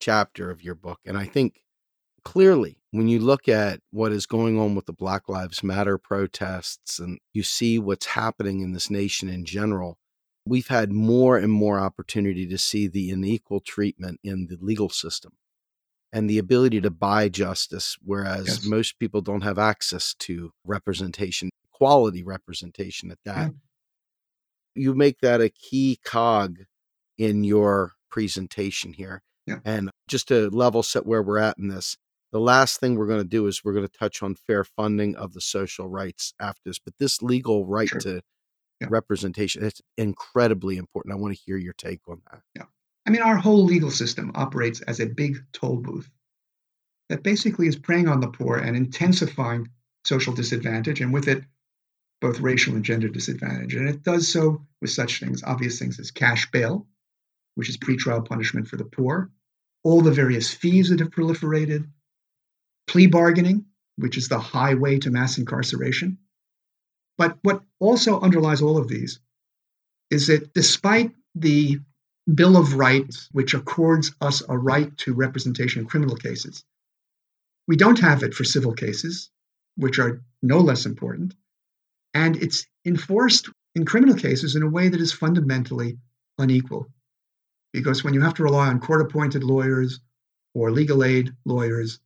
chapter 0.00 0.50
of 0.50 0.62
your 0.62 0.74
book. 0.74 1.00
And 1.04 1.18
I 1.18 1.26
think 1.26 1.60
clearly, 2.24 2.78
when 2.90 3.08
you 3.08 3.18
look 3.18 3.46
at 3.46 3.80
what 3.90 4.10
is 4.10 4.24
going 4.24 4.58
on 4.58 4.74
with 4.74 4.86
the 4.86 4.94
Black 4.94 5.28
Lives 5.28 5.62
Matter 5.62 5.98
protests 5.98 6.98
and 6.98 7.18
you 7.34 7.42
see 7.42 7.78
what's 7.78 8.06
happening 8.06 8.60
in 8.62 8.72
this 8.72 8.88
nation 8.88 9.28
in 9.28 9.44
general, 9.44 9.98
we've 10.46 10.68
had 10.68 10.92
more 10.92 11.36
and 11.36 11.52
more 11.52 11.78
opportunity 11.78 12.46
to 12.46 12.56
see 12.56 12.88
the 12.88 13.10
unequal 13.10 13.60
treatment 13.60 14.18
in 14.24 14.46
the 14.46 14.56
legal 14.62 14.88
system 14.88 15.32
and 16.10 16.30
the 16.30 16.38
ability 16.38 16.80
to 16.80 16.90
buy 16.90 17.28
justice, 17.28 17.98
whereas 18.02 18.46
Yes. 18.46 18.64
most 18.64 18.98
people 18.98 19.20
don't 19.20 19.42
have 19.42 19.58
access 19.58 20.14
to 20.20 20.52
representation, 20.64 21.50
quality 21.70 22.22
representation 22.22 23.10
at 23.10 23.18
that. 23.26 23.50
Mm. 23.50 23.56
You 24.78 24.94
make 24.94 25.20
that 25.20 25.40
a 25.40 25.48
key 25.48 25.98
cog 26.04 26.60
in 27.16 27.44
your 27.44 27.94
presentation 28.10 28.92
here. 28.92 29.22
Yeah. 29.46 29.58
And 29.64 29.90
just 30.08 30.28
to 30.28 30.50
level 30.50 30.82
set 30.82 31.06
where 31.06 31.22
we're 31.22 31.38
at 31.38 31.58
in 31.58 31.68
this, 31.68 31.96
the 32.32 32.40
last 32.40 32.78
thing 32.80 32.94
we're 32.94 33.06
going 33.06 33.22
to 33.22 33.28
do 33.28 33.46
is 33.46 33.64
we're 33.64 33.72
going 33.72 33.88
to 33.88 33.98
touch 33.98 34.22
on 34.22 34.34
fair 34.34 34.62
funding 34.64 35.16
of 35.16 35.32
the 35.32 35.40
social 35.40 35.88
rights 35.88 36.34
after 36.40 36.60
this. 36.66 36.78
But 36.78 36.94
this 36.98 37.22
legal 37.22 37.64
right 37.66 37.88
Sure. 37.88 38.00
to 38.00 38.20
Yeah. 38.80 38.88
representation, 38.90 39.64
it's 39.64 39.80
incredibly 39.96 40.76
important. 40.76 41.12
I 41.12 41.16
want 41.16 41.34
to 41.34 41.42
hear 41.44 41.56
your 41.56 41.72
take 41.72 42.06
on 42.08 42.22
that. 42.30 42.42
Yeah. 42.54 42.66
I 43.06 43.10
mean, 43.10 43.22
our 43.22 43.36
whole 43.36 43.64
legal 43.64 43.90
system 43.90 44.30
operates 44.34 44.80
as 44.82 45.00
a 45.00 45.06
big 45.06 45.38
toll 45.52 45.76
booth 45.78 46.10
that 47.08 47.22
basically 47.22 47.66
is 47.66 47.76
preying 47.76 48.06
on 48.06 48.20
the 48.20 48.28
poor 48.28 48.56
and 48.58 48.76
intensifying 48.76 49.68
social 50.04 50.34
disadvantage, 50.34 51.00
and 51.00 51.12
with 51.12 51.26
it, 51.26 51.42
both 52.20 52.40
racial 52.40 52.74
and 52.74 52.84
gender 52.84 53.08
disadvantage. 53.08 53.74
And 53.74 53.88
it 53.88 54.02
does 54.02 54.28
so 54.28 54.66
with 54.80 54.90
such 54.90 55.20
things, 55.20 55.42
obvious 55.42 55.78
things 55.78 56.00
as 56.00 56.10
cash 56.10 56.50
bail, 56.50 56.86
which 57.54 57.68
is 57.68 57.76
pretrial 57.76 58.26
punishment 58.26 58.68
for 58.68 58.76
the 58.76 58.84
poor, 58.84 59.30
all 59.84 60.00
the 60.00 60.10
various 60.10 60.52
fees 60.52 60.90
that 60.90 61.00
have 61.00 61.10
proliferated, 61.10 61.88
plea 62.86 63.06
bargaining, 63.06 63.66
which 63.96 64.16
is 64.16 64.28
the 64.28 64.38
highway 64.38 64.98
to 64.98 65.10
mass 65.10 65.38
incarceration. 65.38 66.18
But 67.16 67.38
what 67.42 67.62
also 67.78 68.20
underlies 68.20 68.62
all 68.62 68.78
of 68.78 68.88
these 68.88 69.20
is 70.10 70.28
that 70.28 70.54
despite 70.54 71.14
the 71.34 71.80
Bill 72.34 72.58
of 72.58 72.74
Rights, 72.74 73.28
which 73.32 73.54
accords 73.54 74.14
us 74.20 74.42
a 74.46 74.58
right 74.58 74.94
to 74.98 75.14
representation 75.14 75.80
in 75.80 75.88
criminal 75.88 76.16
cases. 76.16 76.62
We 77.66 77.76
don't 77.76 78.00
have 78.00 78.22
it 78.22 78.34
for 78.34 78.44
civil 78.44 78.74
cases, 78.74 79.30
which 79.76 79.98
are 79.98 80.20
no 80.42 80.58
less 80.58 80.84
important. 80.84 81.34
And 82.14 82.36
it's 82.36 82.66
enforced 82.84 83.48
in 83.74 83.84
criminal 83.84 84.14
cases 84.14 84.56
in 84.56 84.62
a 84.62 84.70
way 84.70 84.88
that 84.88 85.00
is 85.00 85.12
fundamentally 85.12 85.98
unequal. 86.38 86.88
Because 87.72 88.02
when 88.02 88.14
you 88.14 88.20
have 88.22 88.34
to 88.34 88.42
rely 88.42 88.68
on 88.68 88.80
court 88.80 89.02
appointed 89.02 89.44
lawyers 89.44 90.00
or 90.54 90.70
legal 90.70 91.04
aid 91.04 91.32
lawyers 91.44 92.00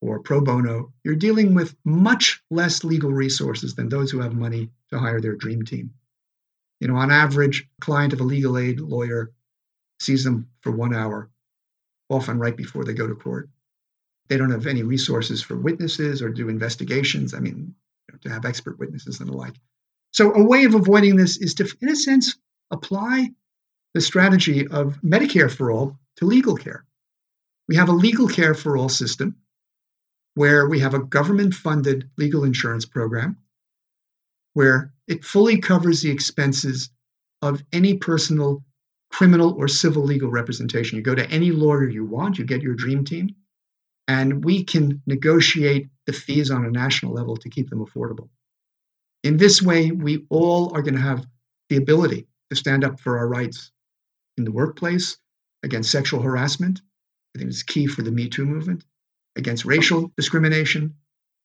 or 0.00 0.20
pro 0.20 0.40
bono, 0.40 0.92
you're 1.02 1.16
dealing 1.16 1.54
with 1.54 1.74
much 1.84 2.42
less 2.50 2.84
legal 2.84 3.10
resources 3.10 3.74
than 3.74 3.88
those 3.88 4.10
who 4.10 4.20
have 4.20 4.34
money 4.34 4.70
to 4.90 4.98
hire 4.98 5.20
their 5.20 5.34
dream 5.34 5.64
team. 5.64 5.92
You 6.80 6.88
know, 6.88 6.96
on 6.96 7.10
average, 7.10 7.68
a 7.78 7.80
client 7.80 8.12
of 8.12 8.20
a 8.20 8.24
legal 8.24 8.56
aid 8.56 8.80
lawyer 8.80 9.32
sees 9.98 10.22
them 10.22 10.48
for 10.60 10.70
one 10.70 10.94
hour, 10.94 11.30
often 12.08 12.38
right 12.38 12.56
before 12.56 12.84
they 12.84 12.94
go 12.94 13.08
to 13.08 13.14
court. 13.14 13.48
They 14.28 14.36
don't 14.36 14.52
have 14.52 14.66
any 14.66 14.82
resources 14.82 15.42
for 15.42 15.56
witnesses 15.56 16.22
or 16.22 16.28
do 16.28 16.48
investigations. 16.48 17.34
I 17.34 17.40
mean, 17.40 17.74
know, 18.12 18.18
to 18.22 18.30
have 18.30 18.44
expert 18.44 18.78
witnesses 18.78 19.20
and 19.20 19.28
the 19.28 19.36
like. 19.36 19.54
So, 20.12 20.32
a 20.32 20.42
way 20.42 20.64
of 20.64 20.74
avoiding 20.74 21.16
this 21.16 21.36
is 21.36 21.54
to, 21.54 21.68
in 21.80 21.90
a 21.90 21.96
sense, 21.96 22.36
apply 22.70 23.30
the 23.94 24.00
strategy 24.00 24.66
of 24.66 24.98
Medicare 25.02 25.50
for 25.50 25.70
all 25.70 25.98
to 26.16 26.24
legal 26.26 26.56
care. 26.56 26.84
We 27.68 27.76
have 27.76 27.88
a 27.88 27.92
legal 27.92 28.28
care 28.28 28.54
for 28.54 28.76
all 28.76 28.88
system 28.88 29.36
where 30.34 30.68
we 30.68 30.80
have 30.80 30.94
a 30.94 31.00
government 31.00 31.54
funded 31.54 32.08
legal 32.16 32.44
insurance 32.44 32.84
program 32.84 33.36
where 34.54 34.92
it 35.06 35.24
fully 35.24 35.58
covers 35.58 36.00
the 36.00 36.10
expenses 36.10 36.90
of 37.42 37.62
any 37.72 37.96
personal 37.96 38.64
criminal 39.10 39.54
or 39.58 39.68
civil 39.68 40.02
legal 40.02 40.30
representation. 40.30 40.96
You 40.96 41.02
go 41.02 41.14
to 41.14 41.30
any 41.30 41.50
lawyer 41.50 41.88
you 41.88 42.04
want, 42.04 42.38
you 42.38 42.44
get 42.44 42.62
your 42.62 42.74
dream 42.74 43.04
team, 43.04 43.34
and 44.08 44.42
we 44.42 44.64
can 44.64 45.02
negotiate 45.06 45.88
the 46.06 46.12
fees 46.12 46.50
on 46.50 46.64
a 46.64 46.70
national 46.70 47.12
level 47.12 47.36
to 47.36 47.50
keep 47.50 47.68
them 47.68 47.84
affordable. 47.84 48.30
In 49.22 49.36
this 49.36 49.60
way, 49.60 49.90
we 49.90 50.24
all 50.30 50.74
are 50.74 50.82
going 50.82 50.94
to 50.94 51.00
have 51.00 51.26
the 51.68 51.76
ability 51.76 52.26
to 52.50 52.56
stand 52.56 52.84
up 52.84 52.98
for 52.98 53.18
our 53.18 53.28
rights 53.28 53.70
in 54.38 54.44
the 54.44 54.50
workplace 54.50 55.18
against 55.62 55.90
sexual 55.90 56.22
harassment. 56.22 56.80
I 57.34 57.38
think 57.38 57.50
it's 57.50 57.62
key 57.62 57.86
for 57.86 58.00
the 58.00 58.10
Me 58.10 58.28
Too 58.28 58.46
movement, 58.46 58.84
against 59.36 59.66
racial 59.66 60.10
discrimination, 60.16 60.94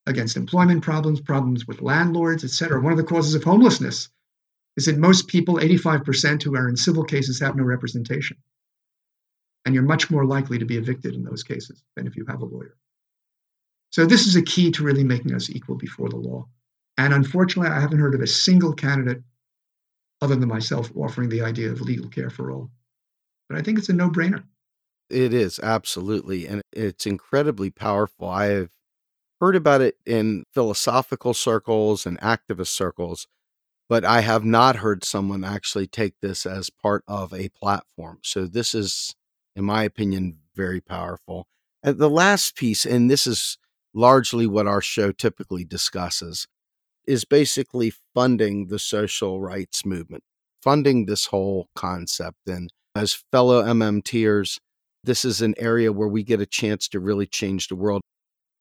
against 0.05 0.37
employment 0.37 0.83
problems, 0.83 1.19
problems 1.19 1.67
with 1.67 1.81
landlords, 1.81 2.45
etc. 2.45 2.79
One 2.79 2.93
of 2.93 2.97
the 2.97 3.03
causes 3.03 3.35
of 3.35 3.43
homelessness 3.43 4.09
is 4.77 4.85
that 4.85 4.97
most 4.97 5.27
people, 5.27 5.55
85% 5.55 6.43
who 6.43 6.55
are 6.55 6.69
in 6.69 6.77
civil 6.77 7.03
cases, 7.03 7.39
have 7.41 7.55
no 7.55 7.63
representation. 7.63 8.37
And 9.65 9.73
you're 9.73 9.83
much 9.83 10.11
more 10.11 10.25
likely 10.25 10.59
to 10.59 10.65
be 10.65 10.77
evicted 10.77 11.15
in 11.15 11.23
those 11.23 11.43
cases 11.43 11.83
than 11.95 12.05
if 12.05 12.15
you 12.15 12.25
have 12.27 12.41
a 12.41 12.45
lawyer. 12.45 12.75
So, 13.91 14.05
this 14.05 14.27
is 14.27 14.35
a 14.35 14.41
key 14.41 14.71
to 14.71 14.83
really 14.83 15.03
making 15.03 15.33
us 15.33 15.49
equal 15.49 15.75
before 15.75 16.09
the 16.09 16.17
law. 16.17 16.47
And 16.97 17.13
unfortunately, 17.13 17.71
I 17.71 17.79
haven't 17.79 17.99
heard 17.99 18.15
of 18.15 18.21
a 18.21 18.27
single 18.27 18.73
candidate 18.73 19.23
other 20.21 20.35
than 20.35 20.49
myself 20.49 20.91
offering 20.95 21.29
the 21.29 21.41
idea 21.41 21.71
of 21.71 21.81
legal 21.81 22.09
care 22.09 22.29
for 22.29 22.51
all. 22.51 22.71
But 23.49 23.57
I 23.57 23.61
think 23.61 23.77
it's 23.77 23.89
a 23.89 23.93
no 23.93 24.09
brainer. 24.09 24.43
It 25.09 25.33
is 25.33 25.59
absolutely. 25.59 26.47
And 26.47 26.61
it's 26.71 27.05
incredibly 27.05 27.69
powerful. 27.69 28.29
I 28.29 28.45
have 28.45 28.69
heard 29.39 29.55
about 29.55 29.81
it 29.81 29.97
in 30.05 30.45
philosophical 30.53 31.33
circles 31.33 32.05
and 32.05 32.19
activist 32.21 32.67
circles, 32.67 33.27
but 33.89 34.05
I 34.05 34.21
have 34.21 34.45
not 34.45 34.77
heard 34.77 35.03
someone 35.03 35.43
actually 35.43 35.87
take 35.87 36.13
this 36.21 36.45
as 36.45 36.69
part 36.69 37.03
of 37.07 37.33
a 37.33 37.49
platform. 37.49 38.19
So 38.23 38.45
this 38.45 38.73
is, 38.73 39.15
in 39.55 39.65
my 39.65 39.83
opinion, 39.83 40.39
very 40.55 40.81
powerful. 40.81 41.47
And 41.81 41.97
the 41.97 42.09
last 42.09 42.55
piece, 42.55 42.85
and 42.85 43.09
this 43.09 43.27
is 43.27 43.57
largely 43.93 44.47
what 44.47 44.67
our 44.67 44.81
show 44.81 45.11
typically 45.11 45.63
discusses, 45.65 46.47
is 47.05 47.25
basically 47.25 47.93
funding 48.13 48.67
the 48.67 48.79
social 48.79 49.41
rights 49.41 49.85
movement, 49.85 50.23
funding 50.61 51.05
this 51.05 51.27
whole 51.27 51.67
concept. 51.75 52.37
And 52.47 52.71
as 52.95 53.23
fellow 53.31 53.63
MMTers, 53.63 54.59
this 55.03 55.25
is 55.25 55.41
an 55.41 55.53
area 55.57 55.91
where 55.91 56.07
we 56.07 56.23
get 56.23 56.39
a 56.39 56.45
chance 56.45 56.87
to 56.89 56.99
really 56.99 57.27
change 57.27 57.67
the 57.67 57.75
world. 57.75 58.01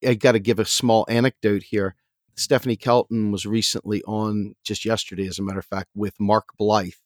I 0.04 0.14
got 0.14 0.32
to 0.32 0.40
give 0.40 0.58
a 0.58 0.64
small 0.64 1.06
anecdote 1.08 1.62
here. 1.62 1.94
Stephanie 2.34 2.76
Kelton 2.76 3.30
was 3.30 3.46
recently 3.46 4.02
on 4.02 4.54
just 4.64 4.84
yesterday, 4.84 5.28
as 5.28 5.38
a 5.38 5.42
matter 5.42 5.60
of 5.60 5.66
fact, 5.66 5.90
with 5.94 6.14
Mark 6.18 6.46
Blyth. 6.60 6.96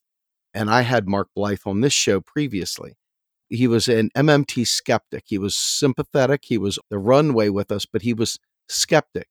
And 0.55 0.71
I 0.71 0.83
had 0.83 1.07
Mark 1.07 1.29
Blyth 1.37 1.67
on 1.67 1.83
this 1.83 1.93
show 1.93 2.23
previously. 2.23 2.97
He 3.49 3.67
was 3.67 3.89
an 3.89 4.11
MMT 4.17 4.67
skeptic. 4.67 5.25
He 5.27 5.39
was 5.39 5.57
sympathetic. 5.57 6.45
He 6.45 6.59
was 6.59 6.79
the 6.91 6.99
runway 6.99 7.49
with 7.49 7.71
us, 7.71 7.87
but 7.87 8.03
he 8.03 8.13
was 8.13 8.39
skeptic. 8.69 9.29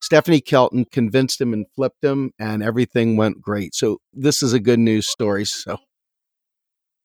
Stephanie 0.00 0.40
Kelton 0.40 0.84
convinced 0.84 1.40
him 1.40 1.52
and 1.52 1.66
flipped 1.74 2.04
him, 2.04 2.32
and 2.38 2.62
everything 2.62 3.16
went 3.16 3.40
great. 3.40 3.74
So 3.74 3.98
this 4.12 4.42
is 4.42 4.52
a 4.52 4.60
good 4.60 4.78
news 4.78 5.08
story. 5.08 5.44
So, 5.44 5.78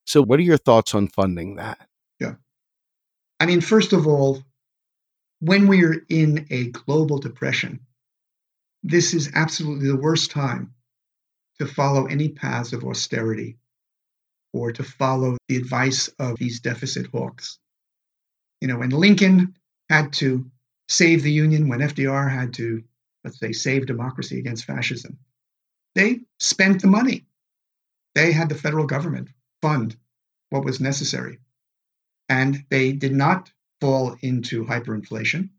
so 0.06 0.22
what 0.22 0.40
are 0.40 0.44
your 0.44 0.58
thoughts 0.58 0.94
on 0.94 1.08
funding 1.08 1.56
that? 1.56 1.88
Yeah, 2.20 2.36
I 3.40 3.46
mean, 3.46 3.62
first 3.62 3.94
of 3.94 4.08
all, 4.08 4.44
when 5.40 5.68
we 5.68 5.84
are 5.84 6.06
in 6.10 6.46
a 6.52 6.70
global 6.70 7.18
depression, 7.18 7.80
this 8.84 9.14
is 9.14 9.32
absolutely 9.34 9.88
the 9.88 9.96
worst 9.96 10.30
time 10.30 10.74
to 11.60 11.66
follow 11.66 12.06
any 12.06 12.30
paths 12.30 12.74
of 12.74 12.84
austerity 12.84 13.58
or 14.54 14.72
to 14.72 14.84
follow 14.84 15.38
the 15.48 15.58
advice 15.58 16.08
of 16.20 16.38
these 16.38 16.60
deficit 16.60 17.08
hawks. 17.08 17.60
You 18.60 18.68
know, 18.68 18.78
when 18.78 18.90
Lincoln 18.90 19.56
had 19.90 20.14
to 20.14 20.50
save 20.88 21.24
the 21.24 21.32
Union, 21.32 21.68
when 21.68 21.80
FDR 21.80 22.32
had 22.32 22.54
to, 22.56 22.84
let's 23.24 23.40
say, 23.40 23.52
save 23.54 23.86
democracy 23.86 24.40
against 24.40 24.66
fascism, 24.66 25.18
they 25.96 26.22
spent 26.40 26.82
the 26.82 26.88
money. 26.88 27.26
They 28.14 28.32
had 28.32 28.50
the 28.50 28.56
federal 28.56 28.86
government 28.86 29.30
fund 29.62 29.96
what 30.50 30.66
was 30.66 30.82
necessary. 30.82 31.40
And 32.30 32.66
they 32.70 32.92
did 32.92 33.14
not 33.14 33.52
fall 33.80 34.16
into 34.22 34.66
hyperinflation. 34.66 35.50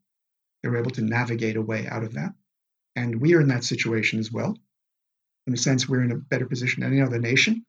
They 0.62 0.68
were 0.68 0.78
able 0.78 0.90
to 0.92 1.02
navigate 1.02 1.56
a 1.56 1.62
way 1.62 1.86
out 1.86 2.04
of 2.04 2.14
that. 2.14 2.34
And 2.94 3.20
we 3.20 3.34
are 3.34 3.40
in 3.40 3.48
that 3.48 3.64
situation 3.64 4.20
as 4.20 4.30
well. 4.30 4.56
In 5.46 5.54
a 5.54 5.56
sense, 5.56 5.88
we're 5.88 6.04
in 6.04 6.12
a 6.12 6.16
better 6.16 6.46
position 6.46 6.82
than 6.82 6.92
any 6.92 7.02
other 7.02 7.18
nation 7.18 7.64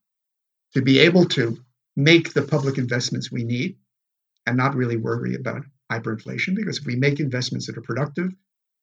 to 0.73 0.81
be 0.81 0.99
able 0.99 1.25
to 1.25 1.57
make 1.95 2.33
the 2.33 2.41
public 2.41 2.77
investments 2.77 3.31
we 3.31 3.43
need 3.43 3.77
and 4.45 4.57
not 4.57 4.75
really 4.75 4.97
worry 4.97 5.35
about 5.35 5.63
hyperinflation. 5.91 6.55
Because 6.55 6.79
if 6.79 6.85
we 6.85 6.95
make 6.95 7.19
investments 7.19 7.67
that 7.67 7.77
are 7.77 7.81
productive, 7.81 8.31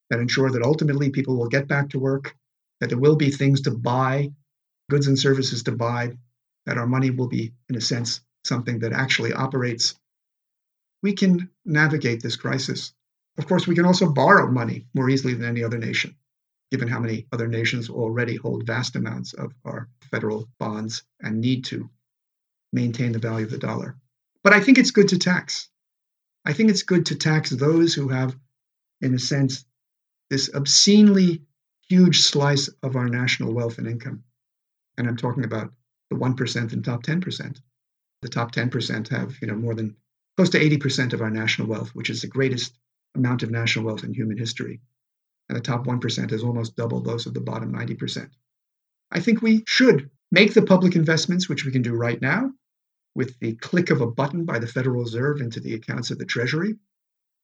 that 0.09 0.21
ensure 0.21 0.51
that 0.51 0.63
ultimately 0.63 1.11
people 1.11 1.37
will 1.37 1.49
get 1.49 1.69
back 1.69 1.91
to 1.91 1.99
work, 1.99 2.35
that 2.81 2.89
there 2.89 2.99
will 2.99 3.17
be 3.17 3.31
things 3.31 3.63
to 3.63 3.71
buy, 3.71 4.33
goods 4.89 5.07
and 5.07 5.19
services 5.19 5.63
to 5.65 5.73
buy, 5.73 6.13
that 6.67 6.79
our 6.79 6.87
money 6.87 7.11
will 7.11 7.29
be, 7.29 7.53
in 7.69 7.77
a 7.77 7.81
sense, 7.81 8.21
something 8.45 8.81
that 8.81 8.93
actually 8.93 9.33
operates, 9.33 9.95
we 11.03 11.15
can 11.15 11.51
navigate 11.65 12.23
this 12.23 12.37
crisis. 12.37 12.93
Of 13.39 13.47
course, 13.47 13.67
we 13.67 13.75
can 13.75 13.87
also 13.87 14.11
borrow 14.11 14.51
money 14.51 14.87
more 14.95 15.09
easily 15.09 15.35
than 15.35 15.49
any 15.49 15.65
other 15.65 15.79
nation, 15.79 16.17
given 16.71 16.89
how 16.89 17.01
many 17.01 17.27
other 17.33 17.49
nations 17.49 17.91
already 17.91 18.37
hold 18.37 18.67
vast 18.67 18.97
amounts 18.97 19.33
of 19.33 19.53
our 19.65 19.89
federal 20.11 20.49
bonds 20.59 21.03
and 21.21 21.41
need 21.41 21.65
to 21.65 21.91
maintain 22.73 23.13
the 23.13 23.19
value 23.19 23.45
of 23.45 23.51
the 23.51 23.59
dollar. 23.59 23.97
But 24.43 24.53
I 24.53 24.61
think 24.61 24.79
it's 24.79 24.93
good 24.93 25.09
to 25.09 25.19
tax. 25.19 25.69
I 26.45 26.53
think 26.53 26.71
it's 26.71 26.85
good 26.85 27.07
to 27.07 27.17
tax 27.17 27.51
those 27.51 27.95
who 27.95 28.09
have, 28.09 28.37
in 29.01 29.15
a 29.15 29.19
sense, 29.19 29.65
this 30.31 30.49
obscenely 30.55 31.43
huge 31.89 32.21
slice 32.21 32.69
of 32.83 32.97
our 32.97 33.09
national 33.09 33.53
wealth 33.53 33.79
and 33.79 33.89
income. 33.89 34.23
And 34.97 35.09
I'm 35.09 35.17
talking 35.17 35.45
about 35.45 35.73
the 36.11 36.17
1% 36.17 36.73
and 36.73 36.85
top 36.85 37.03
10%. 37.03 37.61
The 38.23 38.29
top 38.29 38.53
10% 38.53 39.09
have, 39.09 39.37
you 39.41 39.49
know, 39.49 39.57
more 39.57 39.75
than 39.75 39.97
close 40.37 40.51
to 40.51 40.61
80% 40.61 41.13
of 41.13 41.21
our 41.21 41.31
national 41.31 41.69
wealth, 41.69 41.91
which 41.95 42.11
is 42.11 42.23
the 42.23 42.29
greatest 42.29 42.79
amount 43.15 43.43
of 43.43 43.51
national 43.51 43.85
wealth 43.85 44.05
in 44.05 44.15
human 44.15 44.39
history. 44.39 44.81
And 45.51 45.57
the 45.57 45.63
top 45.63 45.85
1% 45.85 46.31
is 46.31 46.45
almost 46.45 46.77
double 46.77 47.01
those 47.01 47.27
of 47.27 47.35
the 47.35 47.41
bottom 47.41 47.73
90%. 47.73 48.31
I 49.11 49.19
think 49.19 49.43
we 49.43 49.65
should 49.67 50.09
make 50.31 50.55
the 50.55 50.63
public 50.63 50.95
investments, 50.95 51.49
which 51.49 51.65
we 51.65 51.73
can 51.73 51.83
do 51.83 51.93
right 51.93 52.23
now 52.23 52.53
with 53.17 53.37
the 53.41 53.57
click 53.57 53.91
of 53.91 54.01
a 54.01 54.07
button 54.07 54.45
by 54.45 54.61
the 54.61 54.69
Federal 54.69 55.03
Reserve 55.03 55.41
into 55.41 55.59
the 55.59 55.75
accounts 55.75 56.13
of 56.13 56.19
the 56.19 56.25
Treasury. 56.25 56.77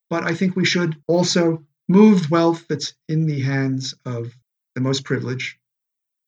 But 0.09 0.23
I 0.23 0.37
think 0.37 0.55
we 0.55 0.65
should 0.65 0.95
also 1.09 1.65
move 1.89 2.31
wealth 2.31 2.69
that's 2.69 2.95
in 3.09 3.27
the 3.27 3.41
hands 3.41 3.93
of 4.05 4.33
the 4.77 4.81
most 4.81 5.03
privileged, 5.03 5.59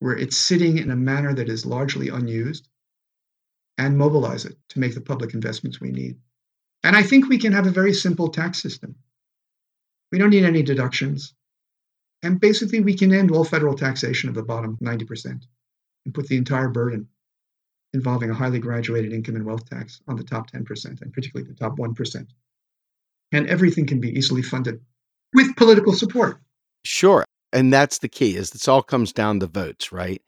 where 0.00 0.16
it's 0.16 0.36
sitting 0.36 0.78
in 0.78 0.90
a 0.90 0.96
manner 0.96 1.32
that 1.32 1.48
is 1.48 1.64
largely 1.64 2.08
unused, 2.08 2.66
and 3.76 3.96
mobilize 3.96 4.46
it 4.46 4.56
to 4.70 4.80
make 4.80 4.96
the 4.96 5.00
public 5.00 5.32
investments 5.32 5.80
we 5.80 5.92
need. 5.92 6.18
And 6.82 6.96
I 6.96 7.04
think 7.04 7.28
we 7.28 7.38
can 7.38 7.52
have 7.52 7.68
a 7.68 7.70
very 7.70 7.92
simple 7.92 8.30
tax 8.30 8.60
system. 8.60 8.96
We 10.10 10.18
don't 10.18 10.30
need 10.30 10.44
any 10.44 10.64
deductions. 10.64 11.34
And 12.22 12.40
basically, 12.40 12.80
we 12.80 12.94
can 12.94 13.14
end 13.14 13.30
all 13.30 13.44
federal 13.44 13.74
taxation 13.74 14.28
of 14.28 14.34
the 14.34 14.42
bottom 14.42 14.76
90% 14.82 15.26
and 16.04 16.14
put 16.14 16.26
the 16.28 16.36
entire 16.36 16.68
burden 16.68 17.08
involving 17.94 18.30
a 18.30 18.34
highly 18.34 18.58
graduated 18.58 19.12
income 19.12 19.36
and 19.36 19.44
wealth 19.44 19.68
tax 19.68 20.00
on 20.08 20.16
the 20.16 20.24
top 20.24 20.50
10%, 20.50 21.00
and 21.00 21.12
particularly 21.12 21.50
the 21.50 21.56
top 21.56 21.78
1%. 21.78 22.26
And 23.32 23.48
everything 23.48 23.86
can 23.86 24.00
be 24.00 24.10
easily 24.10 24.42
funded 24.42 24.80
with 25.34 25.54
political 25.56 25.92
support. 25.92 26.40
Sure. 26.84 27.24
And 27.52 27.72
that's 27.72 27.98
the 27.98 28.08
key 28.08 28.36
is 28.36 28.50
this 28.50 28.68
all 28.68 28.82
comes 28.82 29.12
down 29.12 29.40
to 29.40 29.46
votes, 29.46 29.92
right? 29.92 30.20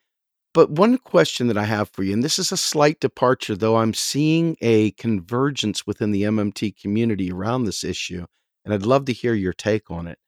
But 0.52 0.70
one 0.70 0.98
question 0.98 1.46
that 1.46 1.58
I 1.58 1.64
have 1.64 1.90
for 1.90 2.02
you, 2.02 2.12
and 2.12 2.24
this 2.24 2.38
is 2.38 2.50
a 2.50 2.56
slight 2.56 2.98
departure, 2.98 3.54
though 3.54 3.76
I'm 3.76 3.94
seeing 3.94 4.56
a 4.60 4.90
convergence 4.92 5.86
within 5.86 6.10
the 6.10 6.24
MMT 6.24 6.80
community 6.80 7.30
around 7.30 7.64
this 7.64 7.84
issue, 7.84 8.26
and 8.64 8.74
I'd 8.74 8.86
love 8.86 9.04
to 9.04 9.12
hear 9.12 9.34
your 9.34 9.52
take 9.52 9.90
on 9.90 10.08
it. 10.08 10.18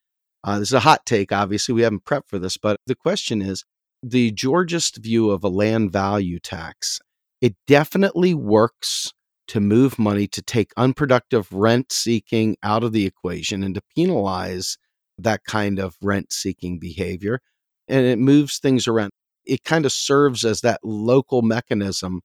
Uh, 0.44 0.58
this 0.58 0.68
is 0.68 0.74
a 0.74 0.80
hot 0.80 1.06
take, 1.06 1.32
obviously. 1.32 1.74
We 1.74 1.82
haven't 1.82 2.04
prepped 2.04 2.28
for 2.28 2.38
this, 2.38 2.56
but 2.56 2.78
the 2.86 2.94
question 2.96 3.40
is 3.40 3.64
the 4.02 4.32
Georgist 4.32 4.96
view 4.96 5.30
of 5.30 5.44
a 5.44 5.48
land 5.48 5.92
value 5.92 6.40
tax. 6.40 6.98
It 7.40 7.54
definitely 7.66 8.34
works 8.34 9.12
to 9.48 9.60
move 9.60 9.98
money 9.98 10.26
to 10.28 10.42
take 10.42 10.72
unproductive 10.76 11.52
rent 11.52 11.92
seeking 11.92 12.56
out 12.62 12.82
of 12.82 12.92
the 12.92 13.06
equation 13.06 13.62
and 13.62 13.74
to 13.76 13.82
penalize 13.94 14.78
that 15.18 15.44
kind 15.44 15.78
of 15.78 15.96
rent 16.02 16.32
seeking 16.32 16.78
behavior. 16.78 17.40
And 17.86 18.06
it 18.06 18.18
moves 18.18 18.58
things 18.58 18.88
around. 18.88 19.10
it 19.44 19.62
kind 19.64 19.84
of 19.86 19.92
serves 19.92 20.44
as 20.44 20.60
that 20.62 20.80
local 20.82 21.42
mechanism 21.42 22.22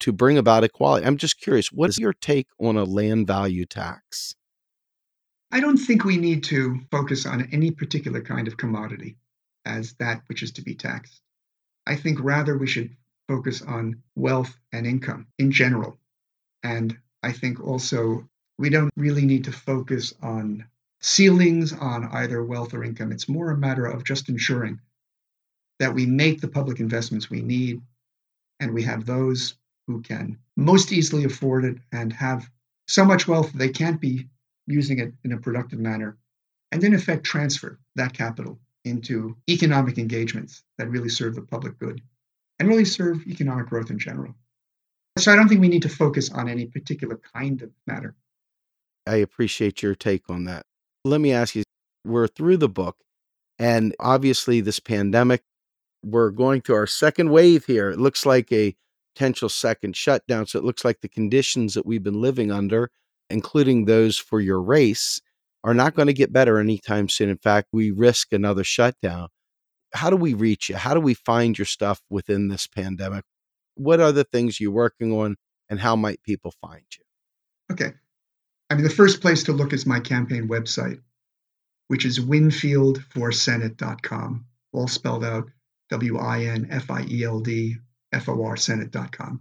to 0.00 0.12
bring 0.12 0.38
about 0.38 0.62
equality. 0.64 1.06
I'm 1.06 1.16
just 1.16 1.40
curious, 1.40 1.72
what 1.72 1.90
is 1.90 1.98
your 1.98 2.12
take 2.12 2.48
on 2.60 2.76
a 2.76 2.84
land 2.84 3.26
value 3.26 3.66
tax? 3.66 4.35
I 5.50 5.60
don't 5.60 5.76
think 5.76 6.04
we 6.04 6.16
need 6.16 6.44
to 6.44 6.80
focus 6.90 7.24
on 7.24 7.48
any 7.52 7.70
particular 7.70 8.20
kind 8.20 8.48
of 8.48 8.56
commodity 8.56 9.16
as 9.64 9.94
that 9.94 10.22
which 10.28 10.42
is 10.42 10.52
to 10.52 10.62
be 10.62 10.74
taxed. 10.74 11.20
I 11.86 11.96
think 11.96 12.18
rather 12.20 12.58
we 12.58 12.66
should 12.66 12.96
focus 13.28 13.62
on 13.62 14.02
wealth 14.14 14.56
and 14.72 14.86
income 14.86 15.26
in 15.38 15.52
general. 15.52 15.98
And 16.62 16.96
I 17.22 17.32
think 17.32 17.60
also 17.60 18.28
we 18.58 18.70
don't 18.70 18.90
really 18.96 19.24
need 19.24 19.44
to 19.44 19.52
focus 19.52 20.14
on 20.22 20.66
ceilings 21.00 21.72
on 21.72 22.04
either 22.06 22.42
wealth 22.42 22.74
or 22.74 22.82
income. 22.82 23.12
It's 23.12 23.28
more 23.28 23.50
a 23.50 23.56
matter 23.56 23.86
of 23.86 24.04
just 24.04 24.28
ensuring 24.28 24.80
that 25.78 25.94
we 25.94 26.06
make 26.06 26.40
the 26.40 26.48
public 26.48 26.80
investments 26.80 27.30
we 27.30 27.42
need 27.42 27.80
and 28.60 28.72
we 28.72 28.82
have 28.82 29.04
those 29.04 29.54
who 29.86 30.00
can 30.02 30.38
most 30.56 30.90
easily 30.90 31.24
afford 31.24 31.64
it 31.64 31.76
and 31.92 32.12
have 32.12 32.50
so 32.88 33.04
much 33.04 33.28
wealth 33.28 33.52
they 33.52 33.68
can't 33.68 34.00
be 34.00 34.28
using 34.66 34.98
it 34.98 35.12
in 35.24 35.32
a 35.32 35.38
productive 35.38 35.78
manner, 35.78 36.16
and 36.72 36.82
in 36.82 36.94
effect 36.94 37.24
transfer 37.24 37.78
that 37.94 38.12
capital 38.12 38.58
into 38.84 39.36
economic 39.48 39.98
engagements 39.98 40.62
that 40.78 40.88
really 40.88 41.08
serve 41.08 41.34
the 41.34 41.42
public 41.42 41.78
good 41.78 42.00
and 42.58 42.68
really 42.68 42.84
serve 42.84 43.26
economic 43.26 43.66
growth 43.66 43.90
in 43.90 43.98
general. 43.98 44.34
So 45.18 45.32
I 45.32 45.36
don't 45.36 45.48
think 45.48 45.60
we 45.60 45.68
need 45.68 45.82
to 45.82 45.88
focus 45.88 46.30
on 46.30 46.48
any 46.48 46.66
particular 46.66 47.18
kind 47.34 47.62
of 47.62 47.70
matter. 47.86 48.14
I 49.06 49.16
appreciate 49.16 49.82
your 49.82 49.94
take 49.94 50.28
on 50.28 50.44
that. 50.44 50.66
Let 51.04 51.20
me 51.20 51.32
ask 51.32 51.54
you 51.54 51.62
we're 52.04 52.28
through 52.28 52.58
the 52.58 52.68
book, 52.68 52.98
and 53.58 53.94
obviously, 53.98 54.60
this 54.60 54.80
pandemic, 54.80 55.42
we're 56.04 56.30
going 56.30 56.60
to 56.62 56.74
our 56.74 56.86
second 56.86 57.30
wave 57.30 57.66
here. 57.66 57.90
It 57.90 57.98
looks 57.98 58.26
like 58.26 58.52
a 58.52 58.76
potential 59.14 59.48
second 59.48 59.96
shutdown. 59.96 60.46
So 60.46 60.58
it 60.58 60.64
looks 60.64 60.84
like 60.84 61.00
the 61.00 61.08
conditions 61.08 61.74
that 61.74 61.86
we've 61.86 62.02
been 62.02 62.20
living 62.20 62.52
under, 62.52 62.90
including 63.30 63.84
those 63.84 64.18
for 64.18 64.40
your 64.40 64.60
race, 64.60 65.20
are 65.64 65.74
not 65.74 65.94
going 65.94 66.06
to 66.06 66.12
get 66.12 66.32
better 66.32 66.58
anytime 66.58 67.08
soon. 67.08 67.28
In 67.28 67.38
fact, 67.38 67.68
we 67.72 67.90
risk 67.90 68.32
another 68.32 68.64
shutdown. 68.64 69.28
How 69.92 70.10
do 70.10 70.16
we 70.16 70.34
reach 70.34 70.68
you? 70.68 70.76
How 70.76 70.94
do 70.94 71.00
we 71.00 71.14
find 71.14 71.58
your 71.58 71.66
stuff 71.66 72.00
within 72.10 72.48
this 72.48 72.66
pandemic? 72.66 73.24
What 73.74 74.00
are 74.00 74.12
the 74.12 74.24
things 74.24 74.60
you're 74.60 74.70
working 74.70 75.12
on, 75.12 75.36
and 75.68 75.80
how 75.80 75.96
might 75.96 76.22
people 76.22 76.52
find 76.60 76.84
you? 76.96 77.04
Okay. 77.72 77.94
I 78.70 78.74
mean, 78.74 78.84
the 78.84 78.90
first 78.90 79.20
place 79.20 79.42
to 79.44 79.52
look 79.52 79.72
is 79.72 79.86
my 79.86 80.00
campaign 80.00 80.48
website, 80.48 81.00
which 81.88 82.04
is 82.04 82.20
winfieldforsenate.com, 82.20 84.44
all 84.72 84.88
spelled 84.88 85.24
out 85.24 85.50
W 85.90 86.18
I 86.18 86.44
N 86.44 86.68
F 86.70 86.90
I 86.90 87.04
E 87.08 87.24
L 87.24 87.40
D 87.40 87.76
forsenate.com. 88.12 89.40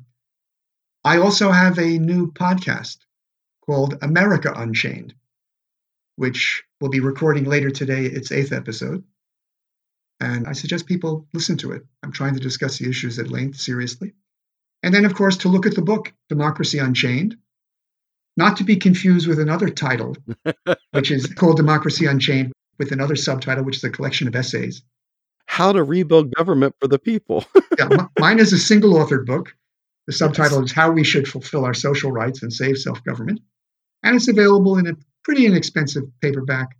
I 1.03 1.17
also 1.17 1.51
have 1.51 1.77
a 1.77 1.99
new 1.99 2.31
podcast 2.31 3.04
called 3.65 3.97
America 4.01 4.53
Unchained, 4.55 5.13
which 6.15 6.63
we'll 6.79 6.91
be 6.91 6.99
recording 6.99 7.45
later 7.45 7.69
today, 7.69 8.05
its 8.05 8.31
eighth 8.31 8.51
episode. 8.51 9.03
And 10.19 10.47
I 10.47 10.53
suggest 10.53 10.85
people 10.85 11.27
listen 11.33 11.57
to 11.57 11.73
it. 11.73 11.85
I'm 12.03 12.11
trying 12.11 12.35
to 12.35 12.39
discuss 12.39 12.77
the 12.77 12.89
issues 12.89 13.19
at 13.19 13.29
length 13.29 13.59
seriously. 13.59 14.13
And 14.81 14.93
then, 14.93 15.05
of 15.05 15.15
course, 15.15 15.37
to 15.37 15.49
look 15.49 15.65
at 15.65 15.75
the 15.75 15.81
book, 15.81 16.13
Democracy 16.29 16.79
Unchained, 16.79 17.37
not 18.37 18.57
to 18.57 18.63
be 18.63 18.75
confused 18.75 19.27
with 19.27 19.39
another 19.39 19.69
title, 19.69 20.15
which 20.91 21.11
is 21.11 21.25
called 21.27 21.57
Democracy 21.57 22.05
Unchained, 22.05 22.53
with 22.77 22.91
another 22.91 23.15
subtitle, 23.15 23.63
which 23.63 23.77
is 23.77 23.83
a 23.83 23.89
collection 23.89 24.27
of 24.27 24.35
essays 24.35 24.83
how 25.45 25.71
to 25.71 25.83
rebuild 25.83 26.33
government 26.33 26.75
for 26.79 26.87
the 26.87 26.99
people. 26.99 27.45
yeah, 27.79 27.87
m- 27.91 28.09
mine 28.19 28.39
is 28.39 28.53
a 28.53 28.57
single 28.57 28.93
authored 28.93 29.25
book. 29.25 29.55
The 30.07 30.13
subtitle 30.13 30.59
yes. 30.61 30.71
is 30.71 30.75
How 30.75 30.91
We 30.91 31.03
Should 31.03 31.27
Fulfill 31.27 31.65
Our 31.65 31.73
Social 31.73 32.11
Rights 32.11 32.43
and 32.43 32.51
Save 32.51 32.77
Self 32.77 33.03
Government. 33.03 33.39
And 34.05 34.15
it's 34.15 34.29
available 34.29 34.77
in 34.77 34.87
a 34.87 34.95
pretty 35.23 35.47
inexpensive 35.47 36.03
paperback, 36.21 36.77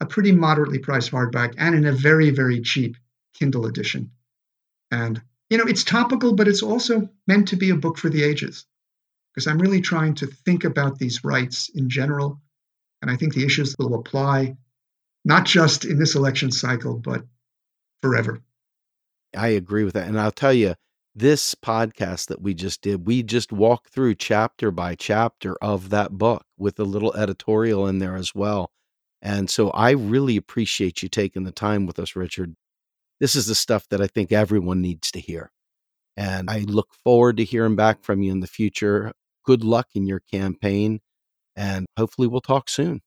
a 0.00 0.06
pretty 0.06 0.32
moderately 0.32 0.80
priced 0.80 1.12
hardback, 1.12 1.54
and 1.56 1.74
in 1.74 1.86
a 1.86 1.92
very, 1.92 2.30
very 2.30 2.60
cheap 2.60 2.96
Kindle 3.32 3.66
edition. 3.66 4.10
And, 4.90 5.22
you 5.48 5.56
know, 5.56 5.64
it's 5.64 5.84
topical, 5.84 6.34
but 6.34 6.48
it's 6.48 6.62
also 6.62 7.08
meant 7.28 7.48
to 7.48 7.56
be 7.56 7.70
a 7.70 7.76
book 7.76 7.96
for 7.96 8.10
the 8.10 8.24
ages 8.24 8.66
because 9.32 9.46
I'm 9.46 9.60
really 9.60 9.80
trying 9.80 10.14
to 10.16 10.26
think 10.26 10.64
about 10.64 10.98
these 10.98 11.24
rights 11.24 11.68
in 11.68 11.88
general. 11.88 12.40
And 13.02 13.10
I 13.10 13.16
think 13.16 13.34
the 13.34 13.44
issues 13.44 13.74
will 13.78 13.94
apply 13.94 14.56
not 15.24 15.46
just 15.46 15.84
in 15.84 15.98
this 15.98 16.16
election 16.16 16.50
cycle, 16.50 16.98
but 16.98 17.24
forever. 18.02 18.42
I 19.36 19.48
agree 19.48 19.84
with 19.84 19.94
that. 19.94 20.08
And 20.08 20.18
I'll 20.18 20.32
tell 20.32 20.52
you, 20.52 20.74
this 21.14 21.54
podcast 21.54 22.26
that 22.26 22.40
we 22.40 22.54
just 22.54 22.82
did, 22.82 23.06
we 23.06 23.22
just 23.22 23.52
walked 23.52 23.90
through 23.90 24.16
chapter 24.16 24.70
by 24.70 24.94
chapter 24.94 25.56
of 25.62 25.90
that 25.90 26.12
book 26.12 26.44
with 26.58 26.78
a 26.78 26.84
little 26.84 27.14
editorial 27.14 27.86
in 27.86 27.98
there 27.98 28.16
as 28.16 28.34
well. 28.34 28.70
And 29.22 29.48
so 29.48 29.70
I 29.70 29.92
really 29.92 30.36
appreciate 30.36 31.02
you 31.02 31.08
taking 31.08 31.44
the 31.44 31.52
time 31.52 31.86
with 31.86 31.98
us, 31.98 32.16
Richard. 32.16 32.54
This 33.20 33.36
is 33.36 33.46
the 33.46 33.54
stuff 33.54 33.88
that 33.88 34.00
I 34.00 34.06
think 34.06 34.32
everyone 34.32 34.82
needs 34.82 35.10
to 35.12 35.20
hear. 35.20 35.50
And 36.16 36.50
I 36.50 36.60
look 36.60 36.88
forward 37.04 37.38
to 37.38 37.44
hearing 37.44 37.76
back 37.76 38.02
from 38.02 38.22
you 38.22 38.32
in 38.32 38.40
the 38.40 38.46
future. 38.46 39.12
Good 39.44 39.64
luck 39.64 39.88
in 39.94 40.06
your 40.06 40.20
campaign. 40.20 41.00
And 41.56 41.86
hopefully 41.96 42.28
we'll 42.28 42.40
talk 42.40 42.68
soon. 42.68 43.00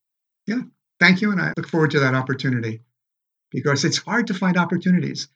Yeah. 0.46 0.62
Thank 0.98 1.20
you. 1.20 1.30
And 1.30 1.40
I 1.40 1.52
look 1.56 1.68
forward 1.68 1.90
to 1.92 2.00
that 2.00 2.14
opportunity 2.14 2.80
because 3.50 3.84
it's 3.84 3.98
hard 3.98 4.26
to 4.26 4.34
find 4.34 4.56
opportunities 4.56 5.28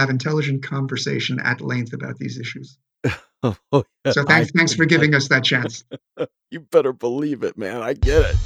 have 0.00 0.10
intelligent 0.10 0.62
conversation 0.62 1.38
at 1.40 1.60
length 1.60 1.92
about 1.92 2.18
these 2.18 2.38
issues. 2.38 2.78
oh, 3.42 3.56
yeah. 3.72 4.12
So 4.12 4.24
thanks, 4.24 4.50
I, 4.54 4.58
thanks 4.58 4.74
for 4.74 4.84
giving 4.84 5.14
I, 5.14 5.18
us 5.18 5.28
that 5.28 5.44
chance. 5.44 5.84
you 6.50 6.60
better 6.60 6.92
believe 6.92 7.42
it, 7.42 7.58
man. 7.58 7.82
I 7.82 7.94
get 7.94 8.22
it. 8.22 8.36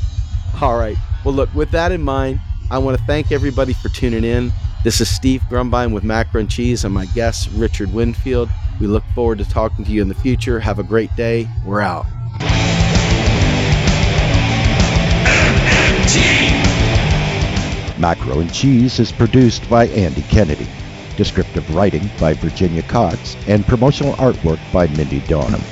All 0.61 0.79
right. 0.79 0.97
Well, 1.25 1.35
look, 1.35 1.53
with 1.55 1.71
that 1.71 1.93
in 1.93 2.03
mind, 2.03 2.41
I 2.71 2.79
want 2.79 2.99
to 2.99 3.05
thank 3.05 3.31
everybody 3.31 3.75
for 3.75 3.89
tuning 3.91 4.25
in. 4.25 4.53
This 4.83 5.01
is 5.01 5.09
Steve 5.09 5.43
Grumbine 5.49 5.93
with 5.93 6.05
Macro 6.05 6.41
and 6.41 6.51
Cheese 6.51 6.85
and 6.85 6.95
my 6.95 7.07
guest, 7.07 7.49
Richard 7.55 7.93
Winfield. 7.93 8.49
We 8.81 8.87
look 8.87 9.05
forward 9.15 9.39
to 9.39 9.45
talking 9.49 9.85
to 9.85 9.91
you 9.91 10.03
in 10.03 10.09
the 10.09 10.15
future. 10.15 10.61
Have 10.61 10.79
a 10.79 10.83
great 10.85 11.15
day. 11.17 11.49
We're 11.65 11.81
out. 11.81 12.07
Macro 17.99 18.41
and 18.41 18.53
Cheese 18.53 18.99
is 19.01 19.11
produced 19.11 19.69
by 19.71 19.87
Andy 19.89 20.23
Kennedy. 20.23 20.69
Descriptive 21.17 21.75
writing 21.75 22.09
by 22.21 22.35
Virginia 22.35 22.83
Cox 22.83 23.37
and 23.49 23.67
promotional 23.67 24.15
artwork 24.15 24.59
by 24.73 24.87
Mindy 24.89 25.21
Donham. 25.21 25.63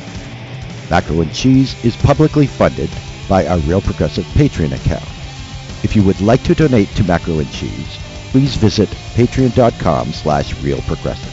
Macro 0.90 1.20
and 1.20 1.32
Cheese 1.32 1.82
is 1.84 1.96
publicly 1.96 2.46
funded 2.46 2.90
by 3.28 3.46
our 3.46 3.58
Real 3.58 3.80
Progressive 3.80 4.24
Patreon 4.26 4.74
account. 4.74 5.08
If 5.82 5.94
you 5.94 6.02
would 6.02 6.20
like 6.20 6.42
to 6.44 6.54
donate 6.54 6.88
to 6.96 7.04
Macro 7.04 7.38
and 7.38 7.50
Cheese, 7.52 7.98
please 8.30 8.56
visit 8.56 8.88
patreon.com 9.14 10.12
slash 10.12 10.54
realprogressives. 10.56 11.30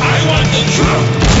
I 0.00 0.26
want 0.26 0.46
the 0.48 1.22
truth! 1.22 1.31